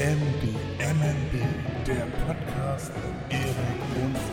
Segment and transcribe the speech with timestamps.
[0.00, 1.44] MB, MNB,
[1.86, 3.52] der Podcast mit Erik
[4.02, 4.29] und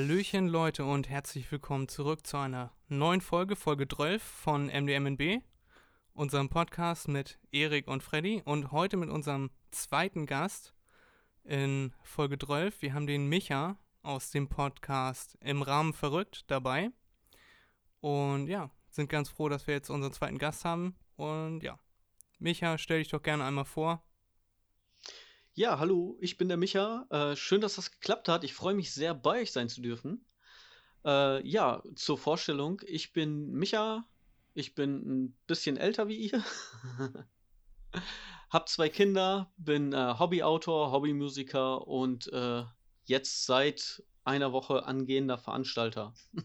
[0.00, 5.42] Hallöchen Leute und herzlich willkommen zurück zu einer neuen Folge, Folge 12 von MDMNB,
[6.14, 10.72] unserem Podcast mit Erik und Freddy und heute mit unserem zweiten Gast
[11.44, 12.80] in Folge 12.
[12.80, 16.92] Wir haben den Micha aus dem Podcast Im Rahmen verrückt dabei
[18.00, 21.78] und ja, sind ganz froh, dass wir jetzt unseren zweiten Gast haben und ja,
[22.38, 24.02] Micha, stell dich doch gerne einmal vor.
[25.54, 27.06] Ja, hallo, ich bin der Micha.
[27.10, 28.44] Äh, schön, dass das geklappt hat.
[28.44, 30.24] Ich freue mich sehr, bei euch sein zu dürfen.
[31.04, 32.80] Äh, ja, zur Vorstellung.
[32.86, 34.04] Ich bin Micha.
[34.54, 36.44] Ich bin ein bisschen älter wie ihr.
[38.50, 42.62] Hab zwei Kinder, bin äh, Hobbyautor, Hobbymusiker und äh,
[43.04, 46.14] jetzt seit einer Woche angehender Veranstalter.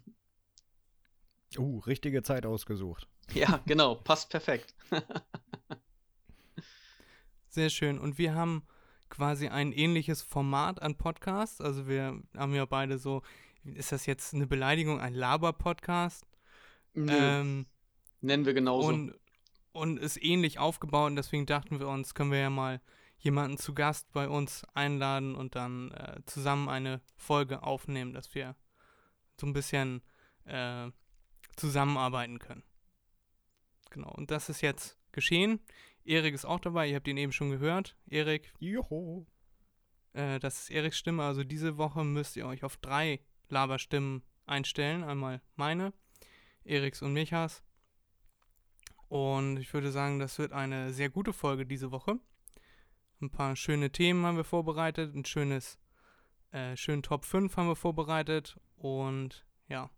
[1.58, 3.08] Uh, richtige Zeit ausgesucht.
[3.34, 4.76] ja, genau, passt perfekt.
[7.48, 7.98] Sehr schön.
[7.98, 8.68] Und wir haben
[9.16, 11.62] quasi ein ähnliches Format an Podcasts.
[11.62, 13.22] Also wir haben ja beide so,
[13.64, 16.28] ist das jetzt eine Beleidigung, ein Laber-Podcast?
[16.96, 17.66] Ähm,
[18.20, 18.90] nennen wir genauso.
[18.90, 19.16] und,
[19.72, 22.82] und ist ähnlich aufgebaut und deswegen dachten wir uns, können wir ja mal
[23.20, 28.56] jemanden zu Gast bei uns einladen und dann äh, zusammen eine Folge aufnehmen, dass wir
[29.40, 30.02] so ein bisschen
[30.44, 30.92] äh,
[31.56, 32.64] zusammenarbeiten können.
[33.92, 35.62] Genau, und das ist jetzt geschehen.
[36.06, 37.98] Erik ist auch dabei, ihr habt ihn eben schon gehört.
[38.08, 39.26] Erik, Joho.
[40.14, 41.24] äh, das ist Eriks Stimme.
[41.24, 45.04] Also diese Woche müsst ihr euch auf drei Laberstimmen einstellen.
[45.04, 45.94] Einmal meine,
[46.64, 47.64] Eriks und Michas.
[49.08, 52.20] Und ich würde sagen, das wird eine sehr gute Folge diese Woche.
[53.22, 55.16] Ein paar schöne Themen haben wir vorbereitet.
[55.16, 55.80] Ein schönes,
[56.52, 58.60] äh, schönen Top 5 haben wir vorbereitet.
[58.76, 59.90] Und ja,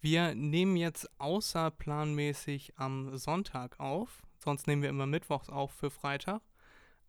[0.00, 4.22] wir nehmen jetzt außerplanmäßig am Sonntag auf.
[4.38, 6.42] Sonst nehmen wir immer mittwochs auf für Freitag.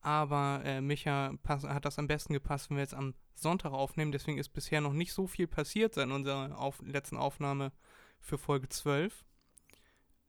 [0.01, 4.11] Aber äh, Micha pass, hat das am besten gepasst, wenn wir jetzt am Sonntag aufnehmen.
[4.11, 7.71] Deswegen ist bisher noch nicht so viel passiert seit unserer auf, letzten Aufnahme
[8.19, 9.25] für Folge 12.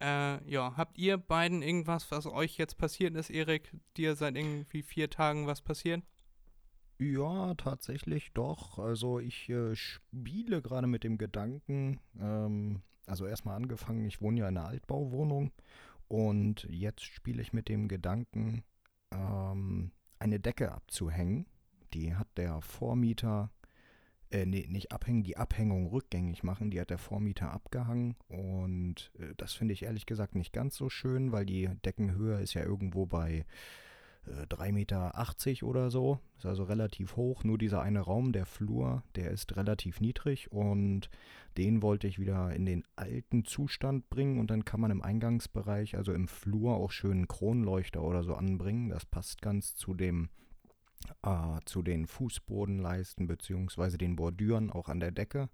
[0.01, 3.71] Äh, ja, habt ihr beiden irgendwas, was euch jetzt passiert ist, Erik?
[3.97, 6.03] Dir seit irgendwie vier Tagen was passiert?
[6.99, 8.79] Ja, tatsächlich doch.
[8.79, 14.49] Also ich äh, spiele gerade mit dem Gedanken, ähm, also erstmal angefangen, ich wohne ja
[14.49, 15.53] in einer Altbauwohnung
[16.11, 18.65] und jetzt spiele ich mit dem Gedanken,
[19.13, 21.47] ähm, eine Decke abzuhängen.
[21.95, 23.53] Die hat der Vormieter,
[24.31, 26.73] äh, nee, nicht abhängen, die Abhängung rückgängig machen.
[26.73, 30.91] Die hat der Vormieter abgehangen und äh, das finde ich ehrlich gesagt nicht ganz so
[30.91, 33.47] schön, weil die Deckenhöhe ist ja irgendwo bei
[34.27, 36.21] äh, 3,80 Meter oder so.
[36.39, 37.45] Ist also relativ hoch.
[37.45, 41.11] Nur dieser eine Raum, der Flur, der ist relativ niedrig und
[41.57, 45.97] den wollte ich wieder in den alten Zustand bringen und dann kann man im Eingangsbereich,
[45.97, 48.89] also im Flur, auch schön einen Kronleuchter oder so anbringen.
[48.89, 50.29] Das passt ganz zu dem
[51.23, 55.49] äh, zu den Fußbodenleisten beziehungsweise den Bordüren auch an der Decke.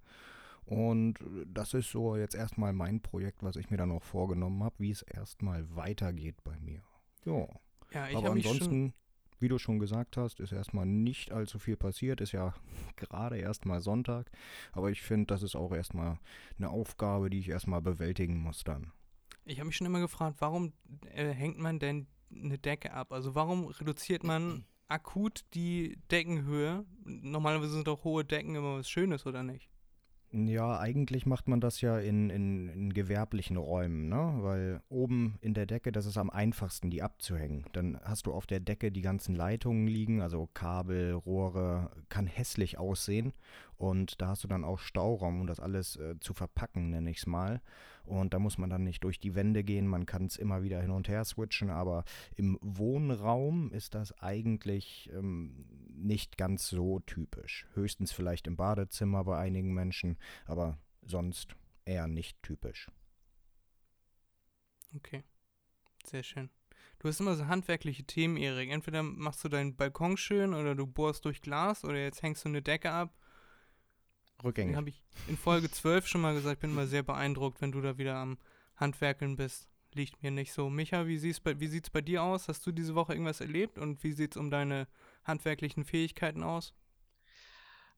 [0.64, 4.74] Und das ist so jetzt erstmal mein Projekt, was ich mir dann auch vorgenommen habe,
[4.78, 6.82] wie es erstmal weitergeht bei mir.
[7.24, 7.46] Ja.
[7.92, 8.94] Ja, ich Aber ansonsten,
[9.38, 12.20] wie du schon gesagt hast, ist erstmal nicht allzu viel passiert.
[12.20, 12.54] Ist ja
[12.96, 14.30] gerade erstmal Sonntag.
[14.72, 16.18] Aber ich finde, das ist auch erstmal
[16.58, 18.92] eine Aufgabe, die ich erstmal bewältigen muss dann.
[19.44, 20.72] Ich habe mich schon immer gefragt, warum
[21.14, 23.12] äh, hängt man denn eine Decke ab?
[23.12, 26.84] Also warum reduziert man akut die Deckenhöhe?
[27.04, 29.70] Normalerweise sind doch hohe Decken immer was Schönes, oder nicht?
[30.32, 34.38] Ja, eigentlich macht man das ja in, in, in gewerblichen Räumen, ne?
[34.40, 37.64] Weil oben in der Decke, das ist am einfachsten, die abzuhängen.
[37.72, 42.76] Dann hast du auf der Decke die ganzen Leitungen liegen, also Kabel, Rohre, kann hässlich
[42.76, 43.32] aussehen.
[43.76, 47.18] Und da hast du dann auch Stauraum, um das alles äh, zu verpacken, nenne ich
[47.18, 47.60] es mal.
[48.04, 50.80] Und da muss man dann nicht durch die Wände gehen, man kann es immer wieder
[50.80, 52.04] hin und her switchen, aber
[52.36, 57.66] im Wohnraum ist das eigentlich ähm, nicht ganz so typisch.
[57.74, 62.90] Höchstens vielleicht im Badezimmer bei einigen Menschen, aber sonst eher nicht typisch.
[64.94, 65.24] Okay.
[66.04, 66.50] Sehr schön.
[66.98, 68.70] Du hast immer so handwerkliche Themen, Erik.
[68.70, 72.48] Entweder machst du deinen Balkon schön oder du bohrst durch Glas oder jetzt hängst du
[72.48, 73.14] eine Decke ab.
[74.44, 74.72] Rückgängig.
[74.72, 77.72] Den habe ich in Folge 12 schon mal gesagt, ich bin immer sehr beeindruckt, wenn
[77.72, 78.38] du da wieder am
[78.76, 79.68] Handwerkeln bist.
[79.94, 80.68] Liegt mir nicht so.
[80.68, 82.48] Micha, wie sieht's bei, wie sieht's bei dir aus?
[82.48, 84.88] Hast du diese Woche irgendwas erlebt und wie sieht's um deine
[85.24, 86.74] handwerklichen Fähigkeiten aus?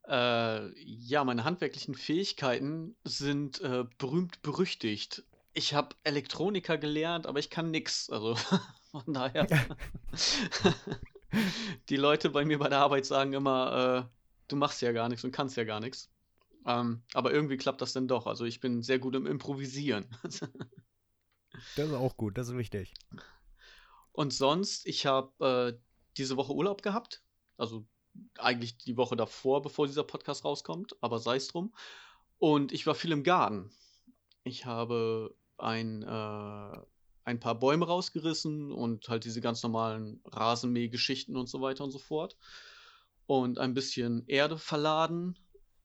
[0.06, 5.24] Äh, ja, meine handwerklichen Fähigkeiten sind äh, berühmt berüchtigt.
[5.54, 8.08] Ich habe Elektroniker gelernt, aber ich kann nix.
[8.10, 8.36] Also
[8.90, 9.46] von daher.
[11.88, 14.14] Die Leute bei mir bei der Arbeit sagen immer, äh,
[14.48, 16.10] du machst ja gar nichts und kannst ja gar nichts.
[16.68, 18.26] Ähm, aber irgendwie klappt das dann doch.
[18.26, 20.06] Also ich bin sehr gut im Improvisieren.
[21.74, 22.94] Das ist auch gut, das ist wichtig.
[24.12, 25.80] Und sonst, ich habe äh,
[26.16, 27.24] diese Woche Urlaub gehabt.
[27.56, 27.84] Also
[28.36, 31.74] eigentlich die Woche davor, bevor dieser Podcast rauskommt, aber sei es drum.
[32.38, 33.72] Und ich war viel im Garten.
[34.44, 36.78] Ich habe ein, äh,
[37.24, 41.98] ein paar Bäume rausgerissen und halt diese ganz normalen Rasenmähgeschichten und so weiter und so
[41.98, 42.36] fort.
[43.26, 45.36] Und ein bisschen Erde verladen,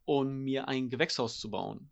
[0.06, 1.90] um mir ein Gewächshaus zu bauen.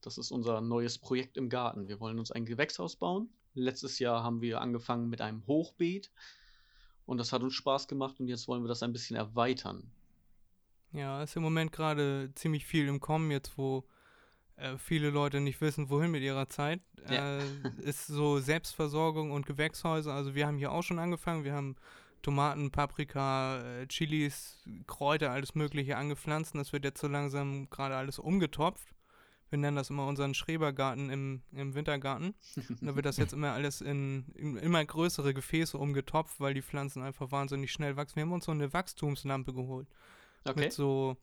[0.00, 1.88] Das ist unser neues Projekt im Garten.
[1.88, 3.28] Wir wollen uns ein Gewächshaus bauen.
[3.54, 6.10] Letztes Jahr haben wir angefangen mit einem Hochbeet.
[7.06, 9.90] Und das hat uns Spaß gemacht und jetzt wollen wir das ein bisschen erweitern.
[10.92, 13.84] Ja, ist im Moment gerade ziemlich viel im Kommen, jetzt wo
[14.56, 16.80] äh, viele Leute nicht wissen, wohin mit ihrer Zeit.
[17.08, 17.38] Ja.
[17.38, 17.42] Äh,
[17.82, 20.12] ist so Selbstversorgung und Gewächshäuser.
[20.12, 21.44] Also wir haben hier auch schon angefangen.
[21.44, 21.76] Wir haben
[22.22, 26.54] Tomaten, Paprika, äh, Chilis, Kräuter, alles Mögliche angepflanzt.
[26.54, 28.94] Und das wird jetzt so langsam gerade alles umgetopft.
[29.50, 32.34] Wir nennen das immer unseren Schrebergarten im, im Wintergarten.
[32.68, 36.62] Und da wird das jetzt immer alles in, in immer größere Gefäße umgetopft, weil die
[36.62, 38.16] Pflanzen einfach wahnsinnig schnell wachsen.
[38.16, 39.88] Wir haben uns so eine Wachstumslampe geholt.
[40.44, 40.64] Okay.
[40.64, 41.16] Mit so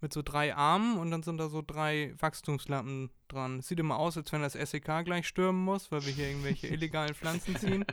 [0.00, 3.60] mit so drei Armen und dann sind da so drei Wachstumslampen dran.
[3.60, 7.14] Sieht immer aus, als wenn das SEK gleich stürmen muss, weil wir hier irgendwelche illegalen
[7.14, 7.84] Pflanzen ziehen.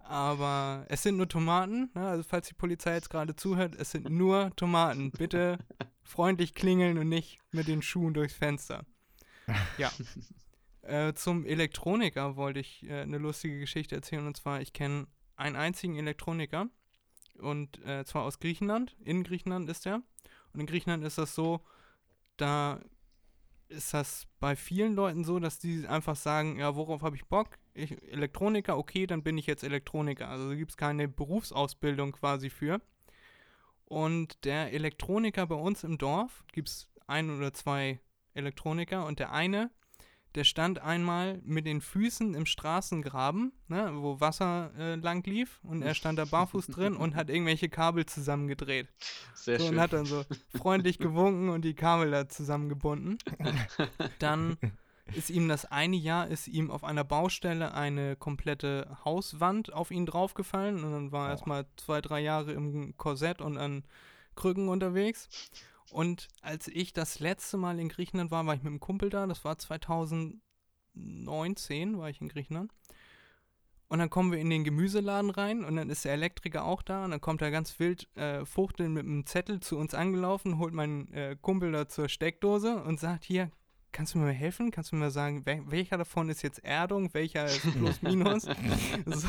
[0.00, 1.90] Aber es sind nur Tomaten.
[1.94, 2.06] Ne?
[2.06, 5.10] Also falls die Polizei jetzt gerade zuhört, es sind nur Tomaten.
[5.10, 5.58] Bitte
[6.02, 8.84] freundlich klingeln und nicht mit den Schuhen durchs Fenster.
[9.78, 9.92] Ja.
[10.82, 14.26] äh, zum Elektroniker wollte ich äh, eine lustige Geschichte erzählen.
[14.26, 15.06] Und zwar, ich kenne
[15.36, 16.68] einen einzigen Elektroniker.
[17.38, 18.96] Und äh, zwar aus Griechenland.
[19.00, 20.02] In Griechenland ist er.
[20.54, 21.60] Und in Griechenland ist das so,
[22.36, 22.80] da
[23.68, 27.58] ist das bei vielen Leuten so, dass die einfach sagen, ja, worauf habe ich Bock?
[27.74, 30.28] Ich, Elektroniker, okay, dann bin ich jetzt Elektroniker.
[30.28, 32.80] Also gibt es keine Berufsausbildung quasi für.
[33.86, 38.00] Und der Elektroniker bei uns im Dorf, gibt es ein oder zwei
[38.34, 39.70] Elektroniker und der eine,
[40.34, 45.82] der stand einmal mit den Füßen im Straßengraben, ne, wo Wasser äh, lang lief und
[45.82, 48.88] er stand da barfuß drin und hat irgendwelche Kabel zusammengedreht.
[49.34, 49.74] Sehr So, schön.
[49.74, 50.24] und hat dann so
[50.56, 53.18] freundlich gewunken und die Kabel da zusammengebunden.
[54.18, 54.56] Dann
[55.14, 60.06] ist ihm das eine Jahr, ist ihm auf einer Baustelle eine komplette Hauswand auf ihn
[60.06, 63.84] draufgefallen und dann war er erstmal zwei, drei Jahre im Korsett und an
[64.34, 65.28] Krücken unterwegs.
[65.90, 69.26] Und als ich das letzte Mal in Griechenland war, war ich mit einem Kumpel da,
[69.26, 72.72] das war 2019, war ich in Griechenland.
[73.88, 77.04] Und dann kommen wir in den Gemüseladen rein und dann ist der Elektriker auch da
[77.04, 80.74] und dann kommt er ganz wild äh, fuchteln mit einem Zettel zu uns angelaufen, holt
[80.74, 83.50] meinen äh, Kumpel da zur Steckdose und sagt, hier,
[83.92, 84.70] kannst du mir mal helfen?
[84.70, 88.42] Kannst du mir mal sagen, wel welcher davon ist jetzt Erdung, welcher ist Plus Minus?
[89.06, 89.28] so,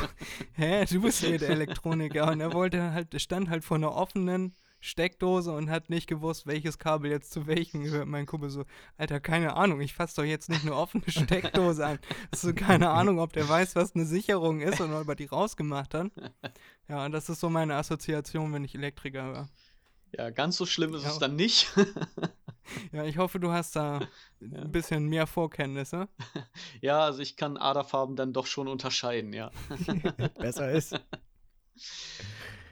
[0.53, 3.93] hä, du bist hier der Elektroniker und er wollte halt, er stand halt vor einer
[3.93, 4.53] offenen
[4.85, 8.07] Steckdose und hat nicht gewusst, welches Kabel jetzt zu welchem gehört.
[8.07, 8.65] Mein Kumpel so,
[8.97, 11.99] Alter, keine Ahnung, ich fasse doch jetzt nicht eine offene Steckdose an.
[12.31, 15.25] Hast du keine Ahnung, ob der weiß, was eine Sicherung ist und ob er die
[15.25, 16.11] rausgemacht hat.
[16.87, 19.49] Ja, und das ist so meine Assoziation, wenn ich Elektriker höre.
[20.17, 21.09] Ja, ganz so schlimm ist Ja.
[21.09, 21.73] es dann nicht.
[22.91, 23.99] Ja, ich hoffe, du hast da
[24.39, 24.61] Ja.
[24.63, 26.07] ein bisschen mehr Vorkenntnisse.
[26.81, 29.51] ja, also ich kann Aderfarben dann doch schon unterscheiden, ja.
[30.39, 30.99] Besser ist.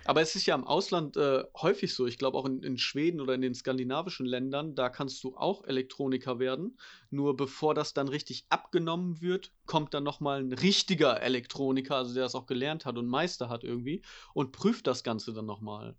[0.05, 2.05] Aber es ist ja im Ausland äh, häufig so.
[2.07, 5.63] Ich glaube auch in, in Schweden oder in den skandinavischen Ländern, da kannst du auch
[5.63, 6.77] Elektroniker werden.
[7.10, 12.24] Nur bevor das dann richtig abgenommen wird, kommt dann nochmal ein richtiger Elektroniker, also der
[12.24, 14.01] das auch gelernt hat und Meister hat irgendwie,
[14.33, 15.95] und prüft das Ganze dann nochmal.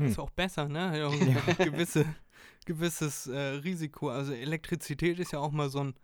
[0.00, 0.98] Ist auch besser, ne?
[0.98, 1.08] Ja
[1.64, 2.06] gewisse,
[2.64, 4.10] gewisses äh, Risiko.
[4.10, 5.94] Also Elektrizität ist ja auch mal so ein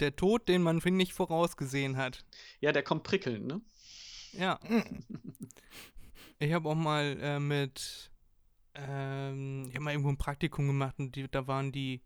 [0.00, 2.24] der Tod, den man nicht vorausgesehen hat.
[2.60, 3.60] Ja, der kommt prickeln, ne?
[4.38, 4.58] Ja.
[6.40, 8.10] Ich habe auch mal äh, mit,
[8.74, 12.02] ähm, ich habe mal irgendwo ein Praktikum gemacht und die, da waren die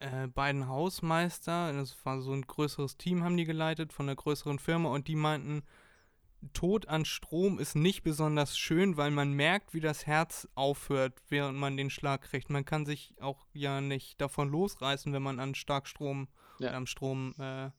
[0.00, 4.58] äh, beiden Hausmeister, das war so ein größeres Team, haben die geleitet von einer größeren
[4.58, 5.62] Firma und die meinten,
[6.52, 11.58] Tod an Strom ist nicht besonders schön, weil man merkt, wie das Herz aufhört, während
[11.58, 12.50] man den Schlag kriegt.
[12.50, 16.72] Man kann sich auch ja nicht davon losreißen, wenn man an Starkstrom Ja.
[16.72, 17.70] am Strom äh,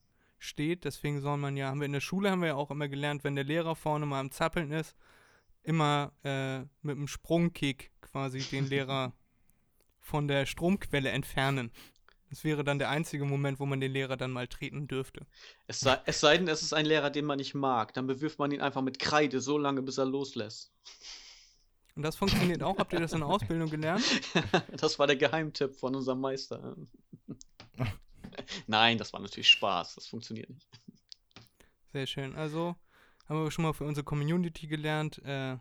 [0.46, 0.86] steht.
[0.86, 3.24] Deswegen soll man ja, haben wir in der Schule haben wir ja auch immer gelernt,
[3.24, 4.96] wenn der Lehrer vorne mal am Zappeln ist,
[5.64, 9.14] immer äh, mit einem Sprungkick quasi den Lehrer
[10.00, 11.72] von der Stromquelle entfernen.
[12.30, 15.26] Das wäre dann der einzige Moment, wo man den Lehrer dann mal treten dürfte.
[15.68, 17.94] Es sei, es sei denn, es ist ein Lehrer, den man nicht mag.
[17.94, 20.72] Dann bewirft man ihn einfach mit Kreide so lange, bis er loslässt.
[21.96, 22.78] Und das funktioniert auch?
[22.78, 24.04] Habt ihr das in der Ausbildung gelernt?
[24.78, 26.76] das war der Geheimtipp von unserem Meister.
[28.68, 29.96] Nein, das war natürlich Spaß.
[29.96, 30.68] Das funktioniert nicht.
[31.94, 32.36] Sehr schön.
[32.36, 32.76] Also
[33.28, 35.58] haben wir schon mal für unsere Community gelernt, äh,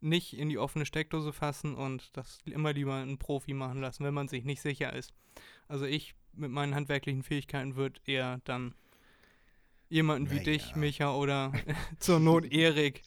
[0.00, 4.14] nicht in die offene Steckdose fassen und das immer lieber einen Profi machen lassen, wenn
[4.14, 5.12] man sich nicht sicher ist.
[5.68, 8.74] Also ich mit meinen handwerklichen Fähigkeiten würde eher dann
[9.88, 10.44] jemanden wie Naja.
[10.44, 11.52] dich, Micha, oder
[11.98, 13.02] zur Not Erik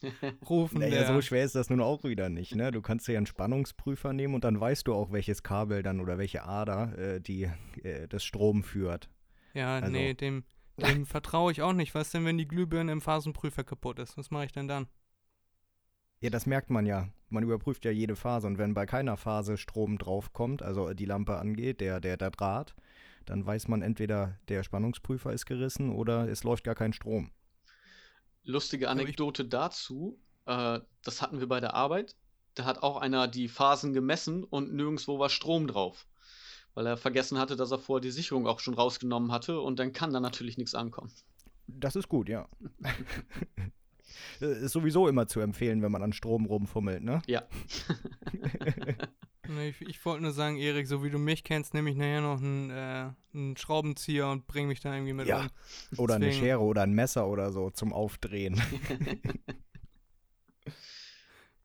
[0.50, 0.79] rufen.
[0.79, 2.71] Naja, der, so schwer ist das nun auch wieder nicht, ne?
[2.71, 6.17] Du kannst dir einen Spannungsprüfer nehmen und dann weißt du auch, welches Kabel dann oder
[6.17, 7.50] welche Ader äh, die
[7.83, 9.09] äh, das Strom führt.
[9.53, 10.43] ja, also- nee, dem,
[10.77, 11.93] dem vertraue ich auch nicht.
[11.95, 14.17] Was denn, wenn die Glühbirne im Phasenprüfer kaputt ist?
[14.17, 14.88] Was mache ich denn dann?
[16.21, 17.07] Ja, das merkt man ja.
[17.29, 21.38] Man überprüft ja jede Phase und wenn bei keiner Phase Strom draufkommt, also die Lampe
[21.38, 22.75] angeht, der, der, der Draht,
[23.29, 27.29] dann weiß man entweder der Spannungsprüfer ist gerissen oder es läuft gar kein Strom.
[28.43, 30.19] Lustige Anekdote dazu.
[30.48, 32.15] Äh, das hatten wir bei der Arbeit.
[32.55, 36.07] Da hat auch einer die Phasen gemessen und nirgendwo war Strom drauf.
[36.74, 39.93] Weil er vergessen hatte, dass er vorher die Sicherung auch schon rausgenommen hatte und dann
[39.93, 41.12] kann da natürlich nichts ankommen.
[41.67, 42.50] Das ist gut, ja.
[44.39, 47.21] Ist sowieso immer zu empfehlen, wenn man an Strom rumfummelt, ne?
[47.27, 47.43] Ja.
[49.50, 52.22] Nee, ich ich wollte nur sagen, Erik, so wie du mich kennst, nehme ich nachher
[52.22, 55.41] noch einen, äh, einen Schraubenzieher und bringe mich dann irgendwie mit Ja.
[55.41, 55.50] um.
[55.98, 58.62] Oder eine Deswegen- Schere oder ein Messer oder so zum Aufdrehen.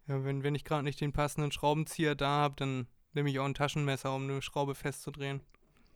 [0.06, 3.46] Ja, wenn, wenn ich gerade nicht den passenden Schraubenzieher da habe, dann nehme ich auch
[3.46, 5.40] ein Taschenmesser, um eine Schraube festzudrehen.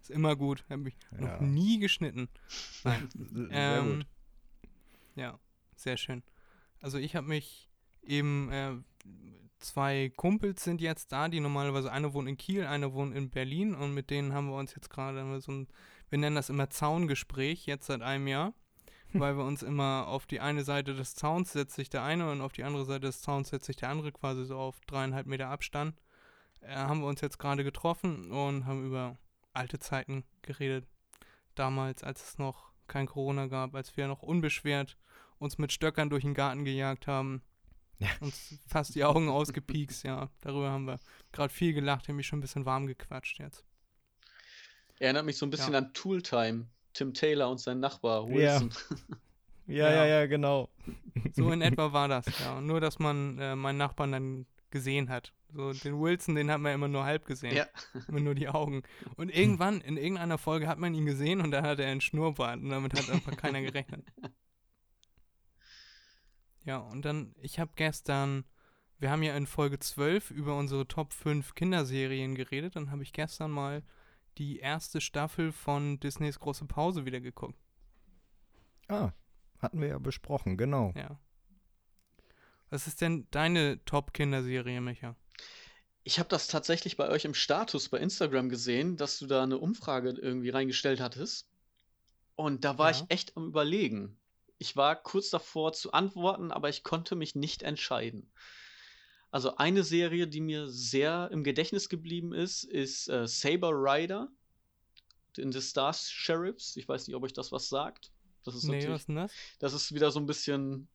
[0.01, 0.65] Ist immer gut.
[0.71, 1.33] Habe mich Ja.
[1.35, 2.29] noch nie geschnitten.
[2.85, 3.09] Nein.
[3.33, 4.07] Sehr Ähm, gut.
[5.17, 5.39] Ja,
[5.77, 6.23] sehr schön.
[6.81, 7.69] Also ich habe mich
[8.03, 8.77] eben, äh,
[9.59, 13.75] zwei Kumpels sind jetzt da, die normalerweise, eine wohnt in Kiel, eine wohnt in Berlin
[13.75, 15.69] und mit denen haben wir uns jetzt gerade so ein,
[16.11, 18.53] wir nennen das immer Zaungespräch, jetzt seit einem Jahr,
[19.13, 22.41] weil wir uns immer auf die eine Seite des Zauns setzt sich der eine und
[22.41, 25.49] auf die andere Seite des Zauns setzt sich der andere, quasi so auf dreieinhalb Meter
[25.49, 25.95] Abstand.
[26.61, 29.17] Äh, haben wir uns jetzt gerade getroffen und haben über
[29.53, 30.87] alte Zeiten geredet.
[31.55, 34.97] Damals, als es noch kein Corona gab, als wir noch unbeschwert
[35.39, 37.43] uns mit Stöckern durch den Garten gejagt haben.
[37.99, 38.09] Ja.
[38.21, 40.31] Uns fast die Augen ausgepiekst, ja.
[40.41, 40.99] Darüber haben wir
[41.33, 43.65] gerade viel gelacht, haben mich schon ein bisschen warm gequatscht jetzt.
[45.01, 45.79] Erinnert mich so ein bisschen Ja.
[45.79, 46.67] an Tooltime.
[46.93, 48.29] Tim Taylor und sein Nachbar.
[48.29, 48.71] Wilson.
[49.67, 50.07] Ja, ja, ja.
[50.07, 50.69] ja, genau.
[51.33, 52.61] So in etwa war das, ja.
[52.61, 55.33] Nur, dass man äh, meinen Nachbarn dann gesehen hat.
[55.55, 57.55] So, den Wilson, den hat man immer nur halb gesehen.
[57.57, 57.67] Ja.
[58.09, 58.83] Immer nur die Augen.
[59.17, 62.61] Und irgendwann, in irgendeiner Folge hat man ihn gesehen und da hatte er einen Schnurrbart
[62.61, 64.05] und damit hat einfach keiner gerechnet.
[66.69, 68.45] Ja, und dann, ich habe gestern,
[68.99, 73.15] wir haben ja in Folge 12 über unsere Top 5 Kinderserien geredet, dann habe ich
[73.15, 73.83] gestern mal
[74.37, 77.59] die erste Staffel von Disneys große Pause wieder geguckt.
[78.87, 79.13] Ah,
[79.61, 80.93] hatten wir ja besprochen, genau.
[80.95, 81.19] Ja.
[82.69, 85.17] Was ist denn deine Top-Kinderserie, Micha?
[86.05, 89.57] Ich habe das tatsächlich bei euch im Status bei Instagram gesehen, dass du da eine
[89.57, 91.49] Umfrage irgendwie reingestellt hattest.
[92.37, 92.97] Und da war Ja.
[92.97, 94.18] ich echt am Überlegen.
[94.59, 98.31] Ich war kurz davor zu antworten, aber ich konnte mich nicht entscheiden.
[99.31, 104.29] Also eine Serie, die mir sehr im Gedächtnis geblieben ist, ist äh, Saber Rider
[105.37, 106.77] in The Stars Sheriffs.
[106.77, 108.11] Ich weiß nicht, ob euch das was sagt.
[108.45, 109.33] Das ist Nee, natürlich, was ist denn das?
[109.59, 110.89] das ist wieder so ein bisschen,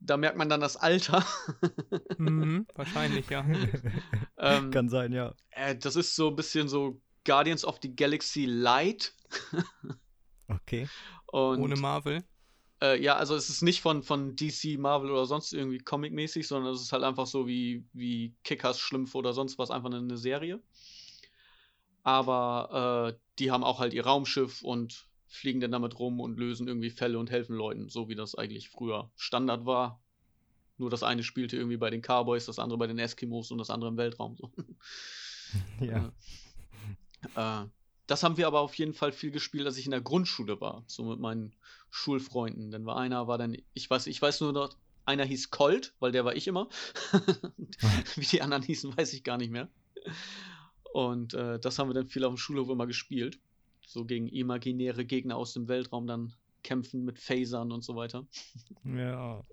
[0.00, 1.24] da merkt man dann das Alter.
[2.18, 3.46] mhm, wahrscheinlich, ja.
[4.38, 5.34] ähm, Kann sein, ja.
[5.50, 9.14] Äh, das ist so ein bisschen so Guardians of the Galaxy Light.
[10.48, 10.88] Okay.
[11.26, 12.24] Und Ohne Marvel.
[12.82, 16.72] Äh, ja, also es ist nicht von, von DC, Marvel oder sonst irgendwie Comic-mäßig, sondern
[16.72, 20.60] es ist halt einfach so wie, wie Kickers, Schlümpfe oder sonst was, einfach eine Serie.
[22.02, 26.66] Aber äh, die haben auch halt ihr Raumschiff und fliegen dann damit rum und lösen
[26.68, 30.00] irgendwie Fälle und helfen Leuten, so wie das eigentlich früher Standard war.
[30.78, 33.70] Nur das eine spielte irgendwie bei den Cowboys, das andere bei den Eskimos und das
[33.70, 34.36] andere im Weltraum.
[34.36, 34.52] So.
[35.80, 36.12] Ja.
[37.34, 37.66] Äh,
[38.08, 40.82] das haben wir aber auf jeden Fall viel gespielt, als ich in der Grundschule war,
[40.86, 41.54] so mit meinen
[41.90, 42.70] Schulfreunden.
[42.70, 44.70] Dann war einer, war dann, ich weiß, ich weiß nur noch,
[45.04, 46.68] einer hieß Colt, weil der war ich immer.
[48.16, 49.68] Wie die anderen hießen, weiß ich gar nicht mehr.
[50.92, 53.38] Und äh, das haben wir dann viel auf dem Schulhof immer gespielt.
[53.86, 58.26] So gegen imaginäre Gegner aus dem Weltraum dann kämpfen mit Phasern und so weiter.
[58.84, 59.44] Ja.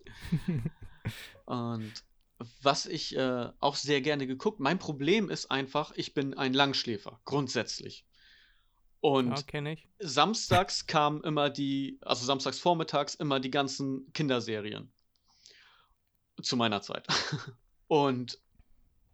[1.45, 1.91] Und
[2.62, 7.19] was ich äh, auch sehr gerne geguckt, mein Problem ist einfach, ich bin ein Langschläfer,
[7.25, 8.05] grundsätzlich.
[9.05, 9.29] Und
[10.00, 14.91] Ja, samstags kamen immer die, also samstags vormittags immer die ganzen Kinderserien.
[16.41, 17.05] Zu meiner Zeit.
[17.88, 18.39] Und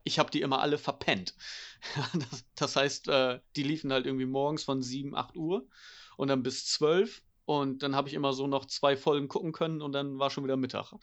[0.06, 1.36] ich habe die immer alle verpennt.
[2.14, 5.68] Das, das heißt, äh, die liefen halt irgendwie morgens von 7, 8 Uhr
[6.16, 7.22] und dann bis 12.
[7.44, 10.46] Und dann habe ich immer so noch zwei Folgen gucken können und dann war schon
[10.46, 10.94] wieder Mittag.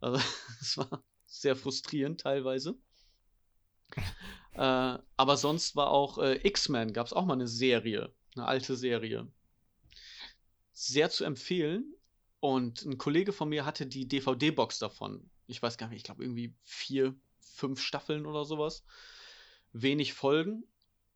[0.00, 0.18] Also
[0.60, 2.76] es war sehr frustrierend teilweise.
[4.52, 8.76] äh, aber sonst war auch äh, X-Men, gab es auch mal eine Serie, eine alte
[8.76, 9.28] Serie.
[10.72, 11.94] Sehr zu empfehlen.
[12.40, 15.30] Und ein Kollege von mir hatte die DVD-Box davon.
[15.46, 18.84] Ich weiß gar nicht, ich glaube irgendwie vier, fünf Staffeln oder sowas.
[19.72, 20.64] Wenig Folgen.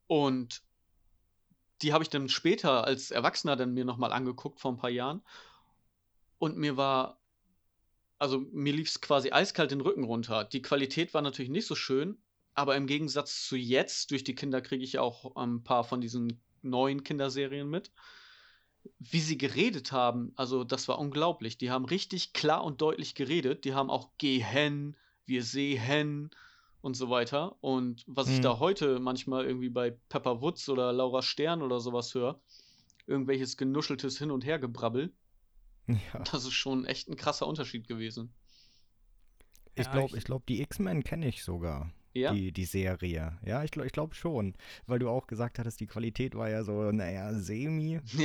[0.06, 0.62] Und
[1.82, 5.22] die habe ich dann später als Erwachsener dann mir nochmal angeguckt vor ein paar Jahren.
[6.38, 7.20] Und mir war,
[8.18, 10.44] also mir lief es quasi eiskalt den Rücken runter.
[10.44, 12.18] Die Qualität war natürlich nicht so schön,
[12.54, 16.00] aber im Gegensatz zu jetzt, durch die Kinder kriege ich ja auch ein paar von
[16.00, 17.91] diesen neuen Kinderserien mit,
[18.99, 21.59] wie sie geredet haben, also das war unglaublich.
[21.59, 23.65] Die haben richtig klar und deutlich geredet.
[23.65, 24.97] Die haben auch gehen,
[25.27, 26.31] wir sehen
[26.81, 27.57] und so weiter.
[27.61, 28.43] Und was ich Mhm.
[28.43, 32.41] da heute manchmal irgendwie bei Pepper Woods oder Laura Stern oder sowas höre,
[33.07, 35.12] irgendwelches genuscheltes Hin- und Hergebrabbel,
[35.87, 36.21] Ja.
[36.31, 38.33] das ist schon echt ein krasser Unterschied gewesen.
[39.75, 41.93] Ich glaube, ich- ich glaub, die X-Men kenne ich sogar.
[42.20, 42.32] Ja?
[42.32, 43.38] Die, die Serie.
[43.44, 44.54] Ja, ich glaube ich glaub schon.
[44.87, 48.00] Weil du auch gesagt hattest, die Qualität war ja so, naja, semi.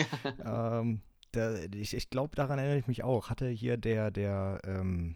[0.43, 0.79] ja.
[0.79, 3.29] ähm, da, ich ich glaube, daran erinnere ich mich auch.
[3.29, 5.15] Hatte hier der, der, ähm,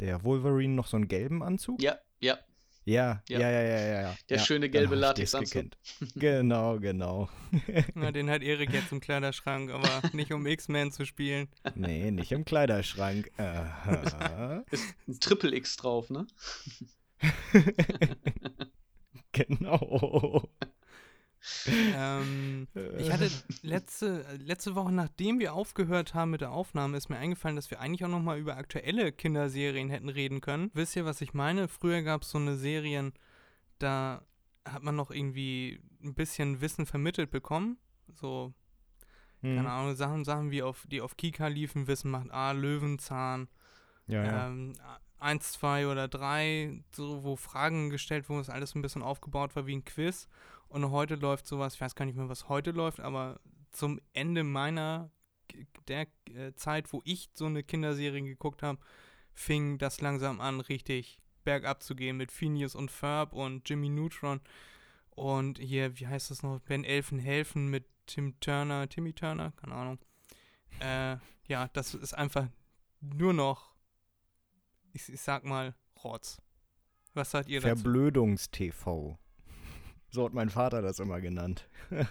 [0.00, 1.80] der Wolverine noch so einen gelben Anzug?
[1.82, 2.38] ja, ja.
[2.84, 3.38] Ja, Ja.
[3.38, 4.00] ja, ja, ja, ja.
[4.02, 4.16] ja.
[4.28, 5.66] Der ja, schöne gelbe Latexanzug.
[6.16, 7.28] Genau, genau.
[7.94, 11.48] Ja, den hat Erik jetzt im Kleiderschrank, aber nicht um X-Men zu spielen.
[11.74, 13.30] Nee, nicht im Kleiderschrank.
[13.36, 14.64] Aha.
[14.70, 16.26] Ist ein Triple X drauf, ne?
[19.32, 20.48] genau.
[21.66, 23.30] Ähm, ich hatte
[23.62, 27.80] letzte, letzte Woche, nachdem wir aufgehört haben mit der Aufnahme, ist mir eingefallen, dass wir
[27.80, 30.70] eigentlich auch nochmal über aktuelle Kinderserien hätten reden können.
[30.74, 31.68] Wisst ihr, was ich meine?
[31.68, 33.12] Früher gab es so eine Serien,
[33.78, 34.22] da
[34.64, 37.78] hat man noch irgendwie ein bisschen Wissen vermittelt bekommen.
[38.12, 38.52] So,
[39.40, 39.56] Hm.
[39.56, 43.48] keine Ahnung, Sachen, Sachen wie auf, die auf Kika liefen, Wissen macht A, Löwenzahn,
[44.06, 44.52] Ja, ja.
[45.22, 49.66] Eins, zwei oder drei, so, wo Fragen gestellt wurden, was alles ein bisschen aufgebaut war
[49.66, 50.28] wie ein Quiz.
[50.68, 54.44] Und heute läuft sowas, ich weiß gar nicht mehr, was heute läuft, aber zum Ende
[54.44, 55.10] meiner
[55.88, 58.78] der äh, Zeit, wo ich so eine Kinderserie geguckt habe,
[59.34, 64.40] fing das langsam an, richtig bergab zu gehen mit Phineas und Ferb und Jimmy Neutron
[65.10, 69.74] und hier, wie heißt das noch, Wenn Elfen helfen mit Tim Turner, Timmy Turner, keine
[69.74, 69.98] Ahnung.
[70.80, 72.48] Äh, ja, das ist einfach
[73.00, 73.71] nur noch,
[74.92, 76.40] ich, ich sag mal, Rotz.
[77.14, 77.76] Was sagt ihr dazu?
[77.82, 79.16] Verblödungstv.
[80.10, 81.68] So hat mein Vater das immer genannt.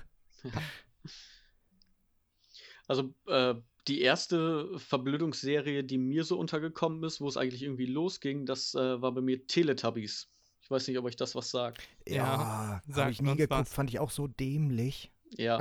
[2.87, 3.55] Also äh,
[3.87, 9.01] die erste Verblödungsserie, die mir so untergekommen ist, wo es eigentlich irgendwie losging, das äh,
[9.01, 10.29] war bei mir Teletubbies.
[10.61, 11.81] Ich weiß nicht, ob euch das was sagt.
[12.05, 13.73] Ja, habe sagt ich nie geguckt, was.
[13.73, 15.11] fand ich auch so dämlich.
[15.37, 15.59] Ja.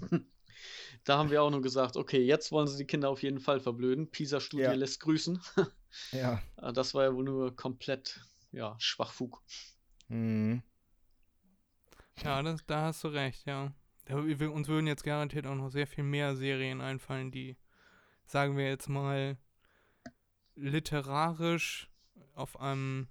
[1.04, 3.58] da haben wir auch nur gesagt, okay, jetzt wollen sie die Kinder auf jeden Fall
[3.58, 4.08] verblöden.
[4.10, 4.72] PISA-Studie Ja.
[4.72, 5.40] lässt grüßen.
[6.12, 6.42] Ja.
[6.56, 9.42] Äh, das war ja wohl nur komplett, ja, Schwachfug.
[10.08, 10.62] Mhm.
[12.22, 13.72] Ja, das, da hast du recht, ja.
[14.08, 17.56] Uns würden jetzt garantiert auch noch sehr viel mehr Serien einfallen, die,
[18.26, 19.38] sagen wir jetzt mal,
[20.54, 21.88] literarisch
[22.34, 23.08] auf einem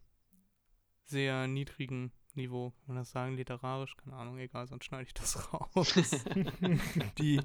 [1.05, 5.51] sehr niedrigen Niveau, kann man das sagen, literarisch, keine Ahnung, egal, sonst schneide ich das
[5.53, 5.93] raus.
[7.17, 7.39] die,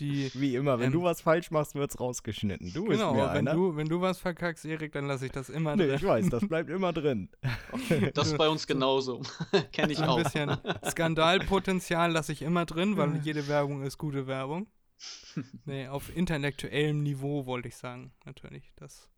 [0.00, 2.72] die, Wie immer, wenn Ähm, du was falsch machst, wird's rausgeschnitten.
[2.72, 3.54] Du bist genau, mir wenn einer.
[3.54, 5.96] du, wenn du was verkackst, Erik, dann lasse ich das immer nee, drin.
[5.96, 7.30] ich weiß, das bleibt immer drin.
[8.14, 9.22] Das ist bei uns genauso.
[9.72, 10.22] Kenne ich ein auch.
[10.22, 14.66] bisschen Skandalpotenzial lasse ich immer drin, weil jede Werbung ist gute Werbung.
[15.64, 18.72] Nee, auf intellektuellem Niveau wollte ich sagen, natürlich.
[18.76, 19.08] Das.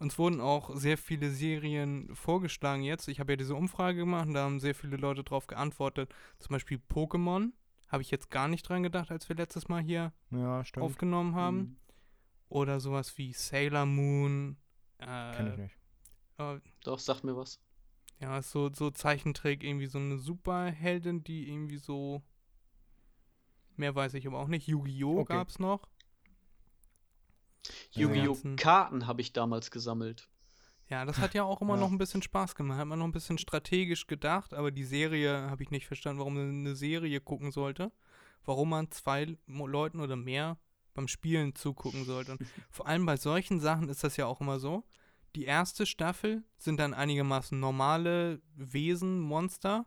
[0.00, 3.06] Uns wurden auch sehr viele Serien vorgeschlagen jetzt.
[3.08, 6.12] Ich habe ja diese Umfrage gemacht und da haben sehr viele Leute drauf geantwortet.
[6.38, 7.52] Zum Beispiel Pokémon.
[7.88, 11.56] Habe ich jetzt gar nicht dran gedacht, als wir letztes Mal hier Ja, aufgenommen haben.
[11.58, 11.76] Mhm.
[12.48, 14.56] Oder sowas wie Sailor Moon.
[14.98, 15.76] Kenn ich Äh, nicht.
[16.38, 17.60] äh, Doch, sag mir was.
[18.20, 22.22] ja, ist so, so Zeichentrick, irgendwie so eine Superheldin, die irgendwie so.
[23.76, 24.66] Mehr weiß ich aber auch nicht.
[24.66, 25.20] Yu-Gi-Oh!
[25.20, 25.32] Okay.
[25.34, 25.88] gab's noch.
[27.92, 28.36] Yu-Gi-Oh!
[28.56, 30.28] Karten habe ich damals gesammelt.
[30.88, 31.80] Ja, das hat ja auch immer Ja.
[31.80, 32.78] noch ein bisschen Spaß gemacht.
[32.78, 36.34] Hat man noch ein bisschen strategisch gedacht, aber die Serie habe ich nicht verstanden, warum
[36.34, 37.92] man eine Serie gucken sollte.
[38.44, 40.58] Warum man zwei Leuten oder mehr
[40.94, 42.32] beim Spielen zugucken sollte.
[42.32, 44.82] Und vor allem bei solchen Sachen ist das ja auch immer so.
[45.36, 49.86] Die erste Staffel sind dann einigermaßen normale Wesen, Monster.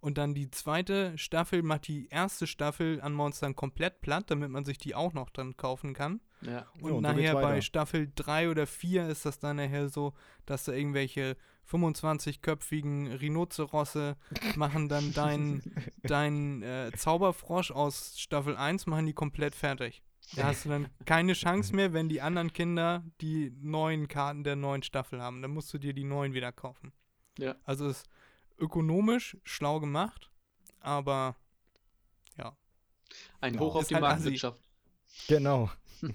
[0.00, 4.64] Und dann die zweite Staffel macht die erste Staffel an Monstern komplett platt, damit man
[4.64, 6.20] sich die auch noch dann kaufen kann.
[6.40, 6.50] Ja.
[6.50, 7.60] Ja, Und und so geht's nachher bei.
[7.60, 10.14] Staffel 3 oder 4 ist das dann nachher so,
[10.46, 11.36] dass da irgendwelche
[11.70, 14.16] 25-köpfigen Rhinozerosse
[14.56, 15.62] machen dann deinen
[16.02, 20.02] dein, äh, Zauberfrosch aus Staffel 1, machen die komplett fertig.
[20.36, 24.54] Da hast du dann keine Chance mehr, wenn die anderen Kinder die neuen Karten der
[24.54, 25.42] neuen Staffel haben.
[25.42, 26.92] Dann musst du dir die neuen wieder kaufen.
[27.38, 27.56] Ja.
[27.64, 28.08] Also ist
[28.60, 30.30] ökonomisch schlau gemacht,
[30.80, 31.36] aber
[33.40, 34.14] Ein Ja, Hoch auf die halt assi.
[34.14, 34.62] Marktwirtschaft.
[35.28, 35.70] Genau.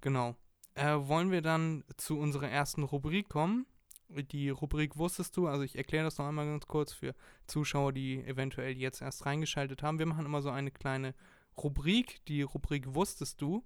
[0.00, 0.36] genau.
[0.74, 3.66] Äh, wollen wir dann zu unserer ersten Rubrik kommen?
[4.08, 7.14] Die Rubrik wusstest du, also ich erkläre das noch einmal ganz kurz für
[7.46, 9.98] Zuschauer, die eventuell jetzt erst reingeschaltet haben.
[9.98, 11.14] Wir machen immer so eine kleine
[11.56, 13.64] Rubrik, die Rubrik Wusstest du,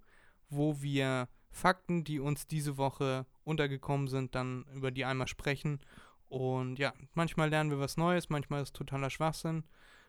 [0.50, 5.80] wo wir Fakten, die uns diese Woche untergekommen sind, dann über die einmal sprechen.
[6.28, 9.64] Und ja, manchmal lernen wir was Neues, manchmal ist es totaler Schwachsinn.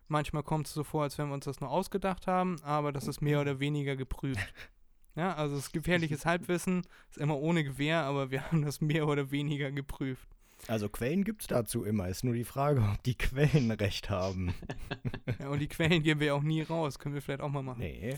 [0.08, 3.08] Manchmal kommt es so vor, als wenn wir uns das nur ausgedacht haben, aber das
[3.08, 4.40] ist mehr oder weniger geprüft.
[5.18, 9.08] Ja, also es ist gefährliches Halbwissen, ist immer ohne Gewehr, aber wir haben das mehr
[9.08, 10.28] oder weniger geprüft.
[10.68, 12.10] Also Quellen gibt es dazu immer.
[12.10, 14.54] Ist nur die Frage, ob die Quellen recht haben.
[15.40, 17.80] Ja, und die Quellen geben wir auch nie raus, können wir vielleicht auch mal machen.
[17.80, 18.18] Nee.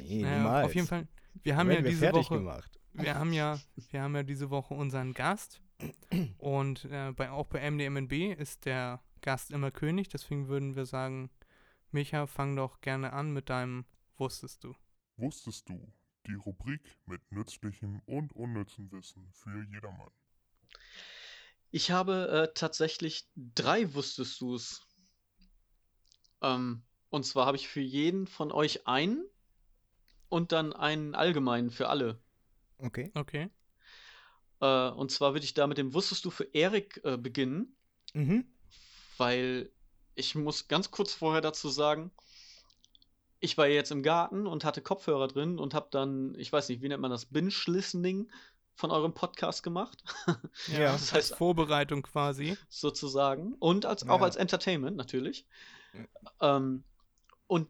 [0.00, 0.66] Nee, Naja, niemals.
[0.66, 1.06] auf jeden Fall,
[1.44, 2.80] wir haben ja wir diese fertig Woche, gemacht.
[2.94, 5.60] Wir haben ja, wir haben ja diese Woche unseren Gast
[6.38, 11.30] und äh, bei, auch bei MDMNB ist der Gast immer König, deswegen würden wir sagen,
[11.90, 13.84] Micha, fang doch gerne an mit deinem
[14.16, 14.74] Wusstest du.
[15.16, 15.92] Wusstest du?
[16.26, 20.10] Die Rubrik mit nützlichem und unnützem Wissen für jedermann.
[21.70, 24.86] Ich habe äh, tatsächlich drei Wusstest du's.
[26.40, 29.24] Ähm, und zwar habe ich für jeden von euch einen
[30.28, 32.23] und dann einen allgemeinen für alle.
[32.78, 33.10] Okay.
[33.14, 33.48] Okay.
[34.60, 37.76] Äh, und zwar würde ich da mit dem Wusstest du für Erik äh, beginnen,
[38.14, 38.46] Mhm.
[39.18, 39.70] weil
[40.14, 42.12] ich muss ganz kurz vorher dazu sagen,
[43.40, 46.80] ich war jetzt im Garten und hatte Kopfhörer drin und habe dann, ich weiß nicht,
[46.82, 48.30] wie nennt man das, Binge-Listening
[48.76, 50.02] von eurem Podcast gemacht,
[50.68, 52.56] Ja, das als heißt- Vorbereitung quasi.
[52.68, 53.54] sozusagen.
[53.54, 54.24] Und als, auch Ja.
[54.24, 55.46] als Entertainment natürlich.
[56.40, 56.84] Ähm,
[57.46, 57.68] und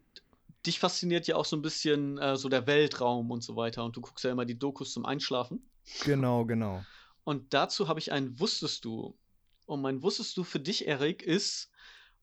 [0.65, 3.83] dich fasziniert ja auch so ein bisschen äh, so der Weltraum und so weiter.
[3.83, 5.69] Und du guckst ja immer die Dokus zum Einschlafen.
[6.03, 6.83] Genau, genau.
[7.23, 9.17] Und dazu habe ich ein Wusstest du.
[9.65, 11.71] Und mein Wusstest du für dich, Erik, ist,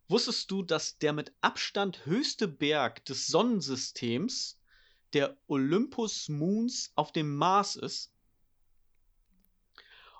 [0.09, 4.59] wusstest du, dass der mit Abstand höchste Berg des Sonnensystems
[5.13, 8.13] der Olympus Mons auf dem Mars ist?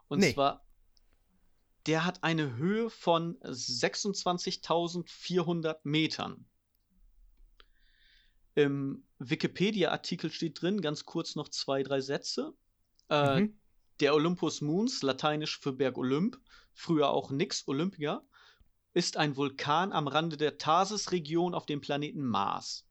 [0.09, 0.35] Und Nee.
[0.35, 0.65] zwar,
[1.87, 6.45] der hat eine Höhe von 26.400 Metern.
[8.55, 12.55] Im Wikipedia-Artikel steht drin, ganz kurz noch zwei, drei Sätze.
[13.09, 13.59] Äh, Mhm.
[14.01, 16.39] der Olympus Mons, lateinisch für Berg Olymp,
[16.75, 18.23] früher auch Nix Olympia,
[18.95, 22.87] ist ein Vulkan am Rande der Tharsis-Region auf dem Planeten Mars.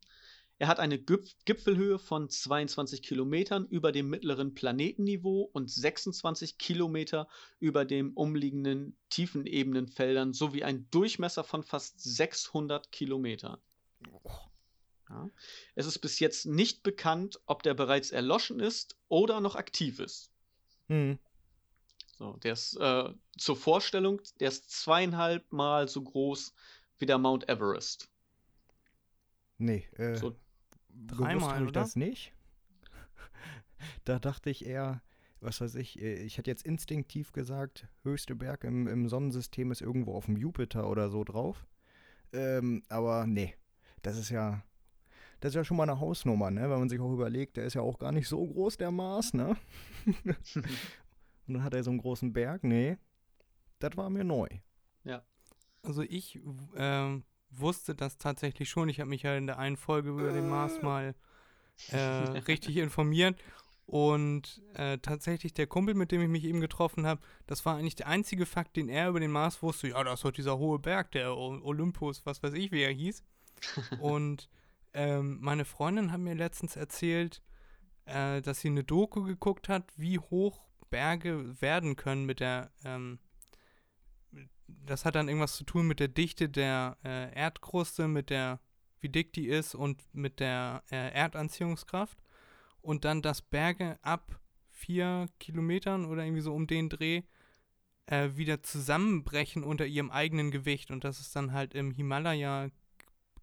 [0.57, 7.27] Er hat eine Gipf Gipfelhöhe von 22 Kilometern über dem mittleren Planetenniveau und 26 Kilometer
[7.59, 13.57] über dem umliegenden Tiefenebenenfeldern sowie einen Durchmesser von fast 600 Kilometern.
[15.11, 15.29] Ja.
[15.75, 20.31] Es ist bis jetzt nicht bekannt, ob der bereits erloschen ist oder noch aktiv ist.
[20.87, 21.19] Mhm.
[22.17, 26.53] So, der ist äh, zur Vorstellung, der ist zweieinhalb Mal so groß
[26.99, 28.09] wie der Mount Everest.
[29.57, 30.35] Nee, äh, So,
[30.89, 31.81] dreimal, habe ich oder?
[31.81, 32.31] das nicht.
[34.05, 35.01] da dachte ich eher,
[35.41, 39.81] was weiß ich, äh, ich hätte jetzt instinktiv gesagt, höchste Berg im, im Sonnensystem ist
[39.81, 41.67] irgendwo auf dem Jupiter oder so drauf.
[42.33, 43.55] Ähm, aber nee,
[44.03, 44.63] das ist ja,
[45.41, 46.61] das ist ja schon mal eine Hausnummer, ne?
[46.61, 49.33] Wenn man sich auch überlegt, der ist ja auch gar nicht so groß, der Mars,
[49.33, 49.57] ne?
[51.47, 52.97] Und dann hat er so einen großen Berg, nee,
[53.79, 54.47] das war mir neu.
[55.83, 56.39] Also ich
[56.75, 58.89] ähm, wusste das tatsächlich schon.
[58.89, 61.15] Ich habe mich ja in der einen Folge über den Mars mal
[61.89, 63.41] äh, richtig informiert.
[63.87, 67.95] Und äh, tatsächlich der Kumpel, mit dem ich mich eben getroffen habe, das war eigentlich
[67.95, 69.89] der einzige Fakt, den er über den Mars wusste.
[69.89, 73.23] Ja, das ist doch dieser hohe Berg, der Olympus, was weiß ich, wie er hieß.
[73.99, 74.47] Und
[74.93, 77.41] ähm, meine Freundin hat mir letztens erzählt,
[78.05, 83.19] äh, dass sie eine Doku geguckt hat, wie hoch Berge werden können mit der ähm,
[84.85, 88.59] das hat dann irgendwas zu tun mit der Dichte der äh, Erdkruste, mit der,
[88.99, 92.17] wie dick die ist und mit der äh, Erdanziehungskraft.
[92.81, 97.23] Und dann, dass Berge ab vier Kilometern oder irgendwie so um den Dreh
[98.07, 100.89] äh, wieder zusammenbrechen unter ihrem eigenen Gewicht.
[100.91, 101.91] Und das ist dann halt im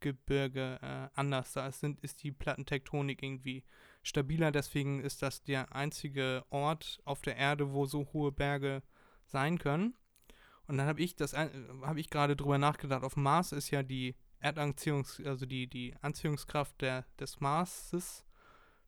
[0.00, 1.52] Himalaya-Gebirge äh, anders.
[1.52, 3.64] Da ist, sind, ist die Plattentektonik irgendwie
[4.02, 4.52] stabiler.
[4.52, 8.82] Deswegen ist das der einzige Ort auf der Erde, wo so hohe Berge
[9.26, 9.94] sein können.
[10.66, 13.02] Und dann habe ich das, habe ich gerade drüber nachgedacht.
[13.02, 18.24] Auf Mars ist ja die Erdanziehungs, also die, die Anziehungskraft der, des Marses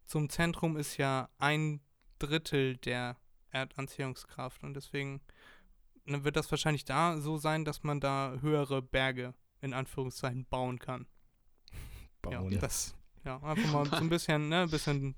[0.07, 1.81] zum Zentrum ist ja ein
[2.19, 3.17] Drittel der
[3.51, 4.63] Erdanziehungskraft.
[4.63, 5.21] Und deswegen
[6.05, 10.79] ne, wird das wahrscheinlich da so sein, dass man da höhere Berge in Anführungszeichen bauen
[10.79, 11.07] kann.
[12.23, 12.53] Bauen.
[12.53, 12.95] Ja, das,
[13.25, 15.15] ja, einfach mal so ein bisschen, ne, ein bisschen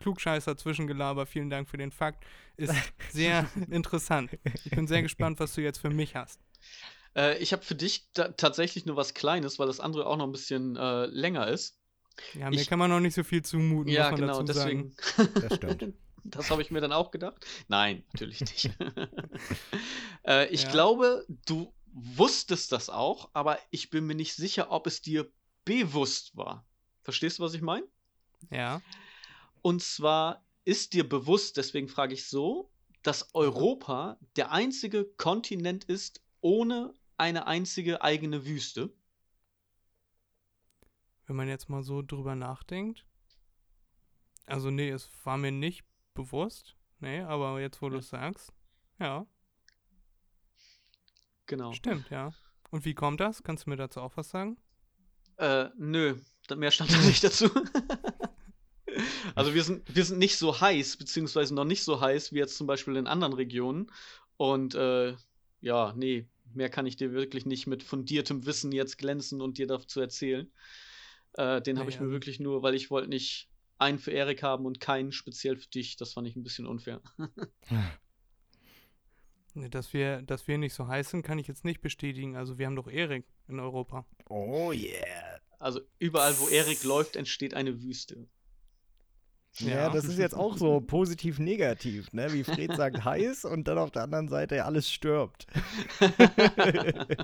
[0.00, 2.24] Klugscheißer Zwischengelaber, vielen Dank für den Fakt,
[2.56, 2.72] ist
[3.10, 4.36] sehr interessant.
[4.64, 6.40] Ich bin sehr gespannt, was du jetzt für mich hast.
[7.14, 10.26] Äh, ich habe für dich ta tatsächlich nur was Kleines, weil das andere auch noch
[10.26, 11.78] ein bisschen äh, länger ist.
[12.34, 14.52] Ja, mir Ich- kann man noch nicht so viel zumuten, Ja, muss man genau, dazu
[14.58, 14.92] sagen.
[14.98, 15.32] deswegen.
[15.48, 15.94] Das stimmt.
[16.24, 17.46] Das habe ich mir dann auch gedacht.
[17.68, 18.70] Nein, natürlich nicht.
[20.26, 20.70] äh, ich Ja.
[20.72, 25.32] glaube, du wusstest das auch, aber ich bin mir nicht sicher, ob es dir
[25.64, 26.66] bewusst war.
[27.02, 27.86] Verstehst du, was ich meine?
[28.50, 28.82] Ja.
[29.62, 32.70] Und zwar ist dir bewusst, deswegen frage ich so,
[33.02, 38.92] dass Europa der einzige Kontinent ist ohne eine einzige eigene Wüste.
[41.26, 43.06] Wenn man jetzt mal so drüber nachdenkt.
[44.44, 46.76] Also, nee, es war mir nicht bewusst.
[47.00, 48.00] Nee, aber jetzt, wo du Ja.
[48.00, 48.52] es sagst.
[48.98, 49.26] Ja,
[51.46, 51.72] Genau.
[51.72, 52.32] stimmt, ja.
[52.70, 53.42] Und wie kommt das?
[53.42, 54.56] Kannst du mir dazu auch was sagen?
[55.38, 56.16] Äh, nö,
[56.56, 57.48] mehr stand da nicht dazu.
[59.34, 62.56] also wir sind, wir sind nicht so heiß, beziehungsweise noch nicht so heiß wie jetzt
[62.56, 63.90] zum Beispiel in anderen Regionen.
[64.36, 65.14] Und äh,
[65.60, 69.66] ja, nee, mehr kann ich dir wirklich nicht mit fundiertem Wissen jetzt glänzen und dir
[69.66, 70.50] dazu erzählen.
[71.34, 74.64] Äh, den habe ich mir wirklich nur, weil ich wollte nicht einen für Erik haben
[74.64, 75.96] und keinen speziell für dich.
[75.96, 77.02] Das fand ich ein bisschen unfair.
[79.56, 82.36] Nee, Dass wir, dass wir nicht so heiß sind, kann ich jetzt nicht bestätigen.
[82.36, 84.04] Also, wir haben doch Erik in Europa.
[84.28, 85.40] Oh yeah.
[85.58, 88.28] Also überall, wo Erik läuft, entsteht eine Wüste.
[89.58, 89.88] Ja, Ja.
[89.90, 92.30] das ist jetzt auch so positiv-negativ, ne?
[92.34, 95.46] Wie Fred sagt, heiß und dann auf der anderen Seite alles stirbt.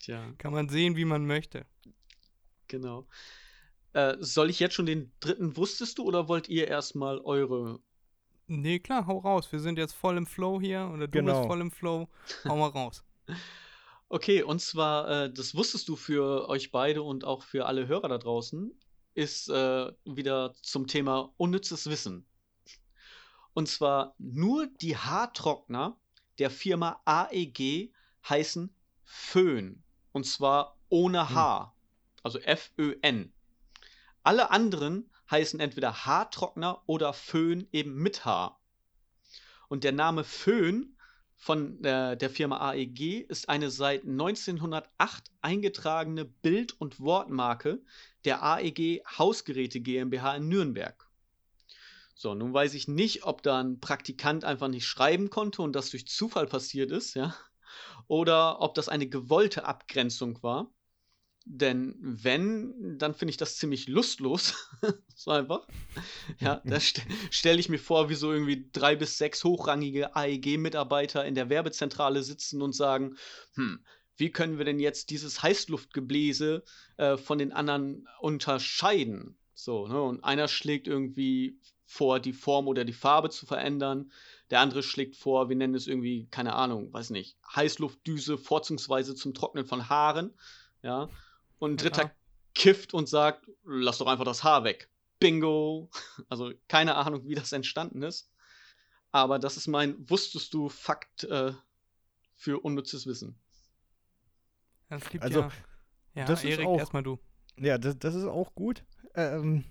[0.00, 0.32] Tja.
[0.36, 1.64] Kann man sehen, wie man möchte.
[2.66, 3.06] Genau.
[3.94, 7.80] Äh, soll ich jetzt schon den dritten wusstest du oder wollt ihr erstmal eure?
[8.48, 9.50] Nee, klar, hau raus.
[9.52, 11.34] Wir sind jetzt voll im Flow hier oder du Genau.
[11.34, 12.08] bist voll im Flow.
[12.46, 13.04] Hau mal raus.
[14.10, 18.08] Okay, und zwar, äh, das wusstest du für euch beide und auch für alle Hörer
[18.08, 18.72] da draußen,
[19.12, 22.26] ist äh, wieder zum Thema unnützes Wissen.
[23.52, 26.00] Und zwar nur die Haartrockner
[26.38, 27.92] der Firma AEG
[28.26, 29.84] heißen Föhn.
[30.12, 31.34] Und zwar ohne Hm.
[31.36, 31.74] H.
[32.22, 33.34] Also F-Ö-N.
[34.22, 38.58] Alle anderen heißen entweder Haartrockner oder Föhn eben mit H.
[39.68, 40.96] Und der Name Föhn
[41.36, 47.80] von äh, der Firma AEG ist eine seit 1908 eingetragene Bild- und Wortmarke
[48.24, 51.08] der AEG Hausgeräte GmbH in Nürnberg.
[52.14, 55.90] So, nun weiß ich nicht, ob da ein Praktikant einfach nicht schreiben konnte und das
[55.90, 57.36] durch Zufall passiert ist, ja,
[58.08, 60.68] oder ob das eine gewollte Abgrenzung war.
[61.50, 64.68] Denn wenn, dann finde ich das ziemlich lustlos.
[65.14, 65.66] so einfach.
[66.40, 71.24] Ja, da st stelle ich mir vor, wie so irgendwie drei bis sechs hochrangige AEG-Mitarbeiter
[71.24, 73.16] in der Werbezentrale sitzen und sagen,
[73.54, 73.82] hm,
[74.16, 76.64] wie können wir denn jetzt dieses Heißluftgebläse
[76.98, 79.38] äh, von den anderen unterscheiden?
[79.54, 80.02] So, ne?
[80.02, 84.12] Und einer schlägt irgendwie vor, die Form oder die Farbe zu verändern.
[84.50, 89.32] Der andere schlägt vor, wir nennen es irgendwie, keine Ahnung, weiß nicht, Heißluftdüse vorzugsweise zum
[89.32, 90.34] Trocknen von Haaren.
[90.82, 91.08] Ja.
[91.58, 92.12] Und ein Dritter Ja.
[92.54, 94.88] kifft und sagt, lass doch einfach das Haar weg.
[95.18, 95.90] Bingo.
[96.28, 98.30] Also keine Ahnung, wie das entstanden ist.
[99.10, 101.52] Aber das ist mein Wusstest du Fakt äh,
[102.36, 103.38] für unnützes Wissen.
[104.88, 105.50] Es gibt Also, ja.
[106.14, 107.18] Ja, das ist Erik, auch- erstmal du.
[107.58, 108.84] Ja, das, das ist auch gut.
[109.14, 109.64] Ähm,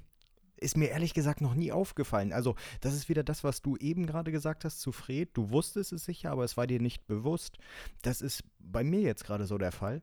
[0.58, 2.34] ist mir ehrlich gesagt noch nie aufgefallen.
[2.34, 5.30] Also, das ist wieder das, was du eben gerade gesagt hast zu Fred.
[5.34, 7.58] Du wusstest es sicher, aber es war dir nicht bewusst.
[8.02, 10.02] Das ist bei mir jetzt gerade so der Fall.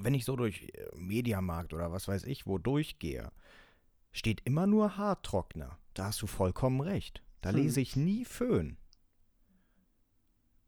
[0.00, 3.30] Wenn ich so durch äh, Mediamarkt oder was weiß ich wo durchgehe,
[4.12, 5.78] steht immer nur Haartrockner.
[5.94, 7.22] Da hast du vollkommen recht.
[7.40, 7.56] Da Hm.
[7.56, 8.76] lese ich nie Föhn.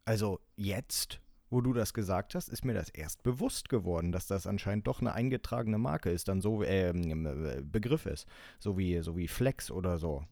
[0.03, 4.45] Also jetzt, wo du das gesagt hast, ist mir das erst bewusst geworden, dass das
[4.45, 8.27] anscheinend doch eine eingetragene Marke ist, dann so ähm, äh, Begriff ist,
[8.59, 10.23] so wie so wie Flex oder so.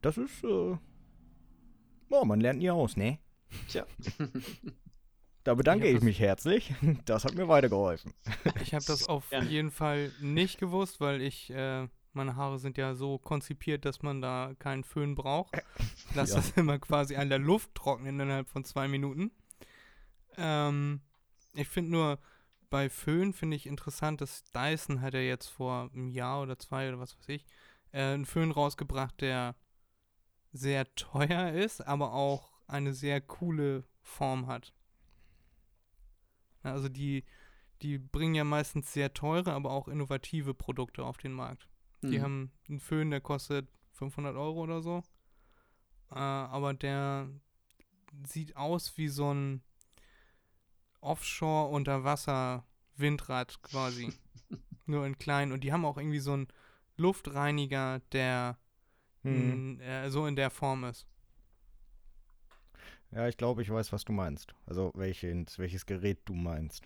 [0.00, 0.76] Das ist, äh,
[2.10, 3.18] oh, man lernt nie aus, ne?
[3.68, 3.86] Tja.
[5.44, 6.72] Da bedanke Ich ich, mich herzlich.
[7.04, 8.12] Das hat mir weitergeholfen.
[8.62, 9.48] Ich habe das auf Gerne.
[9.48, 14.20] jeden Fall nicht gewusst, weil ich, äh, meine Haare sind ja so konzipiert, dass man
[14.20, 15.56] da keinen Föhn braucht.
[16.14, 16.36] Lass Ja.
[16.36, 19.32] das immer quasi an der Luft trocknen innerhalb von zwei Minuten.
[20.36, 21.00] Ähm,
[21.54, 22.18] ich finde nur,
[22.70, 26.88] bei Föhn finde ich interessant, dass Dyson hat ja jetzt vor einem Jahr oder zwei
[26.88, 27.46] oder was weiß ich,
[27.92, 29.56] äh, einen Föhn rausgebracht, der
[30.52, 34.72] sehr teuer ist, aber auch eine sehr coole Form hat.
[36.62, 37.24] Also die,
[37.82, 41.68] die bringen ja meistens sehr teure, aber auch innovative Produkte auf den Markt.
[42.02, 42.22] Die Hm.
[42.22, 45.02] haben einen Föhn, der kostet 500 Euro oder so.
[46.10, 47.28] Äh, aber der
[48.26, 49.62] sieht aus wie so ein
[51.00, 54.12] Offshore-Unterwasser-Windrad quasi.
[54.86, 55.52] Nur in klein.
[55.52, 56.48] Und die haben auch irgendwie so ein
[56.96, 58.58] Luftreiniger, der
[59.22, 59.76] Hm.
[59.76, 61.06] mm, äh, so in der Form ist.
[63.14, 64.54] Ja, ich glaube, ich weiß, was du meinst.
[64.66, 66.84] Also welches, welches Gerät du meinst.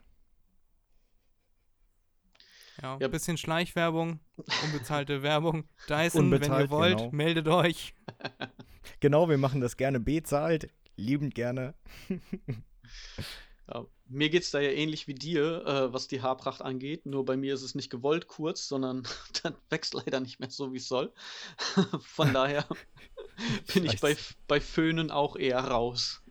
[2.82, 3.08] Ja, Ja.
[3.08, 4.20] bisschen Schleichwerbung,
[4.64, 5.68] unbezahlte Werbung.
[5.88, 7.10] Dyson, wenn Unbezahlt, ihr wollt, genau.
[7.12, 7.94] meldet euch.
[9.00, 10.68] Genau, wir machen das gerne bezahlt.
[10.96, 11.74] Liebend gerne.
[13.68, 17.04] Ja, mir geht's da ja ähnlich wie dir, äh, was die Haarpracht angeht.
[17.04, 19.02] Nur bei mir ist es nicht gewollt kurz, sondern
[19.42, 21.12] dann wächst leider nicht mehr so, wie es soll.
[22.00, 22.64] Von daher
[23.74, 24.16] bin ich bei,
[24.48, 26.22] bei Föhnen auch eher raus.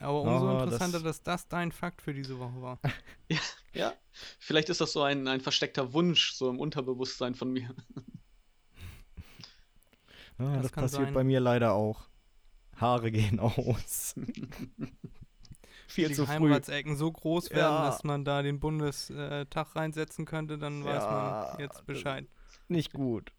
[0.00, 2.78] Aber umso das- interessanter, dass das dein Fakt für diese Woche war.
[3.74, 3.92] Ja,
[4.40, 7.68] vielleicht ist das so ein, ein versteckter Wunsch, so im Unterbewusstsein von mir.
[10.38, 11.14] Ah, Das das passiert sein.
[11.14, 12.08] bei mir leider auch.
[12.76, 14.14] Haare gehen aus.
[15.86, 16.32] Viel die zu früh.
[16.38, 17.86] Geheimratsecken so groß werden, Ja.
[17.86, 22.26] dass man da den Bundestag reinsetzen könnte, dann weiß Ja, man jetzt das- Bescheid.
[22.68, 23.32] Nicht gut.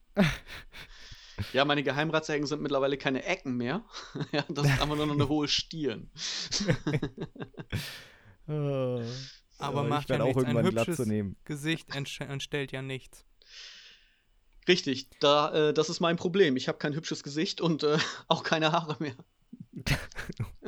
[1.54, 3.84] Ja, meine Geheimratsecken sind mittlerweile keine Ecken mehr.
[4.32, 6.10] ja, das ist einfach nur noch eine hohe Stirn.
[8.48, 9.04] Äh,
[9.60, 10.44] Aber macht ich werde ja auch nichts.
[10.44, 11.36] Ein irgendwann hübsches- Glatze nehmen.
[11.46, 13.26] Gesicht entstellt ja nichts.
[14.68, 16.56] Richtig, da, äh, das ist mein Problem.
[16.56, 17.98] Ich habe kein hübsches Gesicht und äh,
[18.28, 19.16] auch keine Haare mehr.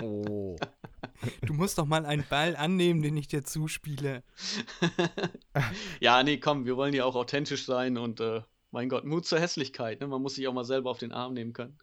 [0.01, 0.55] Oh.
[1.41, 4.23] Du musst doch mal einen Ball annehmen, den ich dir zuspiele.
[5.99, 9.39] Ja, nee, komm, wir wollen ja auch authentisch sein und äh, mein Gott, Mut zur
[9.39, 10.01] Hässlichkeit.
[10.01, 10.07] Ne?
[10.07, 11.77] Man muss sich auch mal selber auf den Arm nehmen können.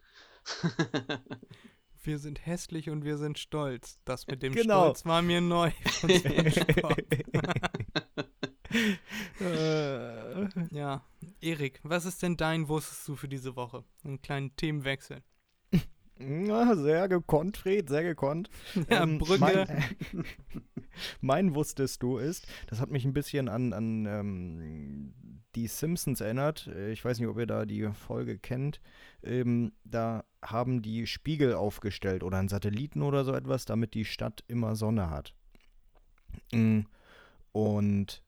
[2.03, 3.99] Wir sind hässlich und wir sind stolz.
[4.05, 4.85] Das mit dem Genau.
[4.85, 5.71] Stolz war mir neu.
[9.41, 11.05] äh, ja,
[11.41, 13.85] Erik, was ist denn dein Wusstest du für diese Woche?
[14.05, 15.23] Einen kleinen Themenwechsel.
[16.19, 18.51] ja, sehr gekonnt, Fred, sehr gekonnt.
[18.89, 19.41] Ja, Ähm, Brücke.
[19.41, 19.85] Mein,
[21.21, 26.67] mein wusstest du ist, das hat mich ein bisschen an, an ähm, die Simpsons erinnert.
[26.69, 28.81] Äh, Ich weiß nicht, ob ihr da die Folge kennt.
[29.23, 34.45] Ähm, da haben die Spiegel aufgestellt oder einen Satelliten oder so etwas, damit die Stadt
[34.47, 35.35] immer Sonne hat.
[36.53, 36.81] Mm,
[37.53, 38.23] Und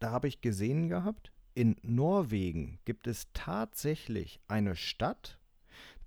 [0.00, 5.38] da habe ich gesehen gehabt, in Norwegen gibt es tatsächlich eine Stadt,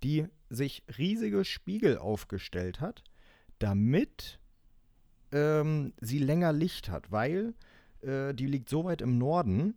[0.03, 3.03] die sich riesige Spiegel aufgestellt hat,
[3.59, 4.39] damit
[5.31, 7.53] ähm, sie länger Licht hat, weil
[8.07, 9.75] äh, die liegt so weit im Norden,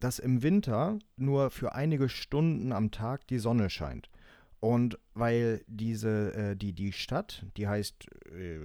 [0.00, 4.10] dass im Winter nur für einige Stunden am Tag die Sonne scheint.
[4.60, 8.58] Und weil diese, äh, die, die Stadt, die heißt äh,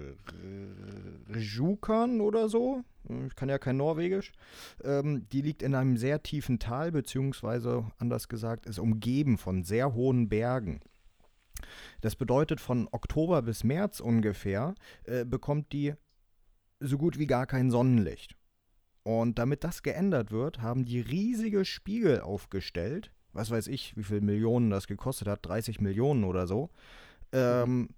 [1.31, 2.83] Rejukan oder so,
[3.27, 4.31] ich kann ja kein Norwegisch,
[4.83, 9.93] ähm, die liegt in einem sehr tiefen Tal, beziehungsweise anders gesagt, ist umgeben von sehr
[9.93, 10.79] hohen Bergen.
[12.01, 15.93] Das bedeutet, von Oktober bis März ungefähr äh, bekommt die
[16.79, 18.35] so gut wie gar kein Sonnenlicht.
[19.03, 23.11] Und damit das geändert wird, haben die riesige Spiegel aufgestellt.
[23.33, 26.69] Was weiß ich, wie viele Millionen das gekostet hat, 30 Millionen oder so.
[27.33, 27.89] Ähm,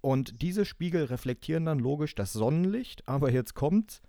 [0.00, 4.02] und diese Spiegel reflektieren dann logisch das Sonnenlicht, aber jetzt kommt's,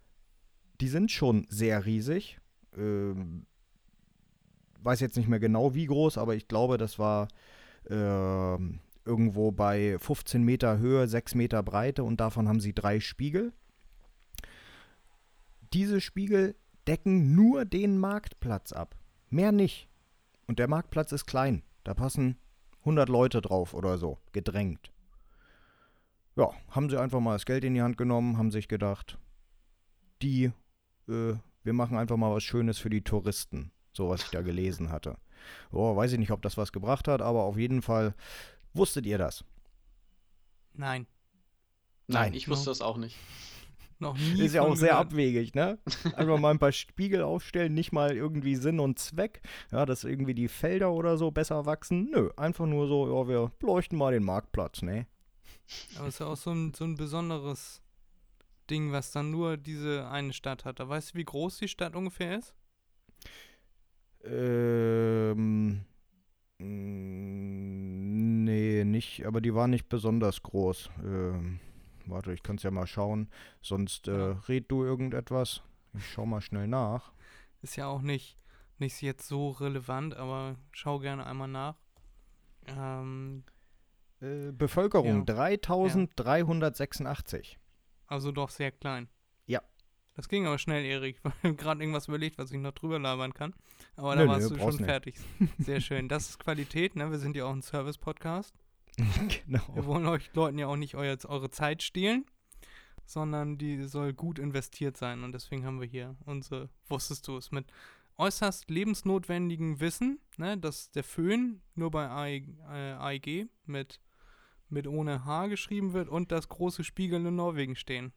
[0.79, 2.39] die sind schon sehr riesig.
[2.75, 3.45] Ähm,
[4.81, 7.27] weiß jetzt nicht mehr genau wie groß, aber ich glaube, das war
[7.89, 13.53] ähm, irgendwo bei 15 Meter Höhe, 6 Meter Breite und davon haben sie drei Spiegel.
[15.73, 16.55] Diese Spiegel
[16.87, 18.95] decken nur den Marktplatz ab,
[19.29, 19.87] mehr nicht.
[20.47, 22.37] Und der Marktplatz ist klein, da passen
[22.79, 24.91] 100 Leute drauf oder so, gedrängt.
[26.35, 29.17] Ja, haben sie einfach mal das Geld in die Hand genommen, haben sich gedacht,
[30.21, 30.51] die,
[31.07, 34.91] äh, wir machen einfach mal was Schönes für die Touristen, so was ich da gelesen
[34.91, 35.17] hatte.
[35.71, 38.15] Oh, weiß ich nicht, ob das was gebracht hat, aber auf jeden Fall
[38.73, 39.43] wusstet ihr das.
[40.73, 41.05] Nein,
[42.07, 42.33] Nein, Nein.
[42.33, 43.15] ich wusste das auch nicht.
[44.01, 44.45] Noch nie.
[44.45, 45.07] Ist ja auch sehr gehört.
[45.07, 45.77] abwegig, ne?
[46.15, 50.33] Einfach mal ein paar Spiegel aufstellen, nicht mal irgendwie Sinn und Zweck, ja, dass irgendwie
[50.33, 52.09] die Felder oder so besser wachsen.
[52.11, 55.07] Nö, einfach nur so, ja, wir beleuchten mal den Marktplatz, ne?
[55.97, 57.81] Aber es ist ja auch so ein, so ein besonderes
[58.69, 60.79] Ding, was dann nur diese eine Stadt hat.
[60.79, 62.55] Da weißt du, wie groß die Stadt ungefähr ist?
[64.23, 65.85] Ähm.
[66.59, 67.31] mh,
[68.43, 70.89] Nee, nicht, aber die war nicht besonders groß.
[71.03, 71.59] Ähm,
[72.11, 73.29] warte, ich kann es ja mal schauen.
[73.61, 74.11] Sonst äh,
[74.47, 75.61] red du irgendetwas.
[75.97, 77.11] Ich schau mal schnell nach.
[77.61, 78.37] Ist ja auch nicht,
[78.77, 81.75] nicht jetzt so relevant, aber schau gerne einmal nach.
[82.67, 83.43] Ähm,
[84.21, 85.33] Äh, Bevölkerung Ja.
[85.33, 87.57] 3386.
[88.07, 89.09] also doch sehr klein.
[89.47, 89.61] Ja.
[90.13, 91.19] Das ging aber schnell, Erik.
[91.23, 93.53] Ich habe gerade irgendwas überlegt, was ich noch drüber labern kann.
[93.95, 94.91] Aber Nö, da nö, warst du brauchst schon nicht.
[94.91, 95.15] fertig.
[95.57, 96.07] Sehr schön.
[96.07, 97.09] Das ist Qualität, ne?
[97.09, 98.53] Wir sind ja auch ein Service-Podcast.
[99.45, 99.63] genau.
[99.73, 102.25] Wir wollen euch Leuten ja auch nicht euer, eure Zeit stehlen,
[103.05, 105.23] sondern die soll gut investiert sein.
[105.23, 107.71] Und deswegen haben wir hier unsere, wusstest du es, mit
[108.17, 113.99] äußerst lebensnotwendigen Wissen, ne, dass der Föhn nur bei AI, äh, AIG mit,
[114.69, 118.13] mit ohne H geschrieben wird und das große Spiegel in Norwegen stehen.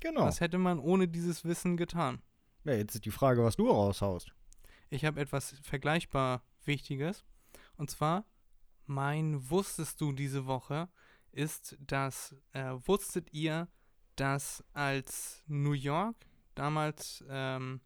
[0.00, 0.22] Genau.
[0.22, 2.22] Was hätte man ohne dieses Wissen getan?
[2.64, 4.32] Ja, jetzt ist die Frage, was du raushaust.
[4.90, 7.24] Ich habe etwas vergleichbar Wichtiges.
[7.76, 8.24] Und zwar,
[8.88, 10.88] mein Wusstest du diese Woche
[11.32, 13.68] ist, dass, äh, wusstet ihr,
[14.16, 16.16] dass als New York
[16.54, 17.80] damals, ähm,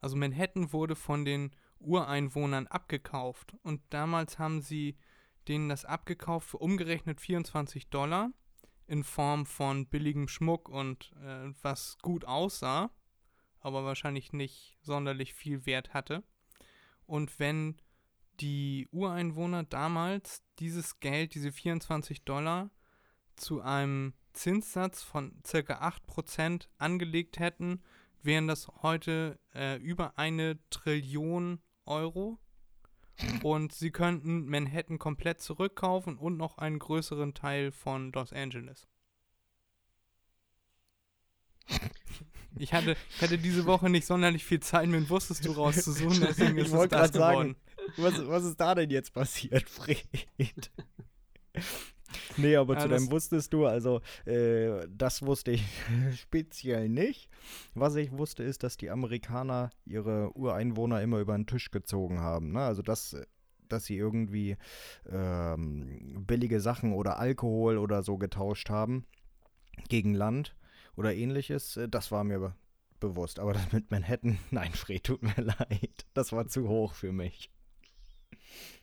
[0.00, 4.96] also Manhattan wurde von den Ureinwohnern abgekauft und damals haben sie
[5.48, 8.30] denen das abgekauft für umgerechnet 24 Dollar
[8.86, 12.90] in Form von billigem Schmuck und äh, was gut aussah,
[13.60, 16.22] aber wahrscheinlich nicht sonderlich viel Wert hatte.
[17.06, 17.76] Und wenn
[18.42, 22.70] die Ureinwohner damals dieses Geld, diese 24 Dollar,
[23.36, 27.82] zu einem Zinssatz von circa 8% angelegt hätten,
[28.22, 32.38] wären das heute äh, über eine Trillion Euro.
[33.42, 38.88] Und sie könnten Manhattan komplett zurückkaufen und noch einen größeren Teil von Los Angeles.
[42.56, 46.20] Ich hatte, ich hatte diese Woche nicht sonderlich viel Zeit, mir ein Wusstest du rauszusuchen,
[46.26, 47.56] deswegen Ich ist es wollte das geworden.
[47.96, 50.02] Was, was ist da denn jetzt passiert, Fred?
[52.36, 55.64] nee, aber Ja, zu das- deinem wusstest du, also äh, das wusste ich
[56.16, 57.28] speziell nicht.
[57.74, 62.52] Was ich wusste, ist, dass die Amerikaner ihre Ureinwohner immer über den Tisch gezogen haben.
[62.52, 62.60] Ne?
[62.60, 63.16] Also dass,
[63.68, 64.56] dass sie irgendwie
[65.10, 69.06] ähm, billige Sachen oder Alkohol oder so getauscht haben
[69.88, 70.54] gegen Land
[70.96, 71.76] oder ähnliches.
[71.76, 72.54] Äh, Das war mir be
[73.00, 73.40] bewusst.
[73.40, 76.06] Aber das mit Manhattan, nein, Fred, tut mir leid.
[76.14, 77.50] Das war zu hoch für mich.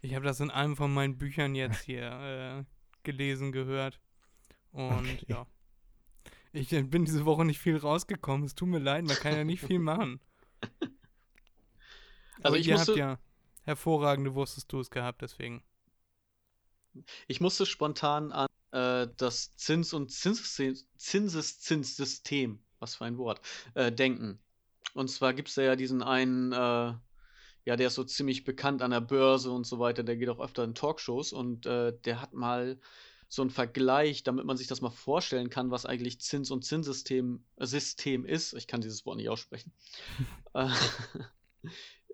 [0.01, 2.63] Ich habe das in einem von meinen Büchern jetzt hier äh,
[3.03, 3.99] gelesen, gehört.
[4.71, 5.25] Und Okay.
[5.27, 5.47] ja.
[6.51, 8.45] Ich äh, bin diese Woche nicht viel rausgekommen.
[8.45, 10.19] Es tut mir leid, man kann ja nicht viel machen.
[12.41, 13.19] Also Aber ich ihr musste- habt ja
[13.63, 15.61] hervorragende Wusstest du es gehabt, deswegen.
[17.27, 23.41] Ich musste spontan an äh, das Zins- und Zinssystem, Zinseszinssystem, was für ein Wort,
[23.73, 24.39] äh, denken.
[24.93, 26.93] Und zwar gibt es ja diesen einen, äh,
[27.69, 30.39] ja, der ist so ziemlich bekannt an der Börse und so weiter, der geht auch
[30.39, 32.79] öfter in Talkshows und äh, der hat mal
[33.27, 37.43] so einen Vergleich, damit man sich das mal vorstellen kann, was eigentlich Zins- und Zinssystem
[37.57, 38.55] äh, System ist.
[38.55, 39.71] Ich kann dieses Wort nicht aussprechen.
[40.55, 40.67] Äh,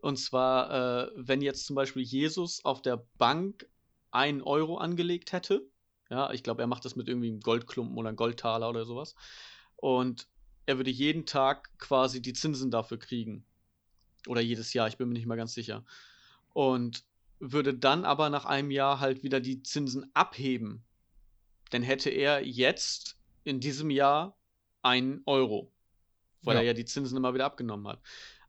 [0.02, 3.66] und zwar, äh, wenn jetzt zum Beispiel Jesus auf der Bank
[4.12, 5.66] einen Euro angelegt hätte.
[6.10, 9.16] Ja, ich glaube, er macht das mit irgendwie einem Goldklumpen oder einem Goldtaler oder sowas.
[9.78, 10.28] Und
[10.66, 13.46] er würde jeden Tag quasi die Zinsen dafür kriegen.
[14.28, 15.84] Oder jedes Jahr, ich bin mir nicht mal ganz sicher.
[16.54, 17.04] Und
[17.40, 20.84] würde dann aber nach einem Jahr halt wieder die Zinsen abheben.
[21.72, 24.38] Dann hätte er jetzt in diesem Jahr
[24.82, 25.72] einen Euro.
[26.44, 26.62] Weil Ja.
[26.62, 28.02] er ja die Zinsen immer wieder abgenommen hat.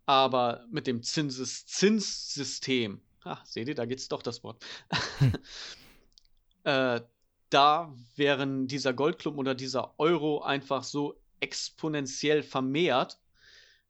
[0.06, 4.64] Aber mit dem Zinseszinssystem, ah, seht ihr, da geht's doch das Wort.
[6.64, 7.00] äh,
[7.50, 13.18] da wären dieser Goldklumpen oder dieser Euro einfach so exponentiell vermehrt,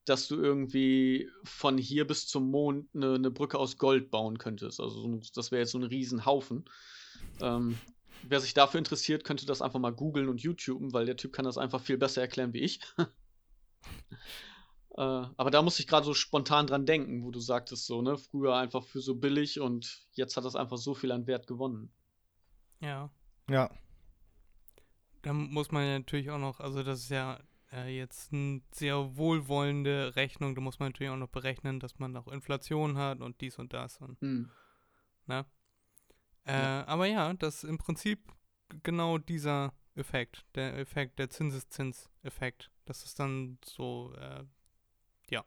[0.07, 4.81] dass du irgendwie von hier bis zum Mond eine, eine Brücke aus Gold bauen könntest.
[4.81, 6.65] Also das wäre jetzt so ein Riesenhaufen.
[7.41, 7.77] Ähm,
[8.23, 11.45] wer sich dafür interessiert, könnte das einfach mal googeln und YouTuben, weil der Typ kann
[11.45, 12.81] das einfach viel besser erklären wie ich.
[14.97, 18.17] äh, aber da musste ich gerade so spontan dran denken, wo du sagtest, so, ne,
[18.17, 21.93] früher einfach für so billig und jetzt hat das einfach so viel an Wert gewonnen.
[22.81, 23.11] Ja.
[23.49, 23.71] Ja,
[25.23, 27.41] Da muss man ja natürlich auch noch, also das ist ja
[27.77, 30.55] äh, jetzt eine sehr wohlwollende Rechnung.
[30.55, 33.73] Da muss man natürlich auch noch berechnen, dass man auch Inflation hat und dies und
[33.73, 34.51] das und Hm.
[35.27, 35.45] Ne?
[36.45, 36.87] Äh, Ja.
[36.87, 38.33] Aber ja, das ist im Prinzip
[38.83, 42.71] genau dieser Effekt, der Effekt, der Zinseszinseffekt.
[42.85, 44.45] Das ist dann so, äh,
[45.31, 45.45] ja,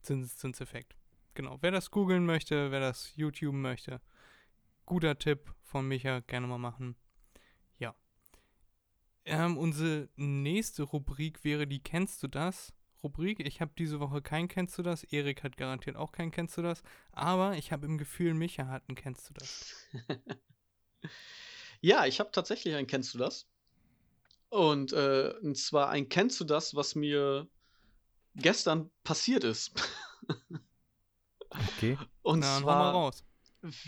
[0.00, 0.96] Zinseszinseffekt.
[1.34, 1.58] Genau.
[1.60, 4.00] Wer das googeln möchte, wer das YouTube möchte,
[4.86, 6.96] guter Tipp von Micha, gerne mal machen.
[9.26, 12.72] Ähm, unsere nächste Rubrik wäre die Kennst du das?
[13.02, 13.40] Rubrik.
[13.40, 15.04] Ich habe diese Woche kein Kennst du das.
[15.04, 16.82] Erik hat garantiert auch kein Kennst du das.
[17.12, 19.74] Aber ich habe im Gefühl, Micha hat ein Kennst du das.
[21.80, 23.46] Ja, ich habe tatsächlich ein Kennst du das?
[24.48, 27.46] Und, äh, und zwar ein Kennst du das, was mir
[28.36, 29.72] gestern passiert ist.
[31.50, 31.98] okay.
[32.22, 33.12] Und Na, zwar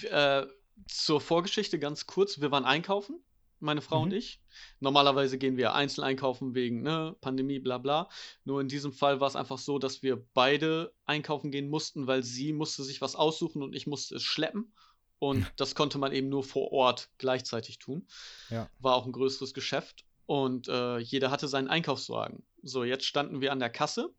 [0.03, 0.47] äh,
[0.87, 2.39] zur Vorgeschichte ganz kurz.
[2.39, 3.19] Wir waren einkaufen,
[3.61, 4.05] meine Frau Mhm.
[4.05, 4.41] und ich.
[4.81, 8.09] Normalerweise gehen wir einzeln einkaufen wegen ne, Pandemie, bla bla.
[8.45, 12.23] Nur in diesem Fall war es einfach so, dass wir beide einkaufen gehen mussten, weil
[12.23, 14.73] sie musste sich was aussuchen und ich musste es schleppen.
[15.19, 18.07] Und das konnte man eben nur vor Ort gleichzeitig tun.
[18.51, 18.69] Ja.
[18.79, 20.05] War auch ein größeres Geschäft.
[20.27, 22.45] Und äh, jeder hatte seinen Einkaufswagen.
[22.63, 24.13] So, jetzt standen wir an der Kasse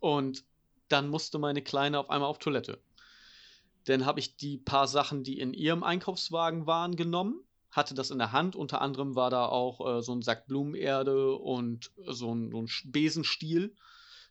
[0.00, 0.44] und
[0.88, 2.80] dann musste meine Kleine auf einmal auf Toilette.
[3.84, 7.42] Dann habe ich die paar Sachen, die in ihrem Einkaufswagen waren, genommen,
[7.78, 8.56] hatte das in der Hand.
[8.56, 12.68] Unter anderem war da auch äh, so ein Sack Blumenerde und so ein, so ein
[12.84, 13.74] Besenstiel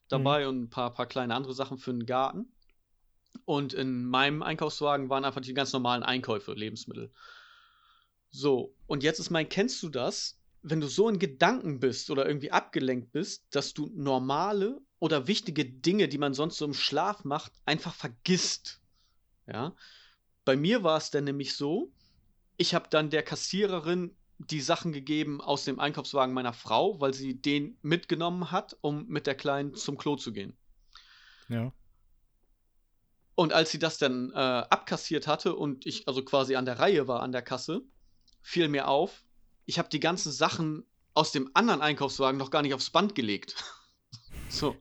[0.08, 0.50] dabei mhm.
[0.50, 2.54] und ein paar, paar kleine andere Sachen für den Garten.
[3.45, 7.12] Und in meinem Einkaufswagen waren einfach die ganz normalen Einkäufe, Lebensmittel.
[8.30, 10.39] So, und jetzt ist mein, kennst du das?
[10.62, 15.66] Wenn du so in Gedanken bist oder irgendwie abgelenkt bist, dass du normale oder wichtige
[15.66, 18.82] Dinge, die man sonst so im Schlaf macht, einfach vergisst.
[19.48, 19.76] Ja.
[20.43, 21.93] Bei mir war es dann nämlich so,
[22.58, 27.41] ich habe dann der Kassiererin die Sachen gegeben aus dem Einkaufswagen meiner Frau, weil sie
[27.41, 30.55] den mitgenommen hat, um mit der Kleinen zum Klo zu gehen.
[31.49, 31.72] Ja.
[33.36, 37.08] Und als sie das dann äh, abkassiert hatte und ich also quasi an der Reihe
[37.08, 37.82] war an der Kasse,
[38.41, 39.24] fiel mir auf,
[39.66, 43.55] ich habe die ganzen Sachen aus dem anderen Einkaufswagen noch gar nicht aufs Band gelegt.
[44.50, 44.76] So.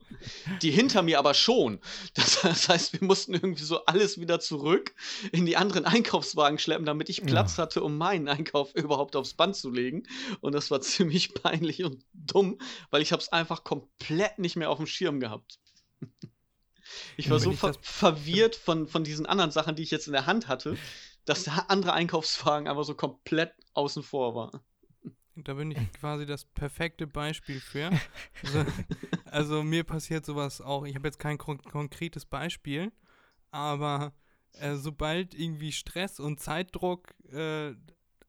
[0.61, 1.79] Die hinter mir aber schon.
[2.13, 4.93] Das, das, heißt, wir mussten irgendwie so alles wieder zurück
[5.31, 7.63] in die anderen Einkaufswagen schleppen, damit ich Platz ja.
[7.63, 10.03] hatte, um meinen Einkauf überhaupt aufs Band zu legen.
[10.41, 12.59] Und das war ziemlich peinlich und dumm,
[12.89, 15.59] weil ich habe es einfach komplett nicht mehr auf dem Schirm gehabt.
[17.17, 20.25] Ich war so ver verwirrt von, von diesen anderen Sachen, die ich jetzt in der
[20.25, 20.77] Hand hatte,
[21.25, 24.63] dass der andere Einkaufswagen einfach so komplett außen vor war.
[25.43, 27.91] Da bin ich quasi das perfekte Beispiel für.
[28.43, 28.65] Also,
[29.37, 30.85] also mir passiert sowas auch.
[30.85, 32.91] Ich habe jetzt kein kon konkretes Beispiel,
[33.51, 34.13] aber
[34.53, 37.73] äh, sobald irgendwie Stress und Zeitdruck äh,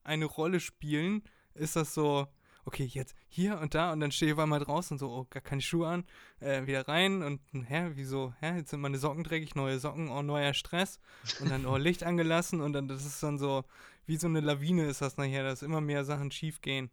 [0.04, 1.22] eine Rolle spielen,
[1.54, 2.26] ist das so,
[2.64, 5.42] okay, jetzt hier und da und dann stehe ich einmal draußen und so, oh, gar
[5.42, 6.04] keine Schuhe an,
[6.40, 10.22] äh, wieder rein und hä, wieso, hä, jetzt sind meine Socken dreckig, neue Socken, oh,
[10.22, 11.00] neuer Stress
[11.40, 13.64] und dann, oh, Licht angelassen und dann, das ist dann so,
[14.06, 16.90] wie so eine Lawine ist das nachher, dass immer mehr Sachen schief gehen.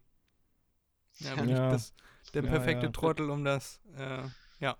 [1.18, 1.44] Ja, ja.
[1.44, 1.94] ich das,
[2.36, 2.92] der perfekte ja, ja.
[2.92, 4.22] Trottel, um das, äh,
[4.60, 4.76] ja.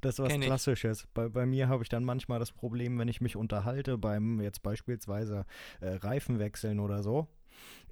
[0.00, 1.06] Das ist was Klassisches.
[1.14, 4.62] Bei, bei mir habe ich dann manchmal das Problem, wenn ich mich unterhalte, beim jetzt
[4.62, 5.46] beispielsweise
[5.80, 7.28] äh, Reifenwechseln oder so,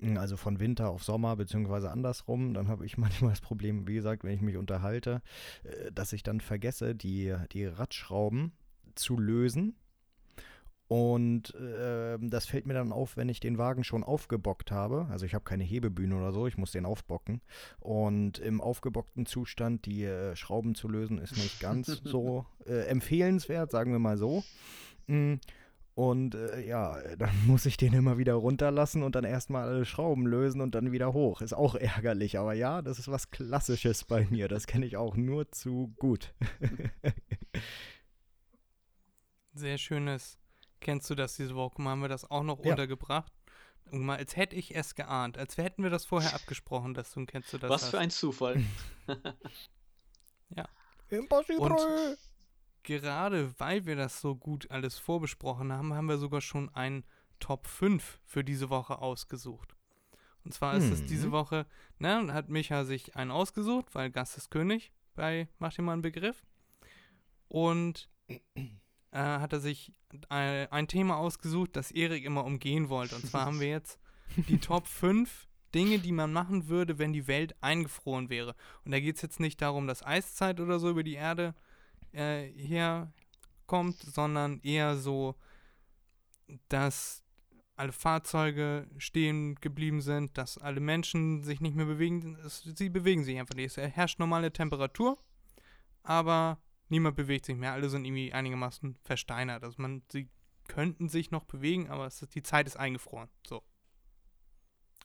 [0.01, 3.95] hm, also von Winter auf Sommer, beziehungsweise andersrum, dann habe ich manchmal das Problem, wie
[3.95, 5.23] gesagt, wenn ich mich unterhalte,
[5.63, 8.53] äh, dass ich dann vergesse, die, die Radschrauben
[8.95, 9.77] zu lösen
[10.89, 15.09] und äh, das fällt mir dann auf, wenn ich den Wagen schon aufgebockt habe.
[15.11, 17.41] Also ich habe keine Hebebühne oder so, ich muss den aufbocken.
[17.81, 23.73] Und im aufgebockten Zustand die äh, Schrauben zu lösen, ist nicht ganz so äh, empfehlenswert,
[23.73, 24.45] sagen wir mal so.
[25.09, 25.35] Mm.
[25.97, 30.27] Und äh, ja, dann muss ich den immer wieder runterlassen und dann erstmal alle Schrauben
[30.27, 31.41] lösen und dann wieder hoch.
[31.41, 34.47] Ist auch ärgerlich, aber ja, das ist was Klassisches bei mir.
[34.47, 36.33] Das kenne ich auch nur zu gut.
[39.55, 40.39] Sehr schönes
[40.81, 41.83] Kennst du das diese Woche?
[41.83, 42.71] Haben wir das auch noch ja.
[42.71, 43.33] untergebracht.
[43.91, 47.25] Und mal, als hätte ich es geahnt, als hätten wir das vorher abgesprochen, dass du
[47.25, 47.71] kennst du das.
[47.71, 47.91] Was hast.
[47.91, 48.65] für ein Zufall.
[50.57, 50.69] ja.
[51.09, 51.61] Impossible.
[51.61, 52.19] Und
[52.83, 57.05] gerade weil wir das so gut alles vorbesprochen haben, haben wir sogar schon einen
[57.39, 59.77] Top 5 für diese Woche ausgesucht.
[60.45, 61.33] Und zwar ist es diese mhm.
[61.33, 61.67] Woche,
[61.99, 66.03] ne, hat Micha sich einen ausgesucht, weil Gast ist König bei Mach dir mal einen
[66.03, 66.45] Begriff.
[67.49, 68.09] Und
[69.17, 69.93] äh, hat er sich
[70.29, 73.17] ein, ein Thema ausgesucht, das Erik immer umgehen wollte.
[73.17, 73.99] Und zwar haben wir jetzt
[74.49, 78.55] die Top 5 Dinge, die man machen würde, wenn die Welt eingefroren wäre.
[78.85, 81.55] Und da geht es jetzt nicht darum, dass Eiszeit oder so über die Erde
[82.13, 85.35] äh, herkommt, sondern eher so,
[86.69, 87.25] dass
[87.75, 92.37] alle Fahrzeuge stehen geblieben sind, dass alle Menschen sich nicht mehr bewegen.
[92.45, 93.77] Es, sie bewegen sich einfach nicht.
[93.77, 95.19] Es herrscht normale Temperatur,
[96.03, 96.59] aber
[96.89, 97.73] niemand bewegt sich mehr.
[97.73, 99.65] Alle sind irgendwie einigermaßen versteinert.
[99.65, 100.29] Also man, sie
[100.69, 103.29] könnten sich noch bewegen, aber ist, die Zeit ist eingefroren.
[103.47, 103.63] So.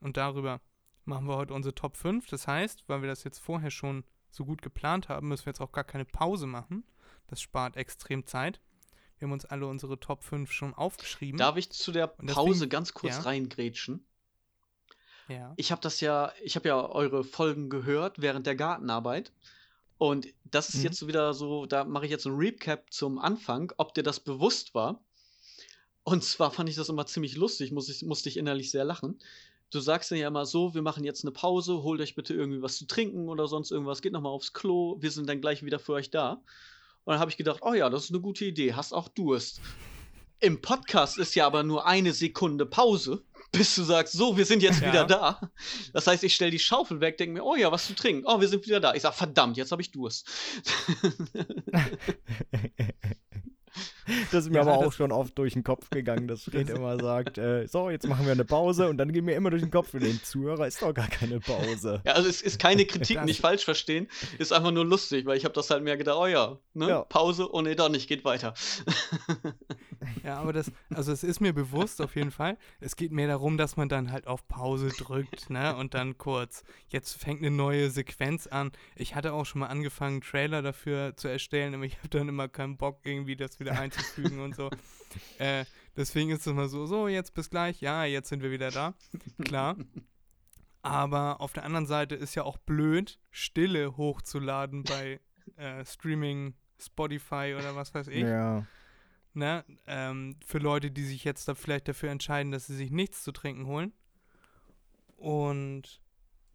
[0.02, 0.62] Und darüber
[1.06, 2.28] machen wir heute unsere Top 5.
[2.28, 5.62] Das heißt, weil wir das jetzt vorher schon so gut geplant haben, müssen wir jetzt
[5.62, 6.84] auch gar keine Pause machen.
[7.28, 8.60] Das spart extrem Zeit.
[9.18, 11.38] Wir haben uns alle unsere Top 5 schon aufgeschrieben.
[11.38, 13.22] Darf ich zu der Pause deswegen, ganz kurz ja.
[13.22, 14.04] reingrätschen?
[15.28, 15.54] Ja.
[15.58, 19.32] Ich habe das ja, ich habe ja eure Folgen gehört während der Gartenarbeit.
[20.02, 20.86] Und das ist mhm.
[20.86, 24.20] jetzt so wieder so, da mache ich jetzt ein Recap zum Anfang, ob dir das
[24.20, 25.00] bewusst war.
[26.02, 29.20] Und zwar fand ich das immer ziemlich lustig, muss ich, musste ich innerlich sehr lachen.
[29.70, 32.80] Du sagst ja immer so, wir machen jetzt eine Pause, holt euch bitte irgendwie was
[32.80, 35.94] zu trinken oder sonst irgendwas, geht nochmal aufs Klo, wir sind dann gleich wieder für
[35.94, 36.42] euch da.
[37.04, 39.62] Und dann habe ich gedacht, oh ja, das ist eine gute Idee, hast auch Durst.
[40.40, 44.64] Im Podcast ist ja aber nur eine Sekunde Pause bis du sagst, so, wir sind
[44.64, 44.88] jetzt ja.
[44.88, 45.52] wieder da.
[45.94, 48.24] Das heißt, ich stelle die Schaufel weg, denke mir, oh ja, was zu trinken.
[48.26, 48.94] Oh, wir sind wieder da.
[48.94, 50.30] Ich sage, verdammt, jetzt habe ich Durst.
[54.32, 57.00] Das ist mir Ja, aber auch schon oft durch den Kopf gegangen, dass Fred immer
[57.00, 59.72] sagt, äh, so, jetzt machen wir eine Pause und dann geht mir immer durch den
[59.72, 62.02] Kopf, für den Zuhörer ist doch gar keine Pause.
[62.06, 64.08] Ja, also es ist keine Kritik, Das- nicht falsch verstehen.
[64.40, 66.90] Ist einfach nur lustig, weil ich habe das halt mehr gedacht, oh ja, ne?
[66.90, 67.02] Ja.
[67.04, 68.54] Pause, oh nee, doch nicht, geht weiter.
[70.24, 72.58] Ja, aber das, also es ist mir bewusst auf jeden Fall.
[72.80, 75.76] Es geht mehr darum, dass man dann halt auf Pause drückt, ne?
[75.76, 76.64] Und dann kurz.
[76.90, 78.72] Jetzt fängt eine neue Sequenz an.
[78.96, 82.30] Ich hatte auch schon mal angefangen, einen Trailer dafür zu erstellen, aber ich habe dann
[82.30, 84.70] immer keinen Bock, irgendwie das wieder einzufügen und so.
[85.40, 85.66] Äh,
[85.98, 88.94] deswegen ist es immer so, so, jetzt bis gleich, ja, jetzt sind wir wieder da.
[89.44, 89.76] Klar.
[90.82, 95.20] Aber auf der anderen Seite ist ja auch blöd, Stille hochzuladen bei
[95.58, 98.66] äh, Streaming, Spotify oder was weiß ich Ja.
[99.34, 103.24] Ne, ähm, für Leute, die sich jetzt da vielleicht dafür entscheiden, dass sie sich nichts
[103.24, 103.94] zu trinken holen.
[105.18, 106.02] Und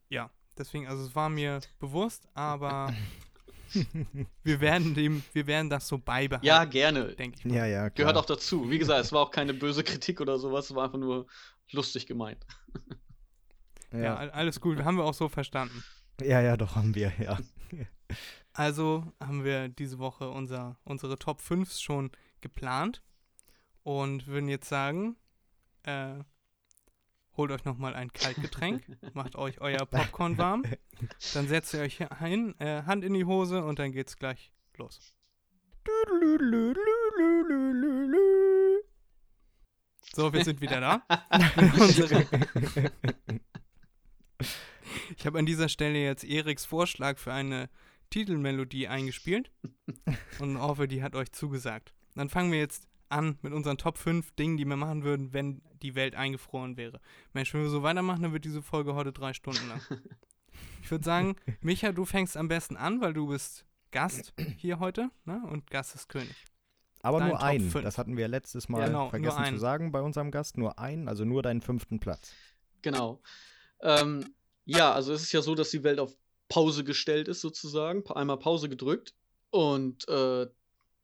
[0.08, 2.92] ja, deswegen, also es war mir bewusst, aber
[4.42, 7.14] wir werden dem, wir werden das so beibehalten, Ja, gerne.
[7.14, 7.54] denke ich mal.
[7.54, 7.90] Ja, ja, klar.
[7.90, 8.70] Gehört auch dazu.
[8.70, 11.26] Wie gesagt, es war auch keine böse Kritik oder sowas, es war einfach nur
[11.72, 12.44] lustig gemeint.
[13.92, 14.16] Ja, ja.
[14.16, 15.82] all- alles gut, haben wir auch so verstanden.
[16.20, 17.38] ja, ja, doch haben wir, ja.
[18.52, 22.10] Also haben wir diese Woche unser, unsere Top 5 schon
[22.46, 23.02] geplant
[23.82, 25.16] und würden jetzt sagen,
[25.82, 26.14] äh,
[27.36, 28.84] holt euch nochmal ein Kaltgetränk,
[29.14, 30.64] macht euch euer Popcorn warm,
[31.34, 34.52] dann setzt ihr euch hier ein, äh, Hand in die Hose und dann geht's gleich
[34.76, 35.14] los.
[40.14, 41.02] So, wir sind wieder da.
[45.16, 47.70] Ich habe an dieser Stelle jetzt Eriks Vorschlag für eine
[48.10, 49.50] Titelmelodie eingespielt
[50.38, 51.92] und hoffe, die hat euch zugesagt.
[52.16, 55.62] Dann fangen wir jetzt an mit unseren Top 5 Dingen, die wir machen würden, wenn
[55.82, 57.00] die Welt eingefroren wäre.
[57.32, 59.80] Mensch, wenn wir so weitermachen, dann wird diese Folge heute drei Stunden lang.
[60.82, 65.10] Ich würde sagen, Micha, du fängst am besten an, weil du bist Gast hier heute
[65.24, 65.42] ne?
[65.50, 66.34] und Gast ist König.
[67.02, 67.72] Aber Dein nur Top einen.
[67.82, 70.56] Das hatten wir letztes Mal Ja, genau, nur vergessen zu sagen bei unserem Gast.
[70.56, 72.32] Nur einen, also nur deinen fünften Platz.
[72.82, 73.20] Genau.
[73.80, 74.32] Ähm,
[74.64, 76.16] ja, also es ist ja so, dass die Welt auf
[76.48, 78.08] Pause gestellt ist, sozusagen.
[78.10, 79.14] Einmal Pause gedrückt.
[79.50, 80.46] Und äh,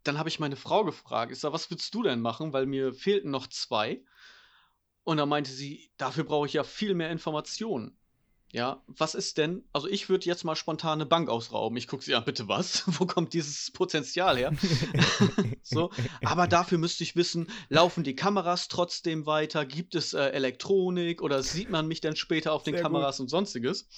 [0.04, 2.52] dann habe ich meine Frau gefragt, ich sag, was würdest du denn machen?
[2.52, 4.02] Weil mir fehlten noch zwei.
[5.04, 7.96] Und da meinte sie, dafür brauche ich ja viel mehr Informationen.
[8.52, 9.64] Ja, was ist denn?
[9.72, 11.78] Also ich würde jetzt mal spontan eine Bank ausrauben.
[11.78, 12.82] Ich gucke sie an, bitte was?
[12.98, 14.52] Wo kommt dieses Potenzial her?
[15.62, 15.90] so,
[16.22, 19.64] aber dafür müsste ich wissen, laufen die Kameras trotzdem weiter?
[19.64, 22.92] Gibt es äh, Elektronik oder sieht man mich dann später auf den Sehr gut.
[22.92, 23.88] Kameras und sonstiges?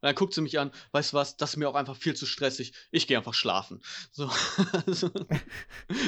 [0.00, 2.14] Und dann guckt sie mich an, weißt du was, das ist mir auch einfach viel
[2.14, 2.72] zu stressig.
[2.92, 3.80] Ich gehe einfach schlafen.
[4.12, 4.30] So,
[4.86, 5.10] also,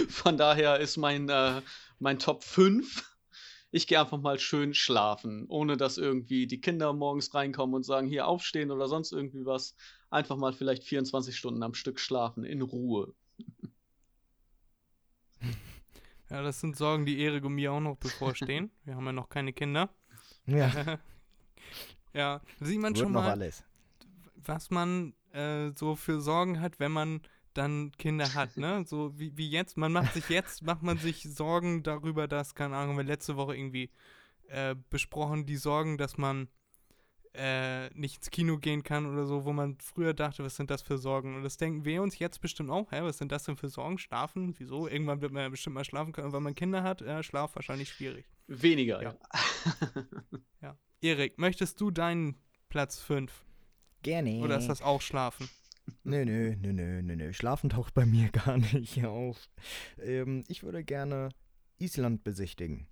[0.09, 1.61] von daher ist mein, äh,
[1.99, 3.05] mein Top 5.
[3.73, 8.07] Ich gehe einfach mal schön schlafen, ohne dass irgendwie die Kinder morgens reinkommen und sagen,
[8.07, 9.75] hier aufstehen oder sonst irgendwie was.
[10.09, 13.15] Einfach mal vielleicht 24 Stunden am Stück schlafen, in Ruhe.
[16.31, 18.71] Ja, das sind Sorgen, die Erik und mir auch noch bevorstehen.
[18.85, 19.91] Wir haben ja noch keine Kinder.
[20.47, 20.99] Ja,
[22.15, 23.65] ja, sieht man wird schon noch mal, alles.
[24.45, 27.21] Was man äh, so für Sorgen hat, wenn man
[27.55, 28.85] dann Kinder hat, ne?
[28.87, 32.77] So wie, wie jetzt, man macht sich jetzt, macht man sich Sorgen darüber, dass, keine
[32.77, 33.91] Ahnung, wir letzte Woche irgendwie
[34.49, 36.49] äh, besprochen, die Sorgen, dass man
[37.35, 40.83] äh, nicht ins Kino gehen kann oder so, wo man früher dachte, was sind das
[40.83, 41.37] für Sorgen?
[41.37, 43.99] Und das denken wir uns jetzt bestimmt auch, hä, was sind das denn für Sorgen?
[43.99, 44.55] Schlafen?
[44.59, 44.89] Wieso?
[44.89, 47.55] Irgendwann wird man ja bestimmt mal schlafen können, und wenn man Kinder hat, äh, Schlaf
[47.55, 48.27] wahrscheinlich schwierig.
[48.49, 49.15] Weniger, Ja.
[50.61, 50.77] ja.
[51.01, 52.37] Erik, möchtest du deinen
[52.69, 53.45] Platz 5?
[54.03, 54.41] Gerne.
[54.41, 55.49] Oder ist das auch Schlafen?
[56.05, 57.33] Nö, nö, nö, nö, nö, nö.
[57.33, 59.49] Schlafen taucht bei mir gar nicht auf.
[60.03, 61.31] Ähm, ich würde gerne
[61.79, 62.87] Island besichtigen.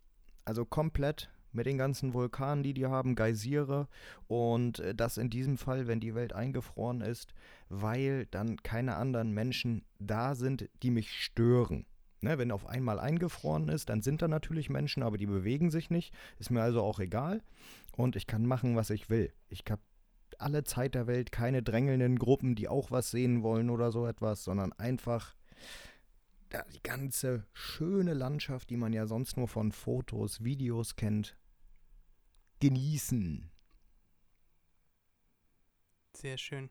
[0.44, 3.88] Also komplett mit den ganzen Vulkanen, die die haben, Geysire.
[4.26, 7.32] Und äh, das in diesem Fall, wenn die Welt eingefroren ist,
[7.68, 11.86] weil dann keine anderen Menschen da sind, die mich stören.
[12.20, 15.88] Ne, wenn auf einmal eingefroren ist, dann sind da natürlich Menschen, aber die bewegen sich
[15.88, 16.12] nicht.
[16.40, 17.44] Ist mir also auch egal.
[17.96, 19.32] Und ich kann machen, was ich will.
[19.48, 19.80] Ich habe
[20.38, 24.44] alle Zeit der Welt, keine drängelnden Gruppen, die auch was sehen wollen oder so etwas,
[24.44, 25.34] sondern einfach
[26.72, 31.36] die ganze schöne Landschaft, die man ja sonst nur von Fotos, Videos kennt,
[32.60, 33.50] genießen.
[36.16, 36.70] Sehr schön.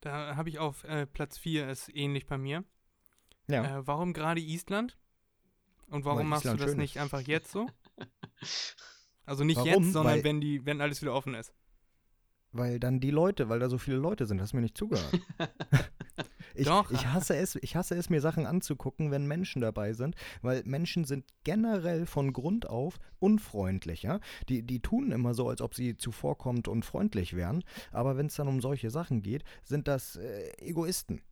[0.00, 2.64] Da habe ich auf äh, Platz 4, ist ähnlich bei mir.
[3.48, 3.78] Ja.
[3.78, 4.98] Äh, warum gerade Island?
[5.86, 7.02] Und warum Weil machst Island du das nicht ist.
[7.02, 7.68] einfach jetzt so?
[9.26, 9.84] Also nicht Warum?
[9.84, 11.50] jetzt, sondern Weil- wenn die, wenn alles wieder offen ist.
[12.54, 15.20] Weil dann die Leute, weil da so viele Leute sind, hast du mir nicht zugehört.
[16.56, 16.88] Ich, Doch.
[16.92, 21.04] ich, hasse es, ich hasse es, mir Sachen anzugucken, wenn Menschen dabei sind, weil Menschen
[21.04, 24.04] sind generell von Grund auf unfreundlich.
[24.04, 24.20] Ja?
[24.48, 28.36] Die, die tun immer so, als ob sie zuvorkommend und freundlich wären, aber wenn es
[28.36, 31.22] dann um solche Sachen geht, sind das äh, Egoisten.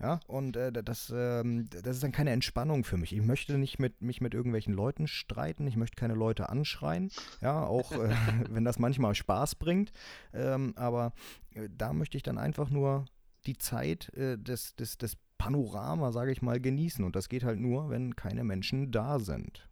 [0.00, 3.12] Ja, und äh, das, ähm, das ist dann keine Entspannung für mich.
[3.12, 7.10] Ich möchte nicht mit, mich mit irgendwelchen Leuten streiten, ich möchte keine Leute anschreien,
[7.42, 8.08] ja, auch äh,
[8.50, 9.92] wenn das manchmal Spaß bringt.
[10.32, 11.12] Ähm, aber
[11.54, 13.04] äh, da möchte ich dann einfach nur
[13.44, 17.04] die Zeit äh, des, des, des Panorama, sage ich mal, genießen.
[17.04, 19.68] Und das geht halt nur, wenn keine Menschen da sind.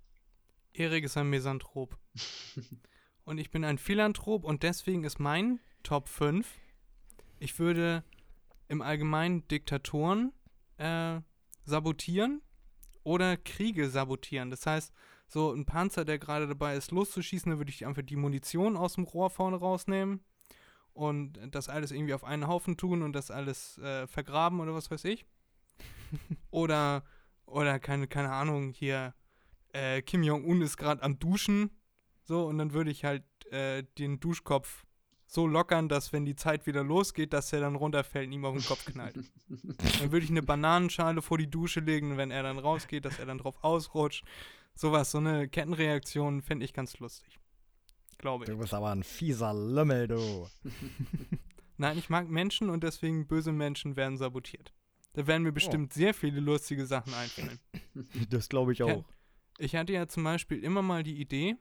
[0.75, 1.99] Erik ist ein Misanthrop.
[3.25, 6.47] und ich bin ein Philanthrop und deswegen ist mein Top 5,
[7.39, 8.03] ich würde
[8.69, 10.33] im Allgemeinen Diktatoren
[10.77, 11.21] äh,
[11.65, 12.43] sabotieren
[13.03, 14.51] oder Kriege sabotieren.
[14.51, 14.93] Das heißt,
[15.27, 18.95] so ein Panzer, der gerade dabei ist, loszuschießen, da würde ich einfach die Munition aus
[18.95, 20.25] dem Rohr vorne rausnehmen
[20.95, 24.91] und das alles irgendwie auf einen Haufen tun und das alles äh, vergraben oder was
[24.91, 25.27] weiß ich.
[26.51, 27.05] oder,
[27.47, 29.15] oder keine, keine Ahnung, hier,
[29.73, 31.71] äh, Kim Jong-un ist gerade am Duschen,
[32.25, 34.85] so, und dann würde ich halt äh, den Duschkopf
[35.29, 38.57] so lockern, dass wenn die Zeit wieder losgeht, dass er dann runterfällt und ihm auf
[38.57, 39.15] den Kopf knallt.
[39.49, 43.27] dann würde ich eine Bananenschale vor die Dusche legen, wenn er dann rausgeht, dass er
[43.27, 44.25] dann drauf ausrutscht.
[44.75, 47.39] Sowas, so eine Kettenreaktion fände ich ganz lustig.
[48.17, 48.51] Glaube ich.
[48.51, 50.49] Du bist aber ein fieser Lümmel, du.
[51.77, 54.73] Nein, ich mag Menschen und deswegen böse Menschen werden sabotiert.
[55.13, 55.99] Da werden mir bestimmt oh.
[55.99, 57.59] sehr viele lustige Sachen einfallen.
[58.31, 59.05] Das glaube ich auch.
[59.59, 61.57] Ich hatte ja zum Beispiel immer mal die Idee,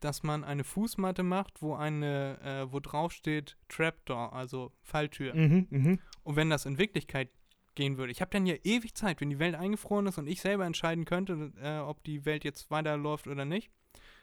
[0.00, 5.34] dass man eine Fußmatte macht, wo eine, äh, wo drauf steht Trapdoor, also Falltür.
[5.34, 5.98] Mhm, mh.
[6.22, 7.30] Und wenn das in Wirklichkeit
[7.74, 10.40] gehen würde, ich habe dann ja ewig Zeit, wenn die Welt eingefroren ist und ich
[10.40, 13.70] selber entscheiden könnte, äh, ob die Welt jetzt weiterläuft oder nicht,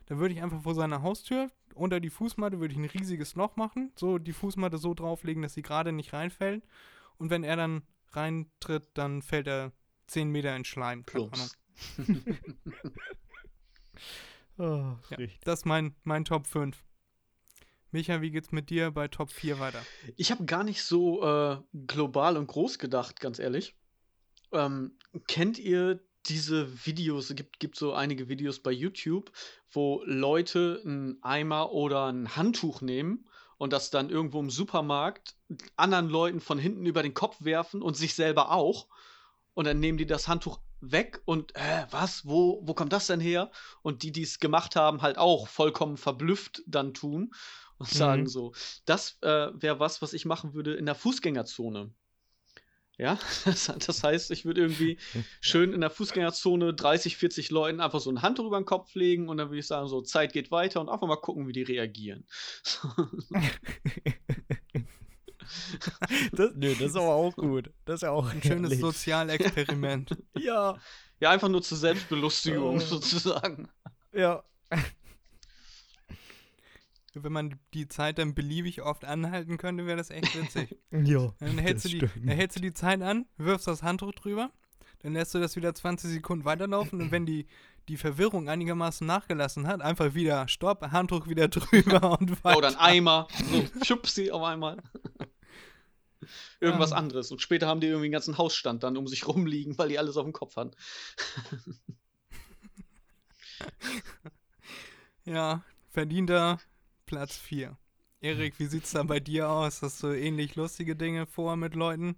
[0.08, 3.56] dann würde ich einfach vor seiner Haustür unter die Fußmatte würde ich ein riesiges Loch
[3.56, 6.64] machen, so die Fußmatte so drauflegen, dass sie gerade nicht reinfällt.
[7.18, 9.72] Und wenn er dann reintritt, dann fällt er
[10.08, 11.06] 10 Meter in Schleim.
[11.06, 11.50] Keine Ahnung.
[14.58, 16.84] Oh, ja, das ist mein, mein Top 5.
[17.92, 19.82] Micha, wie geht's mit dir bei Top 4 weiter?
[20.18, 23.76] Ich habe gar nicht so äh, global und groß gedacht, ganz ehrlich.
[24.52, 24.98] Ähm,
[25.28, 27.30] kennt ihr diese Videos?
[27.30, 29.32] Es gibt, gibt so einige Videos bei YouTube,
[29.72, 33.26] wo Leute einen Eimer oder ein Handtuch nehmen
[33.58, 35.36] und das dann irgendwo im Supermarkt
[35.76, 38.88] anderen Leuten von hinten über den Kopf werfen und sich selber auch.
[39.54, 43.20] Und dann nehmen die das Handtuch weg und äh, was, wo, wo kommt das denn
[43.20, 43.52] her?
[43.82, 47.34] Und die, die es gemacht haben, halt auch vollkommen verblüfft dann tun
[47.78, 48.28] und sagen mhm.
[48.28, 48.54] so,
[48.86, 51.92] das äh, wäre was, was ich machen würde in der Fußgängerzone.
[52.98, 54.98] Ja, das, das heißt, ich würde irgendwie
[55.40, 59.30] schön in der Fußgängerzone 30, 40 Leuten einfach so ein Handtuch über den Kopf legen
[59.30, 61.64] und dann würde ich sagen, so, Zeit geht weiter und einfach mal gucken, wie die
[61.64, 62.26] reagieren.
[66.32, 67.72] das, nö, das ist aber auch gut.
[67.86, 70.18] Das ist ja auch ein schönes Sozialexperiment.
[70.38, 70.78] ja.
[71.20, 73.70] Ja, einfach nur zur Selbstbelustigung sozusagen.
[74.14, 74.44] Ja.
[77.14, 80.78] Wenn man die Zeit dann beliebig oft anhalten könnte, wäre das echt witzig.
[80.92, 81.34] ja.
[81.40, 84.52] Dann hältst, du die, dann hältst du die Zeit an, wirfst das Handtuch drüber,
[85.00, 87.48] dann lässt du das wieder 20 Sekunden weiterlaufen und wenn die,
[87.88, 92.58] die Verwirrung einigermaßen nachgelassen hat, einfach wieder Stopp, Handtuch wieder drüber und weiter.
[92.58, 94.78] Oder ein Eimer, so schubsi auf einmal
[96.60, 96.98] irgendwas ja.
[96.98, 97.32] anderes.
[97.32, 100.18] Und später haben die irgendwie einen ganzen Hausstand dann um sich rumliegen, weil die alles
[100.18, 100.72] auf dem Kopf haben.
[105.26, 106.60] ja, verdienter
[107.06, 107.78] Platz 4.
[108.20, 109.82] Erik, wie sieht's da bei dir aus?
[109.82, 112.18] Hast du ähnlich lustige Dinge vor mit Leuten?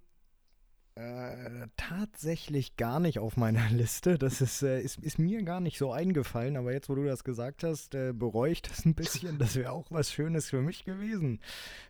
[1.00, 4.18] Äh, tatsächlich gar nicht auf meiner Liste.
[4.18, 7.24] Das ist, äh, ist, ist, mir gar nicht so eingefallen, aber jetzt, wo du das
[7.24, 9.40] gesagt hast, äh, bereue ich das ein bisschen.
[9.40, 11.40] Das wäre auch was Schönes für mich gewesen.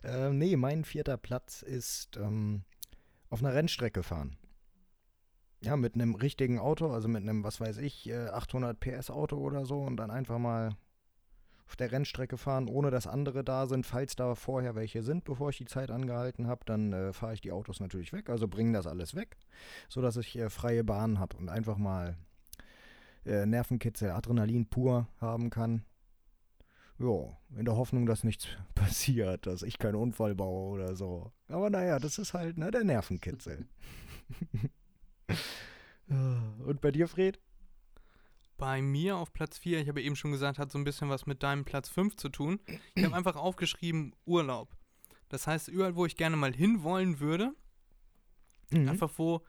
[0.04, 2.62] Äh, nee, mein vierter Platz ist ähm,
[3.32, 4.38] auf einer Rennstrecke fahren.
[5.62, 9.38] Ja, mit einem richtigen Auto, also mit einem, was weiß ich, 800 äh, PS Auto
[9.38, 10.78] oder so und dann einfach mal
[11.70, 13.86] auf der Rennstrecke fahren, ohne dass andere da sind.
[13.86, 17.42] Falls da vorher welche sind, bevor ich die Zeit angehalten habe, dann äh, fahre ich
[17.42, 19.38] die Autos natürlich weg, also bringe das alles weg,
[19.88, 22.18] sodass ich äh, freie Bahnen habe und einfach mal
[23.24, 25.86] äh, Nervenkitzel, Adrenalin pur haben kann.
[26.98, 31.32] Ja, in der Hoffnung, dass nichts passiert, dass ich keinen Unfall baue oder so.
[31.50, 33.68] Aber naja, das ist halt ne, der Nervenkitzel.
[36.10, 37.40] Und bei dir, Fred?
[38.60, 41.26] Bei mir auf Platz 4, ich habe eben schon gesagt, hat so ein bisschen was
[41.26, 42.60] mit deinem Platz 5 zu tun.
[42.94, 44.70] Ich habe einfach aufgeschrieben Urlaub.
[45.30, 47.56] Das heißt, überall, wo ich gerne mal hinwollen würde,
[48.70, 48.90] mhm.
[48.90, 49.42] einfach wo,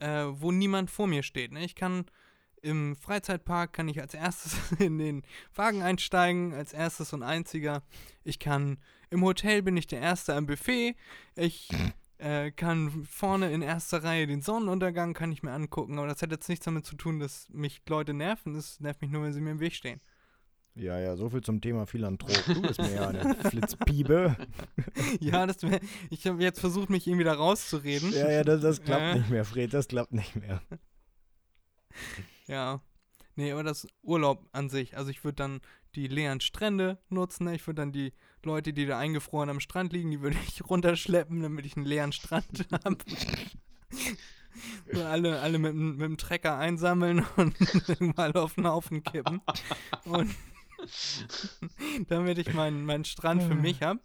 [0.00, 1.52] äh, wo niemand vor mir steht.
[1.52, 1.64] Ne?
[1.64, 2.04] Ich kann
[2.62, 5.22] im Freizeitpark kann ich als erstes in den
[5.54, 7.82] Wagen einsteigen, als erstes und einziger.
[8.24, 8.78] Ich kann
[9.08, 10.94] im Hotel bin ich der Erste am Buffet.
[11.36, 11.68] Ich
[12.20, 16.30] äh, kann vorne in erster Reihe den Sonnenuntergang kann ich mir angucken, aber das hat
[16.30, 18.54] jetzt nichts damit zu tun, dass mich Leute nerven.
[18.54, 20.00] Das nervt mich nur, wenn sie mir im Weg stehen.
[20.76, 22.44] Ja, ja, so viel zum Thema Philanthrop.
[22.46, 24.36] Du bist mir ja eine Flitzpiebe.
[25.20, 28.12] ja, das wär, ich habe jetzt versucht, mich irgendwie da rauszureden.
[28.12, 29.18] Ja, ja, das, das klappt Äh.
[29.18, 30.62] nicht mehr, Fred, das klappt nicht mehr.
[32.46, 32.80] Ja.
[33.36, 34.96] Nee, aber das Urlaub an sich.
[34.96, 35.60] Also ich würde dann
[35.94, 37.44] die leeren Strände nutzen.
[37.44, 37.54] ne?
[37.54, 38.12] Ich würde dann die
[38.44, 42.12] Leute, die da eingefroren am Strand liegen, die würde ich runterschleppen, damit ich einen leeren
[42.12, 42.96] Strand habe.
[44.92, 47.56] Und alle, alle mit, dem- mit dem Trecker einsammeln und
[48.16, 49.40] mal auf den Haufen kippen.
[50.04, 50.34] Und
[52.08, 54.00] damit ich meinen meinen Strand für mich habe.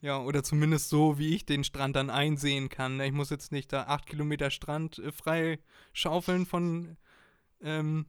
[0.00, 3.00] Ja, oder zumindest so, wie ich den Strand dann einsehen kann.
[3.00, 5.58] Ich muss jetzt nicht da acht Kilometer Strand äh, frei
[5.94, 6.96] schaufeln von
[7.62, 8.04] ähm,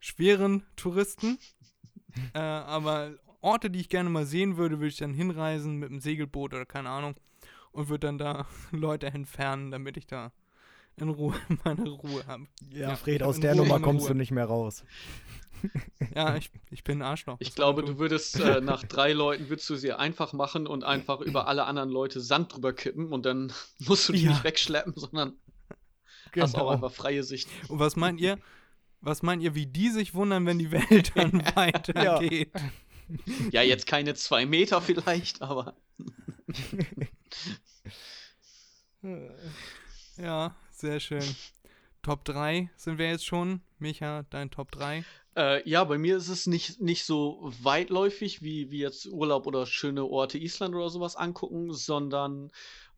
[0.00, 1.38] schweren Touristen.
[2.34, 3.14] äh, aber
[3.46, 6.66] Orte, die ich gerne mal sehen würde, würde ich dann hinreisen mit einem Segelboot oder
[6.66, 7.14] keine Ahnung
[7.72, 10.32] und würde dann da Leute entfernen, damit ich da
[10.96, 11.34] in Ruhe
[11.64, 12.46] meine Ruhe habe.
[12.70, 14.12] Ja, Ja, Fred, aus der Ruhe, Nummer kommst Ruhe.
[14.14, 14.84] du nicht mehr raus.
[16.14, 17.36] Ja, ich, ich bin ein Arschloch.
[17.38, 21.20] Ich glaube, du würdest äh, nach drei Leuten würdest du sie einfach machen und einfach
[21.20, 24.30] über alle anderen Leute Sand drüber kippen und dann musst du die Ja.
[24.30, 25.34] nicht wegschleppen, sondern
[26.36, 26.66] hast Genau.
[26.66, 27.48] auch einfach freie Sicht.
[27.68, 28.38] Und was meint ihr?
[29.00, 32.50] Was meint ihr, wie die sich wundern, wenn die Welt dann weitergeht?
[32.54, 32.60] Ja,
[33.62, 35.74] jetzt keine zwei Meter vielleicht, aber
[40.16, 41.24] Ja, sehr schön.
[42.02, 43.60] Top 3 sind wir jetzt schon.
[43.78, 45.04] Micha, dein Top 3.
[45.36, 49.66] Äh, ja, bei mir ist es nicht, nicht so weitläufig wie, wie jetzt Urlaub oder
[49.66, 52.50] schöne Orte Island oder sowas angucken, sondern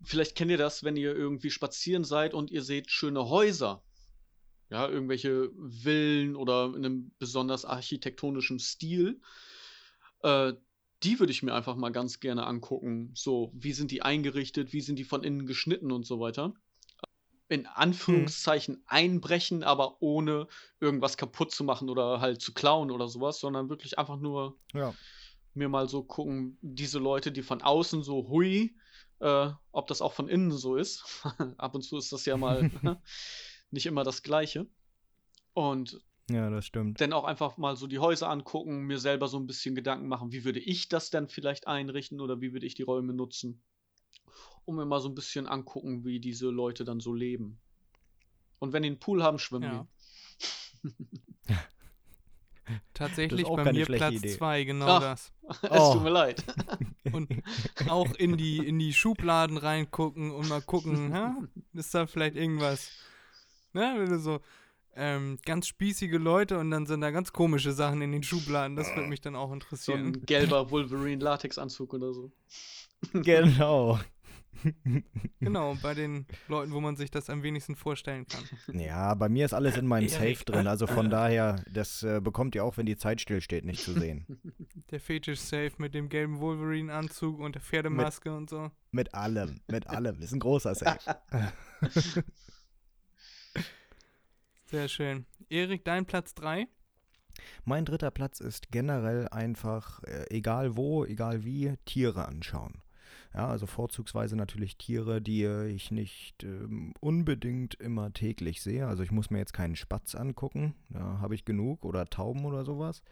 [0.02, 3.82] vielleicht kennt ihr das, wenn ihr irgendwie spazieren seid und ihr seht schöne Häuser.
[4.70, 5.50] Ja, irgendwelche
[5.82, 9.20] Villen oder in einem besonders architektonischen Stil.
[10.22, 10.54] Äh,
[11.02, 13.12] die würde ich mir einfach mal ganz gerne angucken.
[13.14, 16.54] So, wie sind die eingerichtet, wie sind die von innen geschnitten und so weiter.
[17.48, 20.48] In Anführungszeichen einbrechen, aber ohne
[20.80, 24.92] irgendwas kaputt zu machen oder halt zu klauen oder sowas, sondern wirklich einfach nur Ja.
[25.54, 28.76] mir mal so gucken, diese Leute, die von außen so hui,
[29.20, 31.04] äh, ob das auch von innen so ist.
[31.58, 32.68] Ab und zu ist das ja mal
[33.70, 34.66] nicht immer das Gleiche.
[35.54, 36.00] Und
[36.30, 37.00] ja, das stimmt.
[37.00, 40.32] dann auch einfach mal so die Häuser angucken, mir selber so ein bisschen Gedanken machen,
[40.32, 43.62] wie würde ich das denn vielleicht einrichten oder wie würde ich die Räume nutzen.
[44.64, 47.58] Und mir mal so ein bisschen angucken, wie diese Leute dann so leben.
[48.58, 49.86] Und wenn die einen Pool haben, schwimmen Ja.
[50.84, 50.88] die.
[52.92, 54.36] Tatsächlich bei mir Platz Idee.
[54.36, 55.00] 2, genau Ah.
[55.00, 55.32] das.
[55.62, 55.94] es Oh.
[55.94, 56.44] tut mir leid.
[57.12, 57.28] Und
[57.88, 61.30] auch in die, in die Schubladen reingucken und mal gucken, hä?
[61.72, 62.90] ist da vielleicht irgendwas?
[63.72, 63.94] Ne?
[63.96, 64.40] Wenn du so
[64.98, 68.76] ähm, ganz spießige Leute und dann sind da ganz komische Sachen in den Schubladen.
[68.76, 70.06] Das würde mich dann auch So interessieren.
[70.06, 72.32] ein gelber Wolverine-Latex-Anzug oder so.
[73.12, 73.98] genau.
[75.38, 78.42] Genau, bei den Leuten, wo man sich das am wenigsten vorstellen kann.
[78.76, 80.08] Ja, bei mir ist alles in meinem.
[80.08, 80.66] Safe drin.
[80.66, 84.26] Also von daher, das äh, bekommt ihr auch, wenn die Zeit stillsteht, nicht zu sehen.
[84.90, 88.72] Der Fetisch Safe mit dem gelben Wolverine-Anzug und der Pferdemaske und so.
[88.90, 90.20] Mit allem, mit allem.
[90.20, 90.98] Ist ein großer Safe.
[94.70, 95.24] Sehr schön.
[95.48, 96.68] Erik, dein Platz 3?
[97.64, 102.82] Mein dritter Platz ist generell einfach, äh, egal wo, egal wie, Tiere anschauen.
[103.32, 108.86] Ja, also vorzugsweise natürlich Tiere, die äh, ich nicht ähm, unbedingt immer täglich sehe.
[108.86, 112.66] Also ich muss mir jetzt keinen Spatz angucken, da habe ich genug, oder Tauben oder
[112.66, 113.02] sowas.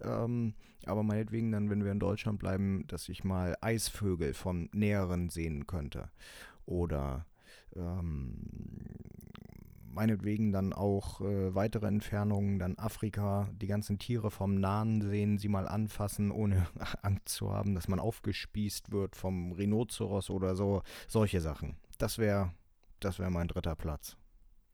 [0.00, 0.54] Ähm,
[0.84, 5.68] aber meinetwegen dann, wenn wir in Deutschland bleiben, dass ich mal Eisvögel vom Näheren sehen
[5.68, 6.10] könnte.
[6.66, 7.24] Oder
[7.76, 8.34] ähm,
[9.94, 15.48] meinetwegen dann auch äh, weitere Entfernungen, dann Afrika, die ganzen Tiere vom Nahen sehen, sie
[15.48, 16.66] mal anfassen, ohne
[17.02, 21.76] Angst zu haben, dass man aufgespießt wird vom Rhinoceros oder so, solche Sachen.
[21.98, 22.52] Das wäre
[23.04, 24.16] das wäre mein dritter Platz.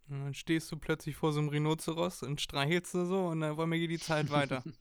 [0.09, 3.57] Und dann stehst du plötzlich vor so einem Rhinoceros und streichelst du so und dann
[3.57, 4.63] wollen wir geht die Zeit weiter.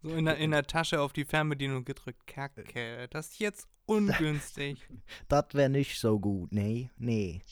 [0.00, 2.24] So in der, in der Tasche auf die Fernbedienung gedrückt.
[2.28, 4.88] Kacke, das ist jetzt ungünstig.
[5.26, 7.42] Das wäre nicht so gut, nee, nee.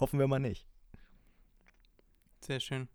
[0.00, 0.66] Hoffen wir mal nicht.
[2.40, 2.88] Sehr schön.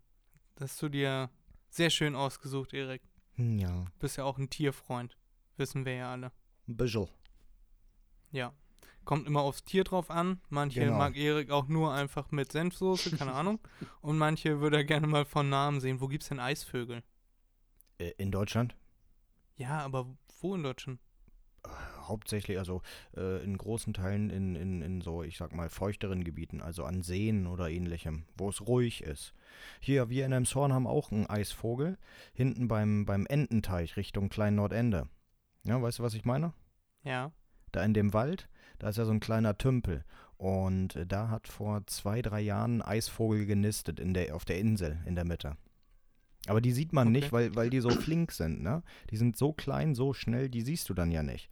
[0.56, 1.30] Das hast du dir
[1.68, 3.02] sehr schön ausgesucht, Erik.
[3.34, 5.16] Hm, Ja, Du bist ja auch ein Tierfreund.
[5.56, 6.32] Wissen wir ja alle.
[6.68, 7.08] ein bisschen.
[8.30, 8.52] Ja.
[9.04, 10.40] Kommt immer aufs Tier drauf an.
[10.48, 10.96] Manche Genau.
[10.96, 13.60] mag Erik auch nur einfach mit Senfsoße, keine Ahnung.
[14.00, 16.00] Und manche würde er gerne mal von Namen sehen.
[16.00, 17.02] Wo gibt's denn Eisvögel?
[17.98, 18.74] Äh, in Deutschland?
[19.56, 21.00] Ja, aber wo in Deutschland?
[22.08, 22.82] Hauptsächlich, also
[23.16, 27.02] äh, in großen Teilen in, in, in so, ich sag mal, feuchteren Gebieten, also an
[27.02, 29.34] Seen oder ähnlichem, wo es ruhig ist.
[29.80, 31.98] Hier, wir in Elmshorn haben auch einen Eisvogel,
[32.32, 35.08] hinten beim, beim Ententeich Richtung Klein Nordende.
[35.64, 36.52] Ja, weißt du, was ich meine?
[37.04, 37.32] Ja.
[37.72, 38.48] Da in dem Wald,
[38.78, 40.04] da ist ja so ein kleiner Tümpel.
[40.36, 44.58] Und äh, da hat vor zwei, drei Jahren ein Eisvogel genistet in der, auf der
[44.58, 45.56] Insel in der Mitte.
[46.46, 47.32] Aber die sieht man nicht, Okay.
[47.32, 48.82] weil, weil die so flink sind, ne?
[49.10, 51.48] Die sind so klein, so schnell, die siehst du dann ja nicht.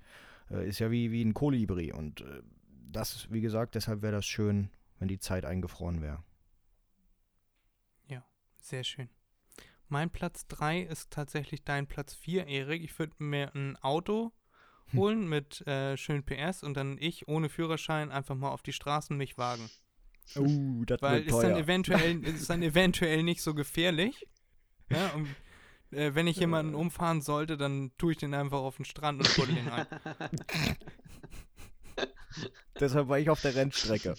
[0.53, 1.93] Äh, ist ja wie, wie ein Kolibri.
[1.93, 2.43] Und äh,
[2.91, 6.23] das, wie gesagt, deshalb wäre das schön, wenn die Zeit eingefroren wäre.
[8.63, 9.09] Sehr schön.
[9.89, 12.83] Mein Platz 3 ist tatsächlich dein Platz 4, Erik.
[12.83, 14.33] Ich würde mir ein Auto
[14.91, 14.99] Hm.
[14.99, 19.17] holen mit äh, schön PS und dann ich ohne Führerschein einfach mal auf die Straßen
[19.17, 19.69] mich wagen.
[20.37, 24.27] Uh, das Weil ist dann eventuell ist dann eventuell nicht so gefährlich.
[24.91, 25.29] Ja, und
[25.93, 29.37] äh, wenn ich jemanden umfahren sollte, dann tue ich den einfach auf den Strand und
[29.37, 29.87] buddel den ein.
[32.81, 34.15] Deshalb war ich auf der Rennstrecke.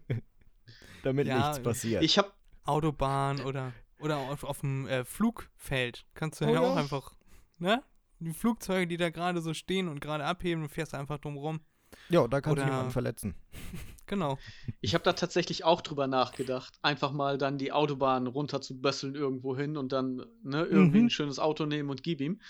[1.02, 2.02] Damit Ja, nichts passiert.
[2.02, 2.30] Ich habe
[2.64, 7.14] Autobahn oder oder auf, auf dem äh, Flugfeld kannst du Oh ja auch einfach,
[7.58, 7.82] ne?
[8.18, 11.60] Die Flugzeuge, die da gerade so stehen und gerade abheben, du fährst einfach drum rum.
[12.08, 13.34] Ja, da kannst du oder- jemanden verletzen.
[14.08, 14.38] Genau.
[14.80, 19.16] Ich habe da tatsächlich auch drüber nachgedacht, einfach mal dann die Autobahn runter zu bösseln
[19.16, 21.06] irgendwo hin und dann ne, irgendwie Mhm.
[21.06, 22.40] ein schönes Auto nehmen und gib ihm.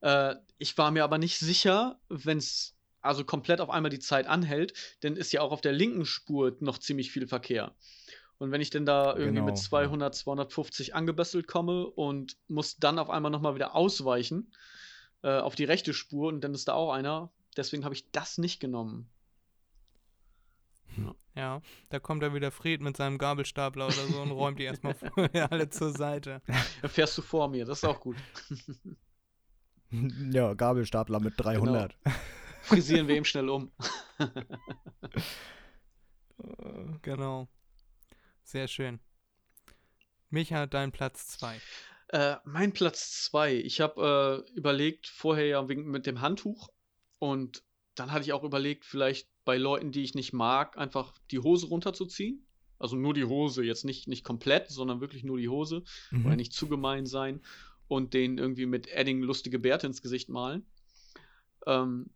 [0.00, 4.26] Äh, ich war mir aber nicht sicher, wenn es also komplett auf einmal die Zeit
[4.26, 4.72] anhält,
[5.04, 7.76] denn ist ja auch auf der linken Spur noch ziemlich viel Verkehr.
[8.38, 9.62] Und wenn ich denn da irgendwie Genau, mit ja.
[9.62, 14.50] 200, 250 angebösselt komme und muss dann auf einmal nochmal wieder ausweichen
[15.22, 18.38] äh, auf die rechte Spur und dann ist da auch einer, deswegen habe ich das
[18.38, 19.08] nicht genommen.
[21.34, 24.94] Ja, da kommt da wieder Fred mit seinem Gabelstapler oder so und räumt die erstmal
[25.14, 26.40] vorher alle zur Seite.
[26.80, 28.16] Dann fährst du vor mir, das ist auch gut.
[29.90, 31.96] ja, Gabelstapler mit 300.
[32.62, 33.70] Frisieren wir ihm schnell um.
[37.02, 37.48] Genau.
[38.42, 39.00] Sehr schön.
[40.28, 41.60] Micha, dein Platz 2.
[42.08, 43.54] Äh, mein Platz 2.
[43.54, 46.68] Ich habe äh, überlegt, vorher ja wegen, mit dem Handtuch.
[47.18, 47.62] Und
[47.94, 51.66] dann hatte ich auch überlegt, vielleicht bei Leuten, die ich nicht mag, einfach die Hose
[51.66, 52.46] runterzuziehen.
[52.78, 55.82] Also nur die Hose, jetzt nicht, nicht komplett, sondern wirklich nur die Hose.
[56.10, 56.26] Mhm.
[56.26, 57.40] Oder nicht zu gemein sein.
[57.88, 60.66] Und den irgendwie mit Edding lustige Bärte ins Gesicht malen.
[61.66, 62.10] Ähm,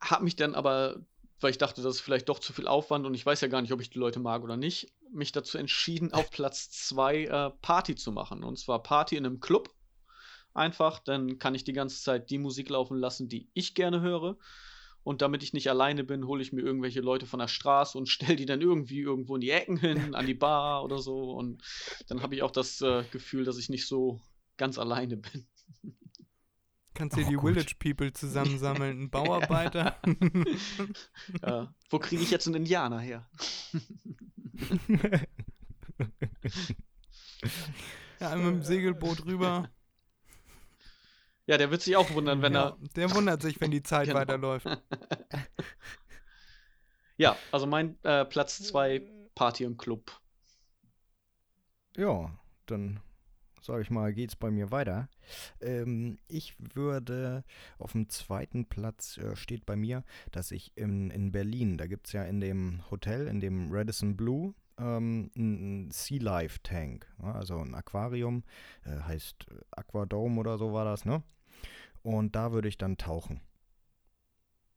[0.00, 1.04] hab mich dann aber,
[1.40, 3.60] weil ich dachte, das ist vielleicht doch zu viel Aufwand und ich weiß ja gar
[3.60, 7.50] nicht, ob ich die Leute mag oder nicht, mich dazu entschieden, auf Platz 2 äh,
[7.62, 8.44] Party zu machen.
[8.44, 9.75] Und zwar Party in einem Club.
[10.56, 14.36] Einfach, dann kann ich die ganze Zeit die Musik laufen lassen, die ich gerne höre.
[15.02, 18.08] Und damit ich nicht alleine bin, hole ich mir irgendwelche Leute von der Straße und
[18.08, 21.32] stelle die dann irgendwie irgendwo in die Ecken hin, an die Bar oder so.
[21.32, 21.62] Und
[22.08, 24.20] dann habe ich auch das äh, Gefühl, dass ich nicht so
[24.56, 25.46] ganz alleine bin.
[26.94, 27.52] Kannst dir Oh, die gut.
[27.54, 30.00] Village People zusammensammeln, einen Bauarbeiter.
[31.42, 33.28] äh, wo kriege ich jetzt einen Indianer her?
[38.20, 39.68] ja, einmal mit dem Segelboot rüber.
[41.46, 42.76] Ja, der wird sich auch wundern, wenn ja, er.
[42.96, 44.20] der wundert sich, wenn die Zeit Genau.
[44.20, 44.66] weiterläuft.
[47.18, 49.00] Ja, also mein äh, Platz 2
[49.34, 50.20] Party im Club.
[51.96, 52.30] Ja,
[52.66, 53.00] dann
[53.62, 55.08] sage ich mal, geht's bei mir weiter.
[55.60, 57.42] Ähm, ich würde
[57.78, 62.06] auf dem zweiten Platz äh, steht bei mir, dass ich in, in Berlin, da gibt
[62.06, 67.32] es ja in dem Hotel, in dem Radisson Blue, ähm, ein Sea Life Tank, ja,
[67.32, 68.44] also ein Aquarium,
[68.84, 71.22] äh, heißt Aquadome oder so war das, ne?
[72.06, 73.40] Und da würde ich dann tauchen.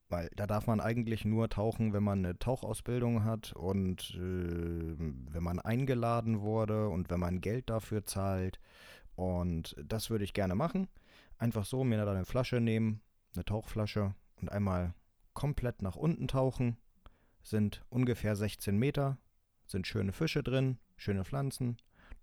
[0.07, 5.43] Weil da darf man eigentlich nur tauchen, wenn man eine Tauchausbildung hat und äh, wenn
[5.43, 8.59] man eingeladen wurde und wenn man Geld dafür zahlt.
[9.13, 10.87] Und das würde ich gerne machen.
[11.37, 12.99] Einfach so, mir da eine Flasche nehmen,
[13.35, 14.95] eine Tauchflasche und einmal
[15.35, 16.77] komplett nach unten tauchen.
[17.43, 19.19] Sind ungefähr 16 Meter,
[19.67, 21.77] sind schöne Fische drin, schöne Pflanzen.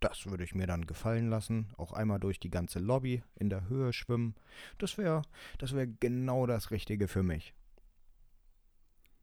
[0.08, 1.66] Das würde ich mir dann gefallen lassen.
[1.76, 4.36] Auch einmal durch die ganze Lobby in der Höhe schwimmen.
[4.78, 5.22] Das wäre
[5.58, 7.54] das wär genau das Richtige für mich.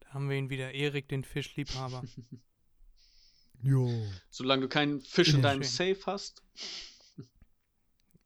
[0.00, 2.02] Da haben wir ihn wieder, Erik, den Fischliebhaber.
[3.62, 3.88] Jo.
[4.28, 5.62] Solange du keinen Fisch in deinem.
[5.62, 6.42] Safe hast.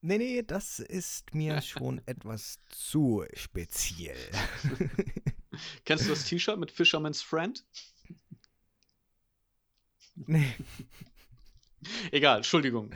[0.00, 4.32] Nee, nee, das ist mir schon etwas zu speziell.
[5.84, 7.64] Kennst du das T-Shirt mit Fisherman's Friend?
[10.16, 10.56] nee.
[12.10, 12.90] Egal, Entschuldigung.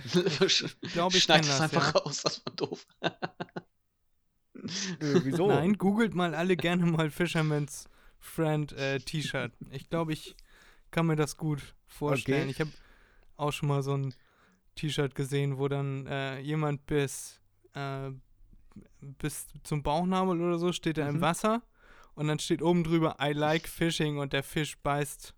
[0.92, 2.00] glaub, ich Schneid das das, einfach ja.
[2.00, 2.86] raus, das war doof.
[5.00, 5.48] Äh, wieso?
[5.48, 7.88] Nein, googelt mal alle gerne mal Fisherman's
[8.20, 9.52] Friend äh, T-Shirt.
[9.70, 10.36] Ich glaube, ich
[10.90, 12.42] kann mir das gut vorstellen.
[12.42, 12.50] Okay.
[12.50, 12.70] Ich habe
[13.36, 14.14] auch schon mal so ein
[14.76, 17.40] T-Shirt gesehen, wo dann äh, jemand bis,
[17.74, 18.10] äh,
[19.00, 21.20] bis zum Bauchnabel oder so steht er im Mhm.
[21.22, 21.62] Wasser
[22.14, 25.34] und dann steht oben drüber I like fishing und der Fisch beißt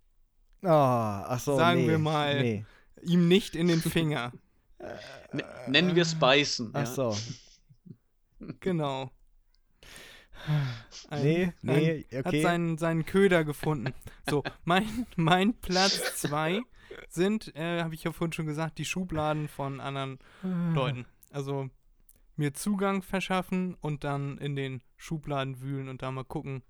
[0.63, 2.65] Ah, ach so, Sagen nee, wir mal- Nee.
[3.05, 4.33] Ihm nicht in den Finger.
[5.69, 6.71] Nennen wir es Beißen.
[6.75, 6.87] Ach Ja.
[6.87, 7.17] so.
[8.61, 9.11] genau.
[11.11, 12.43] Ein- Nee, nee, hat okay.
[12.43, 13.95] seinen, seinen Köder gefunden.
[14.29, 16.61] So, mein, mein Platz zwei
[17.09, 21.07] sind, äh, habe ich ja vorhin schon gesagt, die Schubladen von anderen Leuten.
[21.31, 21.71] Also
[22.37, 26.63] mir Zugang verschaffen und dann in den Schubladen wühlen und da mal gucken,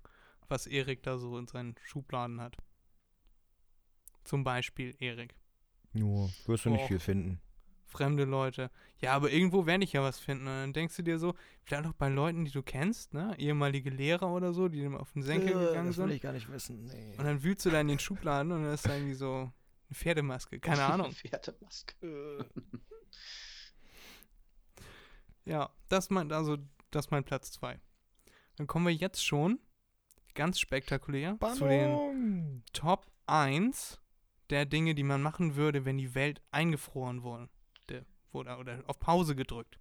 [0.47, 2.55] was Erik da so in seinen Schubladen hat.
[4.23, 5.35] Zum Beispiel Erik.
[5.95, 6.87] Nur, wirst du nicht Och.
[6.87, 7.39] viel finden.
[7.87, 8.69] Fremde Leute.
[8.99, 10.47] Ja, aber irgendwo werde ich ja was finden.
[10.47, 11.33] Und dann denkst du dir so,
[11.63, 13.33] vielleicht auch bei Leuten, die du kennst, ne?
[13.37, 16.15] Ehemalige Lehrer oder so, die dem auf den Senkel gegangen das will sind.
[16.15, 16.85] ich gar nicht wissen.
[16.85, 17.15] Nee.
[17.17, 19.51] Und dann wühlst du da in den Schubladen und dann ist da irgendwie so eine
[19.93, 20.59] Pferdemaske.
[20.59, 21.11] Keine Ahnung.
[21.13, 22.49] Pferdemaske.
[25.45, 26.57] Ja, das mein, also,
[26.91, 27.79] das ist mein Platz 2.
[28.55, 29.59] Dann kommen wir jetzt schon
[30.33, 32.63] ganz spektakulär zu den Spannung!
[32.73, 34.01] Top 1
[34.49, 37.49] der Dinge, die man machen würde, wenn die Welt eingefroren wurde.
[38.35, 39.79] Oder, oder auf Pause gedrückt.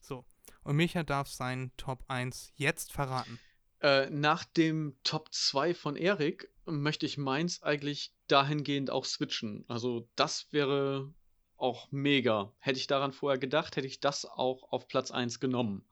[0.00, 0.24] So.
[0.64, 3.38] Und Micha darf seinen Top 1 jetzt verraten.
[3.80, 9.64] Äh, nach dem Top 2 von Erik möchte ich meins eigentlich dahingehend auch switchen.
[9.68, 11.12] Also das wäre
[11.56, 12.52] auch mega.
[12.58, 15.84] Hätte ich daran vorher gedacht, hätte ich das auch auf Platz 1 genommen.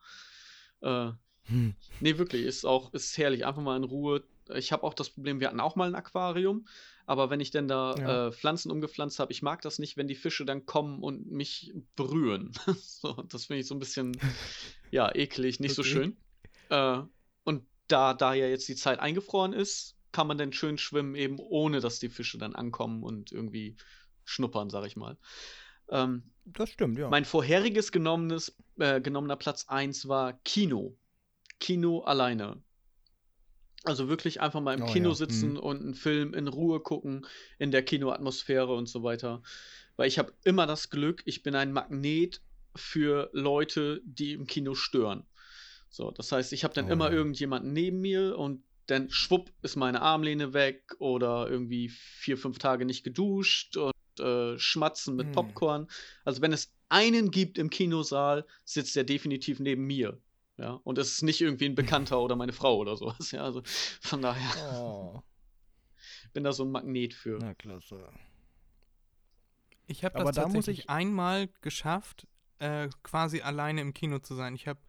[0.80, 1.12] Äh,
[1.46, 1.74] Hm.
[2.00, 3.44] nee, wirklich, ist auch, ist herrlich.
[3.44, 4.22] Einfach mal in Ruhe.
[4.55, 6.66] Ich habe auch das Problem, wir hatten auch mal ein Aquarium,
[7.07, 8.28] aber wenn ich denn da Ja.
[8.28, 11.72] äh, Pflanzen umgepflanzt habe, ich mag das nicht, wenn die Fische dann kommen und mich
[11.97, 12.53] berühren.
[12.78, 14.12] so, das finde ich so ein bisschen,
[14.90, 15.90] ja, eklig, nicht so Okay.
[15.90, 16.16] schön.
[16.68, 17.03] Äh,
[17.45, 21.38] und da, da ja jetzt die Zeit eingefroren ist, kann man dann schön schwimmen, eben
[21.38, 23.76] ohne dass die Fische dann ankommen und irgendwie
[24.24, 25.16] schnuppern, sag ich mal.
[25.88, 27.09] Ähm, Das stimmt, ja.
[27.09, 30.97] mein vorheriges genommenes, äh, genommener Platz 1 war Kino.
[31.61, 32.62] Kino alleine.
[33.85, 35.59] Also wirklich einfach mal im Oh Kino ja, sitzen mhm.
[35.59, 37.26] und einen Film in Ruhe gucken,
[37.59, 39.43] in der Kinoatmosphäre und so weiter.
[39.97, 42.41] Weil ich habe immer das Glück, ich bin ein Magnet
[42.76, 45.26] für Leute, die im Kino stören.
[45.91, 47.16] So, das heißt, ich habe dann Oh immer ja.
[47.16, 52.85] irgendjemanden neben mir und dann schwupp ist meine Armlehne weg oder irgendwie vier, fünf Tage
[52.85, 55.33] nicht geduscht und äh, schmatzen mit Hm.
[55.33, 55.89] Popcorn.
[56.24, 60.20] Also wenn es einen gibt im Kinosaal, sitzt er definitiv neben mir.
[60.59, 63.30] Ja, und es ist nicht irgendwie ein Bekannter oder meine Frau oder sowas.
[63.32, 63.62] Ja, also
[64.00, 65.22] von daher Oh,
[66.34, 67.38] bin da so ein Magnet für.
[67.40, 68.09] na klasse.
[69.86, 72.26] Ich habe Aber das da muss tatsächlich ich- einmal geschafft,
[72.59, 74.55] äh, quasi alleine im Kino zu sein.
[74.55, 74.80] Ich habe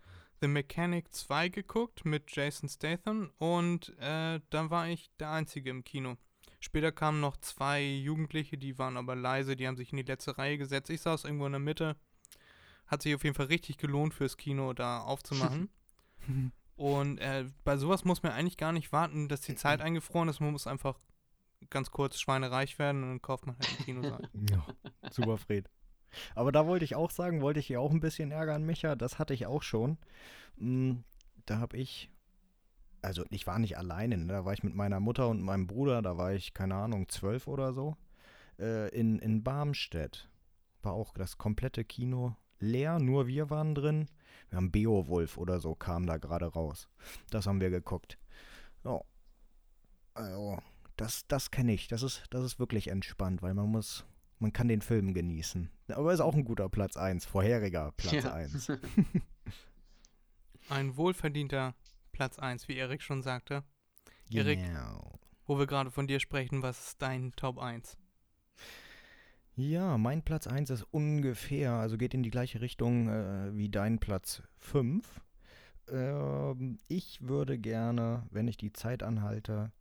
[0.42, 5.84] The Mechanic 2 geguckt mit Jason Statham und äh, da war ich der Einzige im
[5.84, 6.18] Kino.
[6.60, 10.38] Später kamen noch zwei Jugendliche, die waren aber leise, die haben sich in die letzte
[10.38, 10.90] Reihe gesetzt.
[10.90, 11.96] Ich saß irgendwo in der Mitte.
[12.88, 15.70] Hat sich auf jeden Fall richtig gelohnt fürs Kino da aufzumachen.
[16.76, 20.40] und äh, bei sowas muss man eigentlich gar nicht warten, dass die Zeit eingefroren ist.
[20.40, 21.00] Man muss einfach
[21.70, 24.30] ganz kurz schweinereich werden und dann kauft man halt einen Kinosaal.
[24.50, 24.66] Ja,
[25.10, 25.70] super Fred.
[26.36, 28.96] Aber da wollte ich auch sagen, wollte ich hier auch ein bisschen ärgern, Micha.
[28.96, 29.98] Das hatte ich auch schon.
[30.58, 30.98] Mm,
[31.46, 32.12] Da habe ich,
[33.02, 34.28] also ich war nicht alleine, ne?
[34.28, 37.48] da war ich mit meiner Mutter und meinem Bruder, da war ich, keine Ahnung, zwölf
[37.48, 37.98] oder so,
[38.60, 40.30] äh, in, in Barmstedt.
[40.84, 44.08] War auch das komplette Kino leer, nur wir waren drin.
[44.50, 46.88] Wir haben Beowulf oder so, kam da gerade raus.
[47.30, 48.18] Das haben wir geguckt.
[48.84, 49.02] Ja.
[50.14, 50.60] Also,
[50.96, 51.88] das, das kenne ich.
[51.88, 54.06] Das ist, das ist wirklich entspannt, weil man muss,
[54.40, 55.70] man kann den Film genießen.
[55.90, 58.34] Aber ist auch ein guter Platz 1, vorheriger Platz Ja.
[58.34, 58.72] 1.
[60.70, 61.76] Ein wohlverdienter
[62.14, 63.64] Platz 1, wie Erik schon sagte.
[64.30, 64.64] Erik?
[64.64, 65.20] Genau.
[65.46, 67.98] Wo wir gerade von dir sprechen, was ist dein Top 1?
[69.56, 74.00] Ja, mein Platz 1 ist ungefähr, also geht in die gleiche Richtung äh, wie dein
[74.00, 75.22] Platz 5.
[75.92, 79.72] Ähm, ich würde gerne, wenn ich die Zeit anhalte,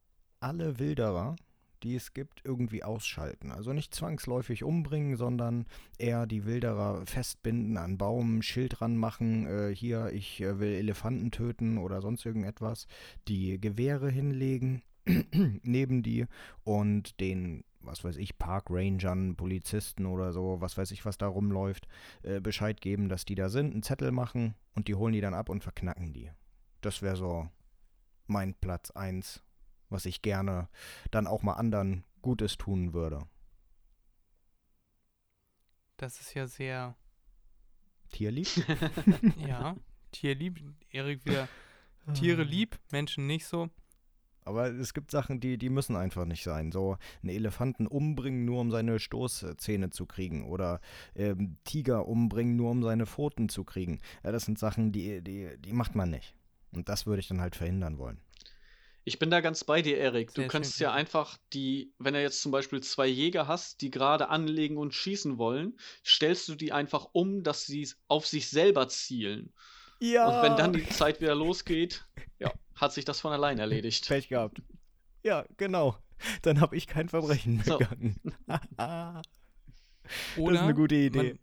[0.40, 1.36] alle Wilderer,
[1.82, 3.50] die es gibt, irgendwie ausschalten.
[3.50, 5.64] Also nicht zwangsläufig umbringen, sondern
[5.96, 11.78] eher die Wilderer festbinden an Baum, Schild ranmachen, äh, hier, ich äh, will Elefanten töten
[11.78, 12.86] oder sonst irgendetwas,
[13.26, 14.82] die Gewehre hinlegen
[15.62, 16.26] neben die
[16.62, 21.88] und den, was weiß ich, Parkrangern, Polizisten oder so, was weiß ich, was da rumläuft,
[22.22, 25.34] äh, Bescheid geben, dass die da sind, einen Zettel machen und die holen die dann
[25.34, 26.30] ab und verknacken die.
[26.80, 27.48] Das wäre so
[28.26, 29.42] mein Platz 1,
[29.88, 30.68] was ich gerne
[31.10, 33.26] dann auch mal anderen Gutes tun würde.
[35.96, 36.96] Das ist ja sehr,
[38.12, 38.48] Tierlieb?
[39.48, 39.74] ja,
[40.12, 40.60] tierlieb.
[40.90, 41.48] Erik wieder
[42.14, 43.70] Tiere lieb, Menschen nicht so.
[44.44, 46.72] Aber es gibt Sachen, die, die müssen einfach nicht sein.
[46.72, 50.44] So einen Elefanten umbringen, nur um seine Stoßzähne zu kriegen.
[50.44, 50.80] Oder
[51.14, 54.00] ähm, Tiger umbringen, nur um seine Pfoten zu kriegen.
[54.24, 56.34] Ja, das sind Sachen, die, die, die macht man nicht.
[56.72, 58.20] Und das würde ich dann halt verhindern wollen.
[59.04, 60.32] Ich bin da ganz bei dir, Erik.
[60.34, 60.84] Du kannst schön.
[60.84, 64.94] ja einfach die, wenn er jetzt zum Beispiel zwei Jäger hast, die gerade anlegen und
[64.94, 69.52] schießen wollen, stellst du die einfach um, dass sie auf sich selber zielen.
[69.98, 70.28] Ja!
[70.28, 72.04] Und wenn dann die Zeit wieder losgeht,
[72.42, 74.06] ja, hat sich das von allein erledigt.
[74.06, 74.60] Pech gehabt.
[75.22, 75.96] Ja, genau.
[76.42, 77.78] Dann habe ich kein Verbrechen So.
[77.78, 78.16] begangen.
[80.36, 81.18] Oder eine gute Idee.
[81.18, 81.38] Man,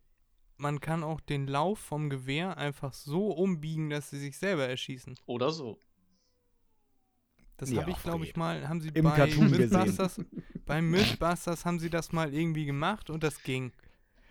[0.58, 5.16] man kann auch den Lauf vom Gewehr einfach so umbiegen, dass sie sich selber erschießen.
[5.26, 5.80] Oder so.
[7.58, 9.70] Das Ja, habe ich, glaube ich, mal, haben sie Im bei Cartoon gesehen.
[9.70, 10.22] Mythbusters,
[10.66, 13.74] bei Mythbusters haben sie das mal irgendwie gemacht und das ging.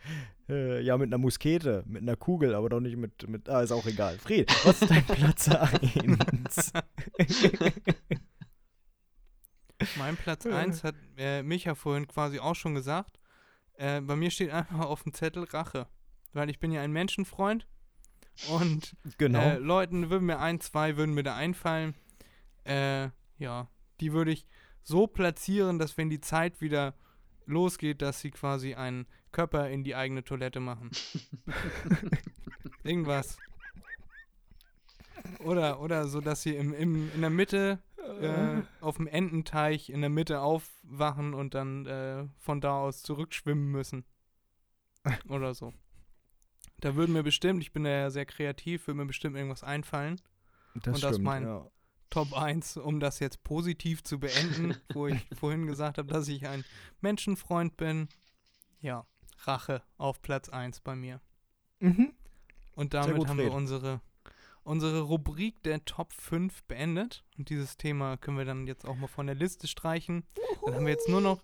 [0.51, 3.71] Äh, ja, mit einer Muskete, mit einer Kugel, aber doch nicht mit, mit ah, ist
[3.71, 4.17] auch egal.
[4.17, 6.73] Fred, was ist dein Platz 1?
[9.99, 10.57] Mein Platz Ja.
[10.57, 13.21] 1 hat äh, Micha vorhin quasi auch schon gesagt.
[13.75, 15.87] Äh, bei mir steht einfach auf dem Zettel Rache.
[16.33, 17.67] Weil ich bin ja ein Menschenfreund
[18.49, 19.41] und genau.
[19.41, 21.95] Äh, Leuten würden mir ein, zwei würden mir da einfallen.
[22.65, 23.09] Äh,
[23.39, 23.69] ja,
[24.01, 24.47] die würde ich
[24.83, 26.95] so platzieren, dass wenn die Zeit wieder
[27.47, 30.91] losgeht, dass sie quasi einen Körper in die eigene Toilette machen.
[32.85, 33.39] Irgendwas.
[35.41, 37.79] Oder, oder so, dass sie im, im, in der Mitte,
[38.21, 43.71] äh, auf dem Ententeich in der Mitte aufwachen und dann äh, von da aus zurückschwimmen
[43.71, 44.05] müssen.
[45.29, 45.73] Oder so.
[46.81, 50.21] Da würden mir bestimmt, ich bin ja sehr kreativ, würde mir bestimmt irgendwas einfallen.
[50.75, 51.67] das und das stimmt, mein- ja.
[52.11, 56.47] Top 1, um das jetzt positiv zu beenden, wo ich vorhin gesagt habe, dass ich
[56.49, 56.65] ein
[57.03, 58.09] Menschenfreund bin.
[58.81, 59.05] Ja,
[59.47, 61.21] Rache auf Platz 1 bei mir.
[61.81, 62.13] Mhm.
[62.75, 63.49] Und damit gut, haben Fred.
[63.51, 64.01] wir unsere,
[64.63, 67.25] unsere Rubrik der Top 5 beendet.
[67.37, 70.25] Und dieses Thema können wir dann jetzt auch mal von der Liste streichen.
[70.65, 71.43] Dann haben wir jetzt nur noch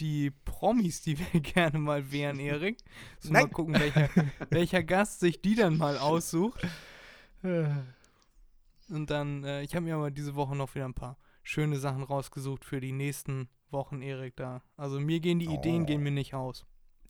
[0.00, 2.78] die Promis, die wir gerne mal wären, Erik.
[3.18, 4.08] So mal gucken, welcher,
[4.50, 6.66] welcher Gast sich die dann mal aussucht.
[7.42, 7.68] Äh,
[8.88, 12.02] Und dann, äh, ich habe mir aber diese Woche noch wieder ein paar schöne Sachen
[12.02, 14.62] rausgesucht für die nächsten Wochen, Erik, da.
[14.76, 15.86] Also mir gehen die Ideen, Oh.
[15.86, 16.66] gehen mir nicht aus.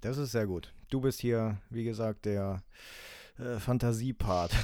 [0.06, 0.72] Das ist sehr gut.
[0.88, 2.62] Du bist hier, wie gesagt, der
[3.38, 4.54] äh, Fantasiepart.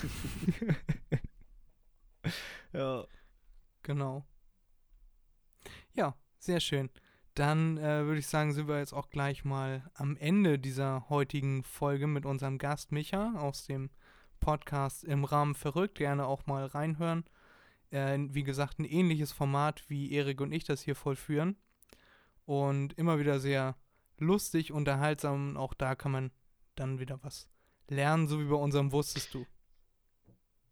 [2.73, 3.05] ja.
[3.83, 4.25] Genau.
[5.95, 6.91] Ja, sehr schön.
[7.35, 11.65] Dann äh, würde ich sagen, sind wir jetzt auch gleich mal am Ende dieser heutigen
[11.65, 13.91] Folge mit unserem Gast Micha aus dem
[14.39, 15.97] Podcast im Rahmen verrückt.
[15.99, 17.25] Gerne auch mal reinhören.
[17.91, 21.57] Äh, wie gesagt, ein ähnliches Format, wie Erik und ich das hier vollführen.
[22.45, 23.75] Und immer wieder sehr
[24.23, 25.51] lustig, unterhaltsam.
[25.51, 26.31] Und auch da kann man
[26.75, 27.49] dann wieder was
[27.89, 29.47] lernen, so wie bei unserem Wusstest du.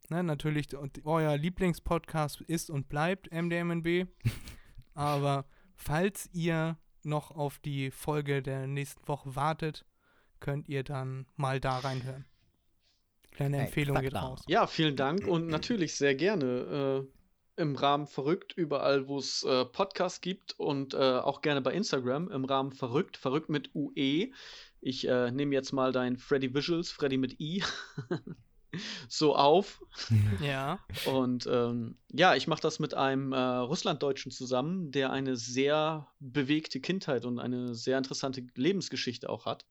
[0.08, 0.68] Ne, natürlich,
[1.04, 4.08] euer Lieblingspodcast ist und bleibt MDMNB.
[4.94, 5.46] Aber
[5.76, 9.86] falls ihr noch auf die Folge der nächsten Woche wartet,
[10.40, 12.24] könnt ihr dann mal da reinhören.
[13.30, 14.42] Kleine Hey, Empfehlung fuck geht raus.
[14.48, 17.19] Ja, vielen Dank und natürlich sehr gerne äh,
[17.60, 22.30] im Rahmen verrückt, überall, wo es äh, Podcasts gibt und äh, auch gerne bei Instagram
[22.30, 24.30] im Rahmen verrückt, verrückt mit UE.
[24.80, 27.62] Ich äh, nehme jetzt mal dein Freddy Visuals, Freddy mit I,
[29.08, 29.82] so auf.
[30.42, 36.08] Ja, Und ähm, ja, ich mache das mit einem äh, Russlanddeutschen zusammen, der eine sehr
[36.18, 39.66] bewegte Kindheit und eine sehr interessante Lebensgeschichte auch hat,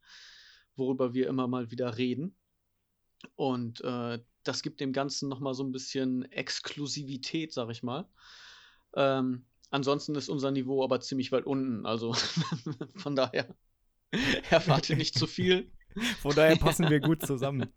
[0.75, 2.35] worüber wir immer mal wieder reden.
[3.35, 8.07] Und äh, das gibt dem Ganzen noch mal so ein bisschen Exklusivität, sag ich mal.
[8.95, 12.13] Ähm, ansonsten ist unser Niveau aber ziemlich weit unten, also
[12.95, 13.55] von daher
[14.49, 15.71] erwarte nicht zu viel.
[16.21, 17.73] Von daher passen wir gut zusammen.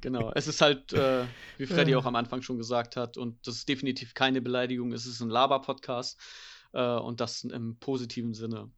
[0.00, 1.26] Genau, es ist halt, äh,
[1.58, 5.06] wie Freddy auch am Anfang schon gesagt hat, und das ist definitiv keine Beleidigung, es
[5.06, 6.20] ist ein Laber-Podcast
[6.72, 8.70] äh, und das im positiven Sinne.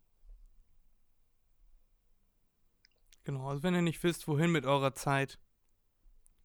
[3.25, 3.49] genau.
[3.49, 5.39] Also wenn ihr nicht wisst, wohin mit eurer Zeit,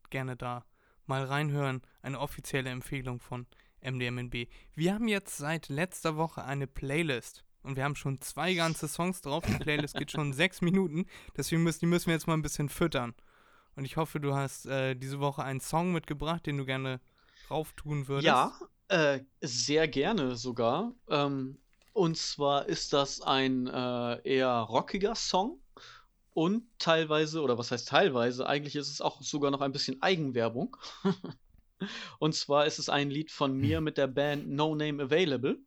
[0.10, 0.66] gerne da
[1.06, 1.82] mal reinhören.
[2.02, 3.48] Eine offizielle Empfehlung von
[3.82, 4.48] MDMNB.
[4.76, 7.44] Wir haben jetzt seit letzter Woche eine Playlist.
[7.64, 9.44] Und wir haben schon zwei ganze Songs drauf.
[9.46, 11.06] Die Playlist geht schon sechs Minuten.
[11.36, 13.14] Deswegen müssen, die müssen wir jetzt mal ein bisschen füttern.
[13.76, 17.00] Und ich hoffe, du hast äh, diese Woche einen Song mitgebracht, den du gerne
[17.50, 18.26] rauftun würdest.
[18.26, 18.54] Ja,
[18.88, 20.94] äh, sehr gerne sogar.
[21.10, 21.60] Ähm,
[21.94, 25.60] und zwar ist das ein äh, eher rockiger Song
[26.38, 30.78] und teilweise, oder was heißt teilweise, eigentlich ist es auch sogar noch ein bisschen Eigenwerbung.
[32.20, 35.58] und zwar ist es ein Lied von mir mit der Band No Name Available.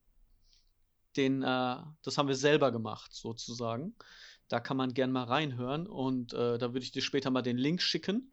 [1.16, 3.97] Den, äh, das haben wir selber gemacht, sozusagen.
[4.47, 7.59] Da kann man gern mal reinhören und äh, da würde ich dir später mal den
[7.59, 8.32] Link schicken.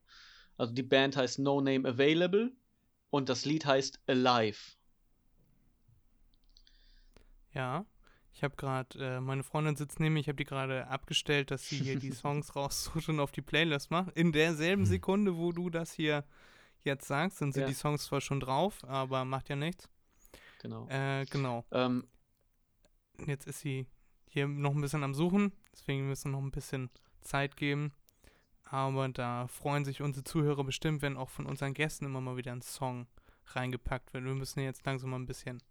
[0.58, 2.52] Also die Band heißt No Name Available
[3.10, 4.60] und das Lied heißt Alive.
[7.56, 7.88] Ja.
[8.38, 11.68] Ich habe gerade, äh, meine Freundin sitzt neben mir, ich habe die gerade abgestellt, dass
[11.68, 14.16] sie hier die Songs raussucht und auf die Playlist macht.
[14.16, 14.86] In derselben Hm.
[14.90, 16.24] Sekunde, wo du das hier
[16.84, 17.66] jetzt sagst, sind Ja.
[17.66, 19.90] die Songs zwar schon drauf, aber macht ja nichts.
[20.62, 20.88] Genau.
[20.88, 21.66] Äh, genau.
[21.72, 22.08] Ähm,
[23.26, 23.88] Jetzt ist sie
[24.28, 26.92] hier noch ein bisschen am Suchen, deswegen müssen wir noch ein bisschen
[27.22, 27.92] Zeit geben.
[28.66, 32.52] Aber da freuen sich unsere Zuhörer bestimmt, wenn auch von unseren Gästen immer mal wieder
[32.52, 33.08] ein Song
[33.48, 34.26] reingepackt wird.
[34.26, 35.64] Wir müssen jetzt langsam mal ein bisschen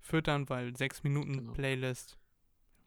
[0.00, 1.52] füttern, weil sechs Minuten Genau.
[1.52, 2.18] Playlist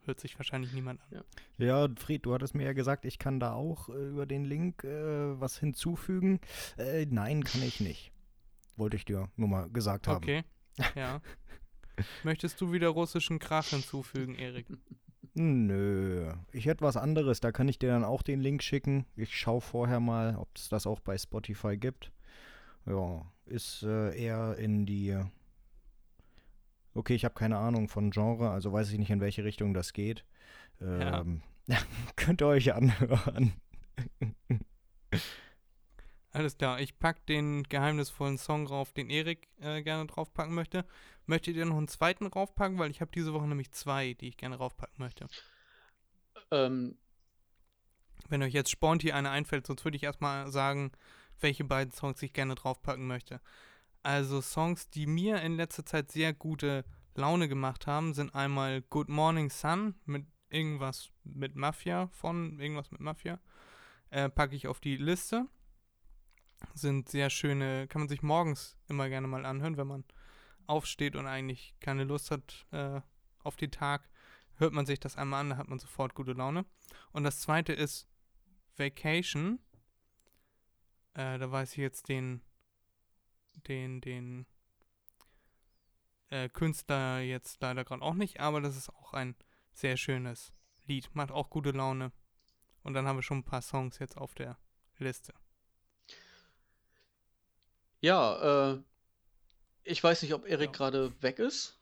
[0.06, 1.24] hört sich wahrscheinlich niemand an.
[1.58, 4.84] Ja, Fried, du hattest mir ja gesagt, ich kann da auch äh, über den Link
[4.84, 6.40] äh, was hinzufügen.
[6.78, 8.12] Äh, nein, kann ich nicht.
[8.78, 10.18] Wollte ich dir nur mal gesagt haben.
[10.24, 10.44] Okay,
[10.96, 11.22] ja.
[12.24, 14.68] Möchtest du wieder russischen Krach hinzufügen, Erik?
[15.34, 17.40] Nö, ich hätte was anderes.
[17.40, 19.06] Da kann ich dir dann auch den Link schicken.
[19.16, 22.12] Ich schaue vorher mal, ob es das auch bei Spotify gibt.
[22.86, 25.16] Ja, ist äh, eher in die.
[26.98, 29.94] Okay, ich habe keine Ahnung von Genre, also weiß ich nicht, in welche Richtung das
[29.94, 30.26] geht.
[30.80, 31.22] Ja.
[31.22, 31.44] Ähm,
[32.16, 33.54] könnt ihr euch anhören.
[36.32, 40.86] Alles klar, ich pack den geheimnisvollen Song drauf, den Erik äh, gerne draufpacken möchte.
[41.28, 42.80] Möchtet ihr noch einen zweiten draufpacken?
[42.80, 45.28] Weil ich habe diese Woche nämlich zwei, die ich gerne draufpacken möchte.
[46.50, 46.98] Ähm,
[48.28, 50.92] Wenn euch jetzt spontan eine einfällt, sonst würde ich erstmal sagen,
[51.40, 53.40] welche beiden Songs ich gerne draufpacken möchte.
[54.08, 56.86] Also Songs, die mir in letzter Zeit sehr gute
[57.16, 63.02] Laune gemacht haben, sind einmal Good Morning Sun mit irgendwas mit Mafia von irgendwas mit
[63.02, 63.38] Mafia.
[64.10, 65.50] Äh, packe ich auf die Liste.
[66.74, 70.06] Sind sehr schöne, kann man sich morgens immer gerne mal anhören, wenn man
[70.68, 73.02] aufsteht und eigentlich keine Lust hat äh,
[73.44, 74.10] auf den Tag.
[74.56, 76.66] Hört man sich das einmal an, da hat man sofort gute Laune.
[77.12, 78.08] Und das zweite ist
[78.78, 79.60] Vacation.
[81.14, 82.42] Äh, da weiß ich jetzt den,
[83.68, 84.46] den, den
[86.30, 89.36] äh, Künstler jetzt leider gerade auch nicht, aber das ist auch ein
[89.72, 90.54] sehr schönes
[90.86, 91.14] Lied.
[91.16, 92.12] Macht auch gute Laune.
[92.84, 94.58] Und dann haben wir schon ein paar Songs jetzt auf der
[94.98, 95.34] Liste.
[98.02, 98.82] ja, äh,
[99.84, 100.72] ich weiß nicht, ob Erik Ja.
[100.72, 101.80] gerade weg ist.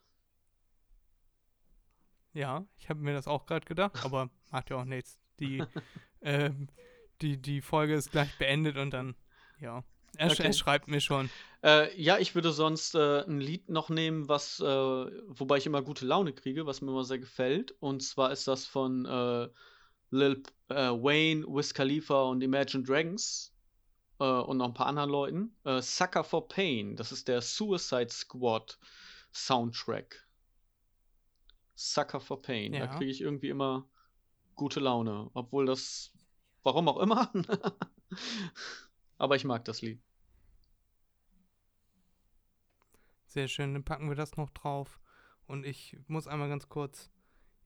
[2.34, 5.18] Ja, ich habe mir das auch gerade gedacht, aber macht ja auch nichts.
[5.40, 5.64] Die,
[6.22, 6.68] ähm,
[7.22, 9.16] die, die Folge ist gleich beendet und dann,
[9.60, 9.84] ja.
[10.18, 10.44] Er, Okay.
[10.44, 11.30] er schreibt mir schon.
[11.64, 15.82] Äh, ja, ich würde sonst äh, ein Lied noch nehmen, was, äh, wobei ich immer
[15.82, 17.72] gute Laune kriege, was mir immer sehr gefällt.
[17.80, 19.50] Und zwar ist das von äh,
[20.12, 23.54] Lil äh, Wayne, Wiz Khalifa und Imagine Dragons
[24.20, 25.56] äh, und noch ein paar anderen Leuten.
[25.82, 28.78] Sucker for Pain, das ist der Suicide Squad
[29.34, 30.26] Soundtrack.
[31.76, 32.88] Sucker for Pain, da Ja.
[32.88, 33.90] kriege ich irgendwie immer
[34.56, 36.14] gute Laune, obwohl das,
[36.64, 37.32] warum auch immer.
[39.18, 40.02] Aber ich mag das Lied.
[43.36, 45.02] Sehr schön, dann packen wir das noch drauf.
[45.46, 47.12] Und ich muss einmal ganz kurz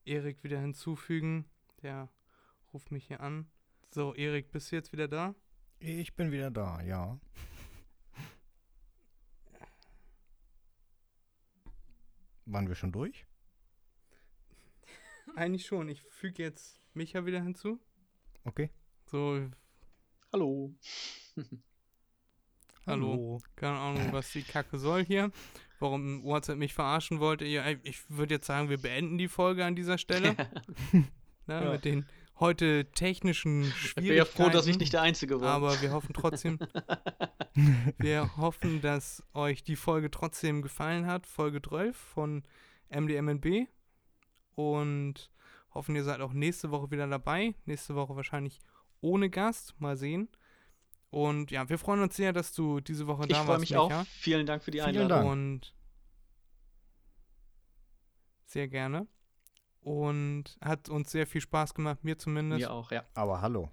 [0.03, 1.45] Erik wieder hinzufügen.
[1.83, 2.09] Der
[2.73, 3.51] ruft mich hier an.
[3.91, 5.35] So, Erik, bist du jetzt wieder da?
[5.77, 7.19] Ich bin wieder da, ja.
[12.45, 13.27] Waren wir schon durch?
[15.35, 15.87] Eigentlich schon.
[15.87, 17.79] Ich füge jetzt Micha wieder hinzu.
[18.43, 18.71] Okay.
[19.05, 19.51] So,
[20.33, 20.73] Hallo.
[22.90, 23.40] Hallo.
[23.56, 25.32] keine Ahnung, was die Kacke soll hier.
[25.80, 27.45] Warum WhatsApp mich verarschen wollte.
[27.84, 30.36] Ich würde jetzt sagen, wir beenden die Folge an dieser Stelle.
[30.91, 31.06] ne,
[31.48, 31.72] Ja.
[31.72, 32.06] Mit den
[32.40, 34.07] heute technischen Ich Schwierigkeiten.
[34.07, 35.53] wäre ja froh, dass ich nicht der Einzige war.
[35.56, 36.60] Aber wir hoffen trotzdem,
[37.98, 41.26] wir hoffen, dass euch die Folge trotzdem gefallen hat.
[41.26, 42.44] Folge 12 von
[42.90, 43.68] MDMNB.
[44.56, 45.32] Und
[45.74, 47.56] hoffen, ihr seid auch nächste Woche wieder dabei.
[47.66, 48.60] Nächste Woche wahrscheinlich
[49.02, 49.80] ohne Gast.
[49.80, 50.28] Mal sehen.
[51.11, 53.72] Und ja, wir freuen uns sehr, dass du diese Woche ich da freue warst, mich
[53.72, 53.81] Micha.
[54.02, 54.06] auch.
[54.06, 55.10] Vielen Dank für die Vielen Einladung.
[55.10, 55.31] Dank.
[55.31, 55.73] Und
[58.45, 59.07] sehr gerne.
[59.81, 62.61] Und hat uns sehr viel Spaß gemacht, mir zumindest.
[62.61, 63.06] Mir auch, ja.
[63.14, 63.72] Aber hallo.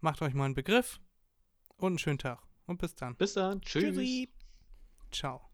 [0.00, 1.00] Macht euch mal einen Begriff
[1.76, 2.40] und einen schönen Tag.
[2.66, 3.16] Und bis dann.
[3.16, 3.60] Bis dann.
[3.62, 3.82] Tschüss.
[3.82, 4.32] Tschüssi.
[5.10, 5.47] Ciao.